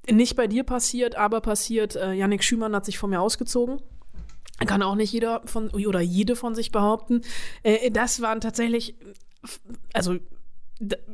nicht 0.09 0.35
bei 0.35 0.47
dir 0.47 0.63
passiert, 0.63 1.15
aber 1.15 1.41
passiert, 1.41 1.95
äh, 1.95 2.13
Yannick 2.13 2.43
Schümann 2.43 2.75
hat 2.75 2.85
sich 2.85 2.97
von 2.97 3.09
mir 3.09 3.21
ausgezogen. 3.21 3.81
Kann 4.65 4.81
auch 4.81 4.95
nicht 4.95 5.11
jeder 5.11 5.41
von 5.45 5.69
oder 5.69 5.99
jede 5.99 6.35
von 6.35 6.55
sich 6.55 6.71
behaupten. 6.71 7.21
Äh, 7.63 7.91
das 7.91 8.21
waren 8.21 8.39
tatsächlich, 8.41 8.95
also 9.93 10.17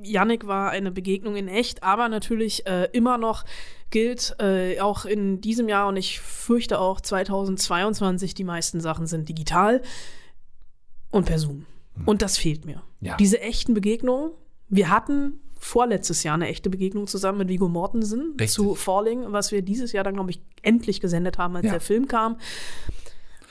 Yannick 0.01 0.47
war 0.47 0.71
eine 0.71 0.91
Begegnung 0.91 1.35
in 1.35 1.47
echt, 1.47 1.83
aber 1.83 2.09
natürlich 2.09 2.65
äh, 2.67 2.89
immer 2.91 3.17
noch 3.17 3.45
gilt 3.89 4.35
äh, 4.39 4.79
auch 4.79 5.05
in 5.05 5.41
diesem 5.41 5.67
Jahr 5.67 5.87
und 5.87 5.97
ich 5.97 6.19
fürchte 6.19 6.79
auch 6.79 7.01
2022, 7.01 8.33
die 8.35 8.43
meisten 8.43 8.81
Sachen 8.81 9.07
sind 9.07 9.29
digital 9.29 9.81
und 11.11 11.25
per 11.25 11.39
Zoom. 11.39 11.65
Und 12.05 12.21
das 12.21 12.37
fehlt 12.37 12.65
mir. 12.65 12.83
Ja. 13.01 13.17
Diese 13.17 13.41
echten 13.41 13.73
Begegnungen, 13.73 14.31
wir 14.69 14.89
hatten 14.89 15.39
vorletztes 15.59 16.23
Jahr 16.23 16.35
eine 16.35 16.47
echte 16.47 16.69
Begegnung 16.69 17.05
zusammen 17.07 17.39
mit 17.39 17.49
Vigo 17.49 17.67
Mortensen 17.67 18.31
Richtig. 18.31 18.51
zu 18.51 18.75
Falling, 18.75 19.25
was 19.27 19.51
wir 19.51 19.61
dieses 19.61 19.91
Jahr 19.91 20.03
dann, 20.03 20.15
glaube 20.15 20.31
ich, 20.31 20.41
endlich 20.61 21.01
gesendet 21.01 21.37
haben, 21.37 21.55
als 21.55 21.65
Ja. 21.65 21.71
der 21.71 21.81
Film 21.81 22.07
kam. 22.07 22.37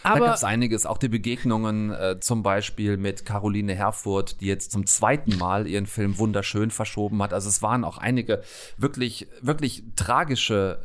da 0.02 0.10
Aber 0.10 0.26
gab 0.26 0.34
es 0.36 0.44
einiges, 0.44 0.86
auch 0.86 0.96
die 0.98 1.08
Begegnungen 1.08 1.90
äh, 1.90 2.18
zum 2.20 2.42
Beispiel 2.42 2.96
mit 2.96 3.26
Caroline 3.26 3.74
Herfurth, 3.74 4.40
die 4.40 4.46
jetzt 4.46 4.72
zum 4.72 4.86
zweiten 4.86 5.36
Mal 5.36 5.66
ihren 5.66 5.86
Film 5.86 6.18
wunderschön 6.18 6.70
verschoben 6.70 7.22
hat. 7.22 7.32
Also 7.34 7.48
es 7.48 7.62
waren 7.62 7.84
auch 7.84 7.98
einige 7.98 8.42
wirklich, 8.78 9.26
wirklich 9.42 9.82
tragische 9.96 10.78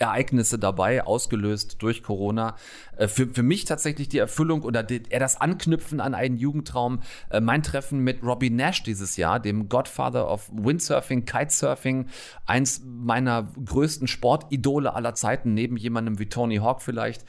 Ereignisse 0.00 0.58
dabei, 0.58 1.04
ausgelöst 1.04 1.76
durch 1.82 2.02
Corona. 2.02 2.56
Äh, 2.96 3.06
für, 3.06 3.26
für 3.28 3.42
mich 3.42 3.66
tatsächlich 3.66 4.08
die 4.08 4.18
Erfüllung 4.18 4.62
oder 4.62 4.82
die, 4.82 5.02
eher 5.08 5.20
das 5.20 5.40
Anknüpfen 5.40 6.00
an 6.00 6.14
einen 6.14 6.38
Jugendtraum. 6.38 7.00
Äh, 7.28 7.40
mein 7.40 7.62
Treffen 7.62 8.00
mit 8.00 8.22
Robbie 8.22 8.50
Nash 8.50 8.82
dieses 8.82 9.16
Jahr, 9.16 9.38
dem 9.38 9.68
Godfather 9.68 10.30
of 10.30 10.50
Windsurfing, 10.52 11.26
Kitesurfing, 11.26 12.08
eins 12.46 12.82
meiner 12.84 13.48
größten 13.64 14.08
Sportidole 14.08 14.94
aller 14.94 15.14
Zeiten, 15.14 15.52
neben 15.54 15.76
jemandem 15.76 16.18
wie 16.18 16.28
Tony 16.28 16.56
Hawk 16.56 16.80
vielleicht. 16.80 17.24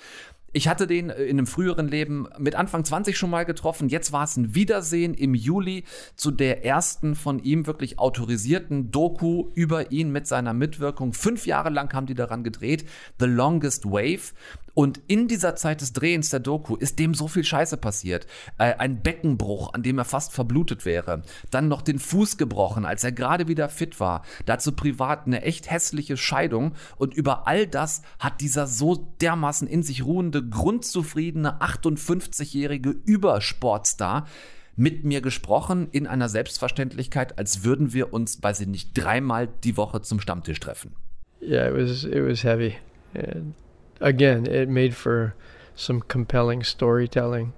Ich 0.54 0.68
hatte 0.68 0.88
den 0.88 1.10
äh, 1.10 1.24
in 1.24 1.38
einem 1.38 1.48
früheren 1.48 1.88
Leben 1.88 2.28
mit 2.38 2.56
Anfang 2.56 2.84
20 2.84 3.18
schon 3.18 3.30
mal 3.30 3.46
getroffen. 3.46 3.90
Jetzt 3.90 4.12
war 4.12 4.26
es 4.26 4.36
ein 4.38 4.54
Wiedersehen 4.56 5.14
im 5.14 5.34
Juli 5.34 5.86
zu 6.16 6.32
der 6.32 6.66
ersten 6.66 7.16
von 7.16 7.40
ihm 7.40 7.68
wirklich 7.68 8.00
autorisierten 8.00 8.92
Doku 8.92 9.52
über 9.54 9.92
ihn 9.92 10.12
mit 10.12 10.28
seiner 10.28 10.54
Mitwirkung. 10.54 11.14
Fünf 11.14 11.46
Jahre 11.46 11.70
lang 11.70 11.94
haben 11.94 12.06
die 12.06 12.16
daran 12.16 12.44
gedreht. 12.44 12.86
The 13.20 13.28
Longest 13.28 13.86
Wave. 13.86 14.34
Und 14.74 15.02
in 15.08 15.28
dieser 15.28 15.56
Zeit 15.56 15.82
des 15.82 15.94
Drehens 15.94 16.30
der 16.30 16.40
Doku 16.40 16.76
ist 16.76 17.00
dem 17.00 17.14
so 17.14 17.28
viel 17.28 17.44
Scheiße 17.44 17.78
passiert. 17.78 18.28
Äh, 18.58 18.76
ein 18.76 19.02
Beckenbruch, 19.02 19.74
an 19.74 19.84
dem 19.84 19.98
er 19.98 20.06
fast 20.06 20.34
verblutet 20.34 20.86
wäre. 20.86 21.24
Dann 21.50 21.68
noch 21.68 21.82
den 21.82 22.00
Fuß 22.00 22.38
gebrochen, 22.38 22.86
als 22.86 23.04
er 23.04 23.12
gerade 23.12 23.48
wieder 23.48 23.70
fit 23.70 24.00
war. 24.00 24.24
Dazu 24.46 24.72
privat 24.72 25.28
eine 25.28 25.42
echt 25.42 25.70
hässliche 25.70 26.18
Scheidung. 26.18 26.74
Und 26.98 27.14
über 27.14 27.48
all 27.48 27.68
das 27.68 28.02
hat 28.20 28.42
dieser 28.42 28.68
so 28.68 29.08
dermaßen 29.22 29.68
in 29.68 29.84
sich 29.84 30.06
ruhende, 30.06 30.48
grundzufriedene 30.48 31.62
58-jährige 31.62 32.90
Übersportstar 32.90 34.28
mit 34.76 35.04
mir 35.04 35.22
gesprochen 35.22 35.90
in 35.92 36.08
einer 36.08 36.30
Selbstverständlichkeit, 36.30 37.38
als 37.38 37.64
würden 37.64 37.94
wir 37.94 38.14
uns, 38.14 38.42
weiß 38.42 38.62
ich 38.62 38.68
nicht, 38.68 38.92
dreimal 38.94 39.48
die 39.64 39.78
Woche 39.78 40.02
zum 40.02 40.20
Stammtisch 40.20 40.60
treffen. 40.60 40.96
Yeah, 41.42 41.68
it 41.68 41.74
was 41.74 42.04
it 42.04 42.24
was 42.24 42.44
heavy. 42.44 42.76
And 43.14 43.56
again, 44.02 44.46
it 44.48 44.68
made 44.68 44.96
for 44.96 45.36
some 45.76 46.02
compelling 46.02 46.64
storytelling, 46.64 47.54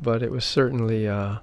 but 0.00 0.22
it 0.22 0.30
was 0.30 0.44
certainly 0.44 1.06
uh, 1.06 1.38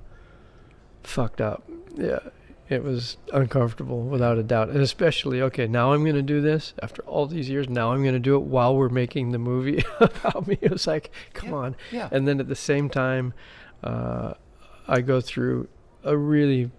fucked 1.04 1.42
up. 1.42 1.64
Yeah, 1.96 2.20
it 2.68 2.84
was 2.84 3.18
uncomfortable 3.32 4.02
without 4.02 4.38
a 4.38 4.44
doubt, 4.44 4.70
and 4.70 4.80
especially 4.80 5.42
okay. 5.42 5.68
Now 5.68 5.94
I'm 5.94 6.04
going 6.04 6.16
to 6.16 6.22
do 6.22 6.42
this 6.42 6.74
after 6.82 7.04
all 7.04 7.28
these 7.28 7.50
years. 7.50 7.70
Now 7.70 7.92
I'm 7.92 8.02
going 8.02 8.16
to 8.16 8.20
do 8.20 8.36
it 8.36 8.44
while 8.44 8.76
we're 8.76 8.90
making 8.90 9.32
the 9.32 9.38
movie 9.38 9.84
about 10.00 10.48
me. 10.48 10.58
It 10.62 10.72
was 10.72 10.88
like, 10.88 11.12
come 11.34 11.50
yeah, 11.50 11.56
on. 11.56 11.76
Yeah. 11.92 12.10
And 12.12 12.28
then 12.28 12.40
at 12.40 12.48
the 12.48 12.56
same 12.56 12.90
time, 12.90 13.34
uh, 13.84 14.34
I 14.88 15.02
go 15.02 15.22
through 15.22 15.68
a 16.04 16.18
really 16.18 16.72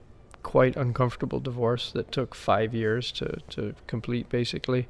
quite 0.42 0.76
uncomfortable 0.76 1.40
divorce 1.40 1.90
that 1.92 2.12
took 2.12 2.34
five 2.34 2.74
years 2.74 3.12
to 3.12 3.40
to 3.50 3.74
complete, 3.86 4.28
basically. 4.28 4.88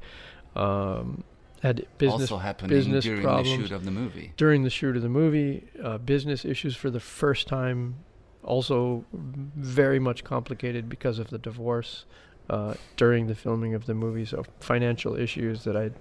Um, 0.55 1.23
had 1.61 1.85
business 1.97 2.31
also 2.31 2.37
happening 2.37 2.69
business 2.69 3.03
during 3.03 3.23
problems 3.23 3.49
the 3.49 3.67
shoot 3.67 3.71
of 3.71 3.85
the 3.85 3.91
movie. 3.91 4.33
During 4.37 4.63
the 4.63 4.69
shoot 4.69 4.95
of 4.95 5.01
the 5.01 5.09
movie, 5.09 5.67
uh, 5.83 5.97
business 5.97 6.45
issues 6.45 6.75
for 6.75 6.89
the 6.89 6.99
first 6.99 7.47
time, 7.47 7.95
also 8.43 9.05
very 9.11 9.99
much 9.99 10.23
complicated 10.23 10.89
because 10.89 11.19
of 11.19 11.29
the 11.29 11.37
divorce. 11.37 12.05
Uh, 12.49 12.75
during 12.95 13.27
the 13.27 13.35
filming 13.35 13.73
of 13.73 13.87
the 13.87 13.93
movie, 13.93 14.23
so 14.23 14.41
financial 14.61 15.17
issues 15.17 15.65
that 15.65 15.75
I'd 15.75 15.95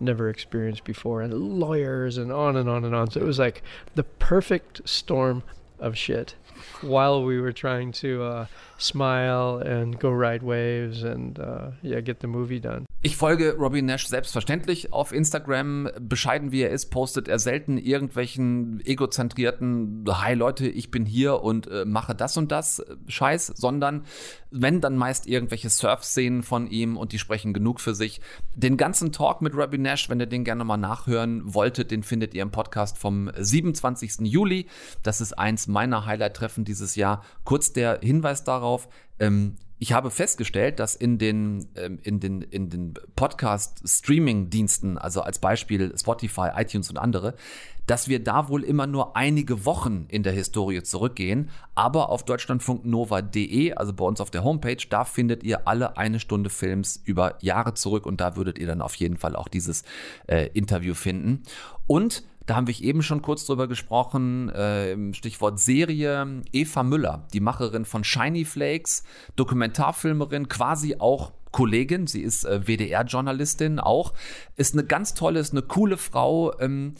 never 0.00 0.28
experienced 0.28 0.82
before, 0.82 1.22
and 1.22 1.32
lawyers, 1.32 2.18
and 2.18 2.32
on 2.32 2.56
and 2.56 2.68
on 2.68 2.84
and 2.84 2.92
on. 2.92 3.08
So 3.12 3.20
it 3.20 3.24
was 3.24 3.38
like 3.38 3.62
the 3.94 4.02
perfect 4.02 4.80
storm 4.84 5.44
of 5.78 5.96
shit 5.96 6.34
while 6.82 7.26
we 7.26 7.40
were 7.40 7.52
trying 7.52 7.92
to 7.92 8.22
uh, 8.22 8.46
smile 8.78 9.62
and 9.64 9.98
go 9.98 10.10
ride 10.10 10.42
waves 10.42 11.04
and 11.04 11.38
uh, 11.38 11.70
yeah, 11.82 12.00
get 12.00 12.20
the 12.20 12.26
movie 12.26 12.60
done. 12.60 12.84
Ich 13.04 13.16
folge 13.16 13.56
Robbie 13.58 13.82
Nash 13.82 14.06
selbstverständlich 14.06 14.92
auf 14.92 15.12
Instagram. 15.12 15.90
Bescheiden 16.00 16.52
wie 16.52 16.60
er 16.60 16.70
ist, 16.70 16.90
postet 16.90 17.26
er 17.26 17.40
selten 17.40 17.76
irgendwelchen 17.76 18.80
egozentrierten 18.84 20.04
Hi 20.08 20.34
Leute, 20.34 20.68
ich 20.68 20.92
bin 20.92 21.04
hier 21.04 21.42
und 21.42 21.66
äh, 21.66 21.84
mache 21.84 22.14
das 22.14 22.36
und 22.36 22.52
das 22.52 22.78
äh, 22.78 22.94
Scheiß, 23.08 23.48
sondern 23.56 24.04
wenn 24.52 24.80
dann 24.80 24.96
meist 24.96 25.26
irgendwelche 25.26 25.68
Surf-Szenen 25.68 26.44
von 26.44 26.68
ihm 26.68 26.96
und 26.96 27.10
die 27.10 27.18
sprechen 27.18 27.52
genug 27.52 27.80
für 27.80 27.94
sich. 27.96 28.20
Den 28.54 28.76
ganzen 28.76 29.10
Talk 29.10 29.42
mit 29.42 29.56
Robbie 29.56 29.78
Nash, 29.78 30.08
wenn 30.08 30.20
ihr 30.20 30.26
den 30.26 30.44
gerne 30.44 30.62
mal 30.62 30.76
nachhören 30.76 31.42
wolltet, 31.52 31.90
den 31.90 32.04
findet 32.04 32.34
ihr 32.34 32.42
im 32.42 32.52
Podcast 32.52 32.98
vom 32.98 33.32
27. 33.36 34.20
Juli. 34.20 34.66
Das 35.02 35.20
ist 35.20 35.36
eins 35.36 35.66
meiner 35.66 36.06
Highlight-Treffen 36.06 36.51
dieses 36.56 36.96
Jahr. 36.96 37.22
Kurz 37.44 37.72
der 37.72 38.00
Hinweis 38.02 38.44
darauf, 38.44 38.88
ähm, 39.18 39.56
ich 39.82 39.92
habe 39.92 40.12
festgestellt, 40.12 40.78
dass 40.78 40.94
in 40.94 41.18
den, 41.18 41.66
ähm, 41.74 41.98
in 42.04 42.20
den, 42.20 42.40
in 42.42 42.70
den 42.70 42.94
Podcast-Streaming-Diensten, 43.16 44.96
also 44.96 45.22
als 45.22 45.40
Beispiel 45.40 45.92
Spotify, 45.98 46.50
iTunes 46.54 46.88
und 46.88 46.98
andere, 46.98 47.34
dass 47.86 48.06
wir 48.06 48.22
da 48.22 48.48
wohl 48.48 48.62
immer 48.62 48.86
nur 48.86 49.16
einige 49.16 49.64
Wochen 49.64 50.06
in 50.08 50.22
der 50.22 50.32
Historie 50.32 50.84
zurückgehen. 50.84 51.50
Aber 51.74 52.10
auf 52.10 52.24
deutschlandfunknova.de, 52.24 53.72
also 53.72 53.92
bei 53.92 54.04
uns 54.04 54.20
auf 54.20 54.30
der 54.30 54.44
Homepage, 54.44 54.86
da 54.88 55.04
findet 55.04 55.42
ihr 55.42 55.66
alle 55.66 55.96
eine 55.96 56.20
Stunde 56.20 56.48
Films 56.48 57.02
über 57.04 57.36
Jahre 57.40 57.74
zurück 57.74 58.06
und 58.06 58.20
da 58.20 58.36
würdet 58.36 58.58
ihr 58.60 58.68
dann 58.68 58.82
auf 58.82 58.94
jeden 58.94 59.16
Fall 59.16 59.34
auch 59.34 59.48
dieses 59.48 59.82
äh, 60.28 60.48
Interview 60.54 60.94
finden. 60.94 61.42
Und 61.88 62.22
da 62.46 62.56
haben 62.56 62.66
wir 62.66 62.80
eben 62.80 63.02
schon 63.02 63.22
kurz 63.22 63.46
drüber 63.46 63.68
gesprochen, 63.68 64.48
äh, 64.50 65.14
Stichwort 65.14 65.60
Serie. 65.60 66.42
Eva 66.52 66.82
Müller, 66.82 67.26
die 67.32 67.40
Macherin 67.40 67.84
von 67.84 68.04
Shiny 68.04 68.44
Flakes, 68.44 69.04
Dokumentarfilmerin, 69.36 70.48
quasi 70.48 70.96
auch 70.98 71.32
Kollegin, 71.52 72.06
sie 72.06 72.22
ist 72.22 72.44
äh, 72.44 72.66
WDR-Journalistin 72.66 73.78
auch, 73.78 74.14
ist 74.56 74.74
eine 74.74 74.84
ganz 74.84 75.14
tolle, 75.14 75.38
ist 75.38 75.52
eine 75.52 75.62
coole 75.62 75.98
Frau. 75.98 76.58
Ähm, 76.58 76.94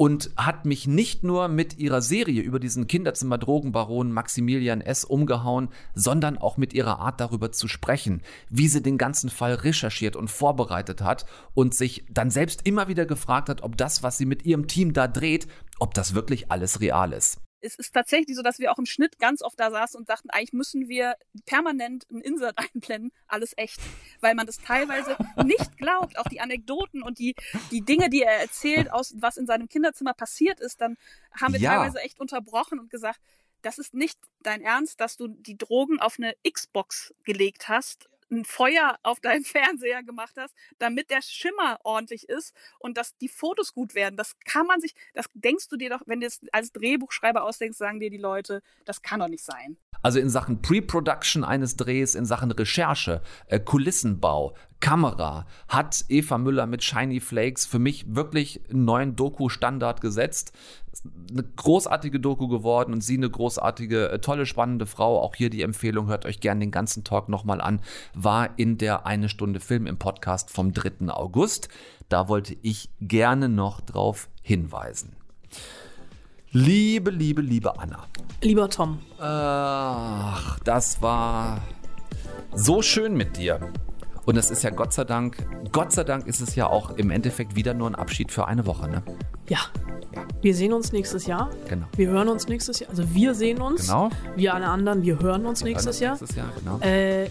und 0.00 0.30
hat 0.34 0.64
mich 0.64 0.86
nicht 0.86 1.24
nur 1.24 1.48
mit 1.48 1.76
ihrer 1.76 2.00
Serie 2.00 2.40
über 2.40 2.58
diesen 2.58 2.86
Kinderzimmer-Drogenbaron 2.86 4.12
Maximilian 4.12 4.80
S. 4.80 5.04
umgehauen, 5.04 5.68
sondern 5.94 6.38
auch 6.38 6.56
mit 6.56 6.72
ihrer 6.72 7.00
Art 7.00 7.20
darüber 7.20 7.52
zu 7.52 7.68
sprechen, 7.68 8.22
wie 8.48 8.66
sie 8.68 8.80
den 8.80 8.96
ganzen 8.96 9.28
Fall 9.28 9.52
recherchiert 9.52 10.16
und 10.16 10.30
vorbereitet 10.30 11.02
hat 11.02 11.26
und 11.52 11.74
sich 11.74 12.06
dann 12.08 12.30
selbst 12.30 12.66
immer 12.66 12.88
wieder 12.88 13.04
gefragt 13.04 13.50
hat, 13.50 13.62
ob 13.62 13.76
das, 13.76 14.02
was 14.02 14.16
sie 14.16 14.24
mit 14.24 14.46
ihrem 14.46 14.68
Team 14.68 14.94
da 14.94 15.06
dreht, 15.06 15.46
ob 15.80 15.92
das 15.92 16.14
wirklich 16.14 16.50
alles 16.50 16.80
real 16.80 17.12
ist 17.12 17.38
es 17.60 17.74
ist 17.74 17.92
tatsächlich 17.92 18.36
so, 18.36 18.42
dass 18.42 18.58
wir 18.58 18.72
auch 18.72 18.78
im 18.78 18.86
Schnitt 18.86 19.18
ganz 19.18 19.42
oft 19.42 19.58
da 19.58 19.70
saßen 19.70 19.98
und 19.98 20.06
sagten, 20.06 20.30
eigentlich 20.30 20.52
müssen 20.52 20.88
wir 20.88 21.16
permanent 21.46 22.06
ein 22.10 22.20
Insert 22.20 22.58
einblenden, 22.74 23.12
alles 23.26 23.52
echt, 23.56 23.80
weil 24.20 24.34
man 24.34 24.46
das 24.46 24.58
teilweise 24.58 25.16
nicht 25.44 25.76
glaubt, 25.76 26.18
auch 26.18 26.28
die 26.28 26.40
Anekdoten 26.40 27.02
und 27.02 27.18
die, 27.18 27.34
die 27.70 27.82
Dinge, 27.82 28.10
die 28.10 28.22
er 28.22 28.40
erzählt, 28.40 28.92
aus 28.92 29.14
was 29.18 29.36
in 29.36 29.46
seinem 29.46 29.68
Kinderzimmer 29.68 30.14
passiert 30.14 30.60
ist, 30.60 30.80
dann 30.80 30.96
haben 31.32 31.54
wir 31.54 31.60
ja. 31.60 31.76
teilweise 31.76 32.00
echt 32.00 32.20
unterbrochen 32.20 32.78
und 32.78 32.90
gesagt, 32.90 33.20
das 33.62 33.78
ist 33.78 33.94
nicht 33.94 34.18
dein 34.42 34.62
Ernst, 34.62 35.00
dass 35.00 35.16
du 35.16 35.28
die 35.28 35.56
Drogen 35.56 36.00
auf 36.00 36.16
eine 36.18 36.34
Xbox 36.50 37.14
gelegt 37.24 37.68
hast 37.68 38.09
ein 38.30 38.44
Feuer 38.44 38.98
auf 39.02 39.20
deinem 39.20 39.44
Fernseher 39.44 40.02
gemacht 40.02 40.34
hast, 40.36 40.54
damit 40.78 41.10
der 41.10 41.22
Schimmer 41.22 41.78
ordentlich 41.84 42.28
ist 42.28 42.54
und 42.78 42.96
dass 42.96 43.16
die 43.18 43.28
Fotos 43.28 43.74
gut 43.74 43.94
werden. 43.94 44.16
Das 44.16 44.38
kann 44.40 44.66
man 44.66 44.80
sich, 44.80 44.94
das 45.14 45.26
denkst 45.34 45.68
du 45.68 45.76
dir 45.76 45.90
doch, 45.90 46.02
wenn 46.06 46.20
du 46.20 46.26
es 46.26 46.40
als 46.52 46.72
Drehbuchschreiber 46.72 47.42
ausdenkst, 47.44 47.78
sagen 47.78 48.00
dir 48.00 48.10
die 48.10 48.18
Leute, 48.18 48.62
das 48.84 49.02
kann 49.02 49.20
doch 49.20 49.28
nicht 49.28 49.44
sein. 49.44 49.76
Also 50.02 50.18
in 50.18 50.30
Sachen 50.30 50.62
Pre-Production 50.62 51.44
eines 51.44 51.76
Drehs, 51.76 52.14
in 52.14 52.24
Sachen 52.24 52.50
Recherche, 52.52 53.22
äh, 53.48 53.60
Kulissenbau, 53.60 54.56
Kamera 54.80 55.46
hat 55.68 56.04
Eva 56.08 56.38
Müller 56.38 56.66
mit 56.66 56.82
Shiny 56.82 57.20
Flakes 57.20 57.66
für 57.66 57.78
mich 57.78 58.14
wirklich 58.14 58.60
einen 58.70 58.84
neuen 58.84 59.16
Doku-Standard 59.16 60.00
gesetzt. 60.00 60.52
Eine 61.30 61.44
großartige 61.44 62.18
Doku 62.18 62.48
geworden 62.48 62.92
und 62.92 63.02
sie 63.02 63.16
eine 63.16 63.30
großartige, 63.30 64.10
äh, 64.10 64.18
tolle, 64.18 64.46
spannende 64.46 64.86
Frau. 64.86 65.20
Auch 65.20 65.36
hier 65.36 65.50
die 65.50 65.62
Empfehlung, 65.62 66.08
hört 66.08 66.26
euch 66.26 66.40
gerne 66.40 66.60
den 66.60 66.70
ganzen 66.70 67.04
Talk 67.04 67.28
nochmal 67.28 67.60
an. 67.60 67.80
War 68.14 68.50
in 68.58 68.78
der 68.78 69.06
Eine 69.06 69.28
Stunde 69.28 69.60
Film 69.60 69.86
im 69.86 69.98
Podcast 69.98 70.50
vom 70.50 70.72
3. 70.72 71.08
August. 71.10 71.68
Da 72.08 72.28
wollte 72.28 72.56
ich 72.62 72.90
gerne 73.00 73.48
noch 73.48 73.80
drauf 73.80 74.28
hinweisen. 74.42 75.14
Liebe, 76.52 77.12
liebe, 77.12 77.42
liebe 77.42 77.78
Anna. 77.78 78.06
Lieber 78.42 78.68
Tom. 78.68 78.98
Ach, 79.20 80.58
das 80.60 81.00
war 81.00 81.62
so 82.52 82.82
schön 82.82 83.16
mit 83.16 83.36
dir. 83.36 83.60
Und 84.30 84.36
es 84.36 84.48
ist 84.52 84.62
ja 84.62 84.70
Gott 84.70 84.92
sei 84.92 85.02
Dank, 85.02 85.44
Gott 85.72 85.90
sei 85.90 86.04
Dank 86.04 86.28
ist 86.28 86.40
es 86.40 86.54
ja 86.54 86.68
auch 86.68 86.90
im 86.90 87.10
Endeffekt 87.10 87.56
wieder 87.56 87.74
nur 87.74 87.90
ein 87.90 87.96
Abschied 87.96 88.30
für 88.30 88.46
eine 88.46 88.64
Woche, 88.64 88.88
ne? 88.88 89.02
Ja. 89.48 89.58
Wir 90.40 90.54
sehen 90.54 90.72
uns 90.72 90.92
nächstes 90.92 91.26
Jahr. 91.26 91.50
Genau. 91.68 91.86
Wir 91.96 92.10
hören 92.10 92.28
uns 92.28 92.46
nächstes 92.46 92.78
Jahr. 92.78 92.90
Also 92.90 93.12
wir 93.12 93.34
sehen 93.34 93.60
uns. 93.60 93.88
Genau. 93.88 94.10
Wir 94.36 94.54
alle 94.54 94.68
anderen, 94.68 95.02
wir 95.02 95.18
hören 95.18 95.46
uns 95.46 95.64
wir 95.64 95.72
nächstes 95.72 96.00
hören 96.00 96.12
uns 96.12 96.36
Jahr. 96.36 96.44
Nächstes 96.44 96.70
Jahr, 96.70 96.78
genau. 96.78 96.78
Äh, 96.78 97.28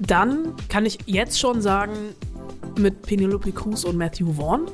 dann 0.00 0.54
kann 0.68 0.86
ich 0.86 0.98
jetzt 1.06 1.38
schon 1.38 1.62
sagen, 1.62 1.92
mit 2.76 3.02
Penelope 3.02 3.52
Cruz 3.52 3.84
und 3.84 3.96
Matthew 3.96 4.32
Vaughn. 4.32 4.66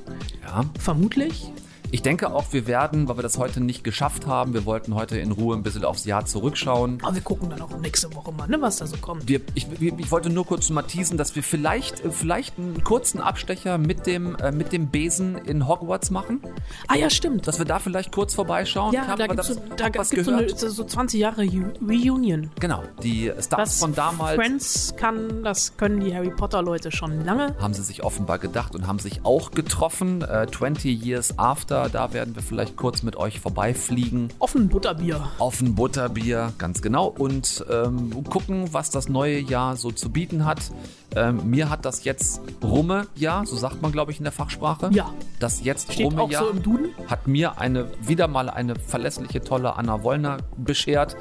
Ja. 0.43 0.65
Vermutlich. 0.79 1.53
Ich 1.95 2.01
denke 2.01 2.32
auch, 2.32 2.47
wir 2.53 2.66
werden, 2.66 3.07
weil 3.07 3.18
wir 3.18 3.22
das 3.22 3.36
heute 3.36 3.61
nicht 3.62 3.84
geschafft 3.84 4.26
haben, 4.26 4.55
wir 4.55 4.64
wollten 4.64 4.95
heute 4.95 5.18
in 5.18 5.30
Ruhe 5.30 5.55
ein 5.55 5.62
bisschen 5.62 5.84
aufs 5.84 6.07
Jahr 6.07 6.24
zurückschauen. 6.24 6.99
Aber 7.03 7.14
wir 7.14 7.20
gucken 7.22 7.51
dann 7.51 7.61
auch 7.61 7.78
nächste 7.78 8.12
Woche 8.14 8.32
mal, 8.32 8.49
ne, 8.49 8.57
was 8.62 8.78
da 8.78 8.86
so 8.86 8.97
kommt. 8.97 9.28
Wir, 9.28 9.43
ich, 9.55 9.66
ich 9.78 10.11
wollte 10.11 10.30
nur 10.30 10.47
kurz 10.47 10.70
mal 10.70 10.82
teasen, 10.82 11.18
dass 11.18 11.36
wir 11.36 11.43
vielleicht, 11.43 12.03
äh, 12.03 12.11
vielleicht 12.11 12.59
einen 12.59 12.82
kurzen 12.82 13.20
Abstecher 13.20 13.76
mit 13.76 14.07
dem, 14.07 14.36
äh, 14.36 14.53
mit 14.53 14.72
dem 14.72 14.86
Besen 14.88 15.36
in 15.36 15.68
Hogwarts 15.68 16.11
machen. 16.11 16.40
Ah 16.88 16.97
ja, 16.97 17.11
stimmt. 17.11 17.47
Dass 17.47 17.59
wir 17.59 17.66
da 17.66 17.78
vielleicht 17.78 18.11
kurz 18.11 18.32
vorbeischauen. 18.32 18.95
Ja, 18.95 19.14
da 19.14 19.26
gibt 19.26 19.38
es 19.40 19.49
so, 19.49 19.62
da 19.76 19.90
gibt's 19.90 20.09
so, 20.09 20.16
eine, 20.32 20.47
gehört? 20.47 20.59
so 20.59 20.84
20 20.84 21.20
Jahre 21.20 21.43
Re- 21.43 21.74
Reunion. 21.86 22.51
Genau, 22.59 22.82
die 23.03 23.30
Stars 23.38 23.51
Was 23.72 23.78
von 23.80 23.95
damals 23.95 24.36
Friends 24.36 24.95
kann, 24.97 25.43
das 25.45 25.76
können 25.76 26.01
die 26.01 26.14
Harry 26.14 26.30
Potter 26.30 26.62
Leute 26.62 26.90
schon 26.90 27.22
lange. 27.26 27.55
haben 27.61 27.74
sie 27.74 27.82
sich 27.82 28.03
offenbar 28.03 28.38
gedacht 28.38 28.74
und 28.74 28.86
haben 28.86 28.99
sich 28.99 29.26
auch 29.26 29.51
getroffen. 29.51 30.22
Äh, 30.22 30.47
20 30.51 31.05
Years 31.05 31.38
After, 31.38 31.82
da 31.89 32.12
werden 32.12 32.35
wir 32.35 32.43
vielleicht 32.43 32.76
kurz 32.76 33.03
mit 33.03 33.16
euch 33.16 33.41
vorbeifliegen. 33.41 34.28
Offen 34.39 34.68
Butterbier. 34.68 35.28
Auf 35.39 35.61
ein 35.61 35.74
Butterbier, 35.74 36.53
ganz 36.59 36.83
genau. 36.83 37.07
Und 37.07 37.64
ähm, 37.70 38.24
gucken, 38.24 38.72
was 38.72 38.91
das 38.91 39.09
neue 39.09 39.39
Jahr 39.39 39.76
so 39.76 39.91
zu 39.91 40.11
bieten 40.11 40.45
hat. 40.45 40.70
Ähm, 41.14 41.51
mir 41.51 41.68
hat 41.68 41.85
das 41.85 42.05
jetzt 42.05 42.41
Rumme 42.62 43.07
Jahr, 43.14 43.45
so 43.47 43.57
sagt 43.57 43.83
man, 43.83 43.93
glaube 43.93 44.12
ich, 44.12 44.18
in 44.18 44.24
der 44.24 44.33
Fachsprache. 44.33 44.91
Ja. 44.93 45.11
Das 45.39 45.62
jetzt 45.62 45.93
Steht 45.93 46.07
Rumme 46.07 46.22
auch 46.22 46.30
Jahr 46.30 46.45
so 46.45 46.51
im 46.51 46.62
Duden. 46.62 46.89
hat 47.07 47.26
mir 47.26 47.59
eine 47.59 47.89
wieder 48.01 48.28
mal 48.28 48.49
eine 48.49 48.76
verlässliche, 48.76 49.41
tolle 49.41 49.76
Anna 49.76 50.03
Wollner 50.03 50.39
beschert. 50.57 51.16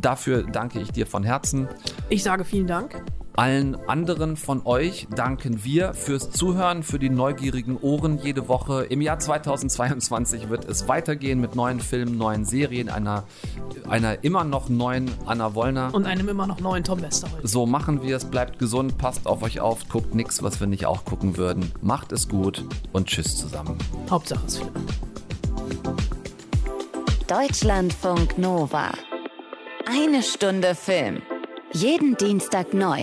Dafür 0.00 0.44
danke 0.44 0.80
ich 0.80 0.92
dir 0.92 1.06
von 1.06 1.24
Herzen. 1.24 1.68
Ich 2.08 2.22
sage 2.22 2.44
vielen 2.44 2.66
Dank. 2.66 3.02
Allen 3.36 3.74
anderen 3.88 4.36
von 4.36 4.64
euch 4.64 5.08
danken 5.10 5.64
wir 5.64 5.92
fürs 5.92 6.30
Zuhören, 6.30 6.84
für 6.84 7.00
die 7.00 7.10
neugierigen 7.10 7.76
Ohren 7.78 8.18
jede 8.18 8.46
Woche. 8.46 8.84
Im 8.84 9.00
Jahr 9.00 9.18
2022 9.18 10.50
wird 10.50 10.66
es 10.66 10.86
weitergehen 10.86 11.40
mit 11.40 11.56
neuen 11.56 11.80
Filmen, 11.80 12.16
neuen 12.16 12.44
Serien, 12.44 12.88
einer, 12.88 13.24
einer 13.88 14.22
immer 14.22 14.44
noch 14.44 14.68
neuen 14.68 15.10
Anna 15.26 15.56
Wollner. 15.56 15.92
Und 15.92 16.06
einem 16.06 16.28
immer 16.28 16.46
noch 16.46 16.60
neuen 16.60 16.84
Tom 16.84 17.02
Wester 17.02 17.26
heute. 17.32 17.48
So 17.48 17.66
machen 17.66 18.02
wir 18.02 18.16
es. 18.16 18.24
Bleibt 18.24 18.60
gesund, 18.60 18.98
passt 18.98 19.26
auf 19.26 19.42
euch 19.42 19.58
auf, 19.58 19.88
guckt 19.88 20.14
nichts, 20.14 20.44
was 20.44 20.60
wir 20.60 20.68
nicht 20.68 20.86
auch 20.86 21.04
gucken 21.04 21.36
würden. 21.36 21.72
Macht 21.82 22.12
es 22.12 22.28
gut 22.28 22.64
und 22.92 23.08
tschüss 23.08 23.36
zusammen. 23.36 23.78
Hauptsache 24.08 24.46
es 24.46 24.58
Film. 24.58 24.70
Deutschlandfunk 27.26 28.38
Nova. 28.38 28.92
Eine 29.86 30.22
Stunde 30.22 30.76
Film. 30.76 31.20
Jeden 31.72 32.16
Dienstag 32.16 32.72
neu. 32.72 33.02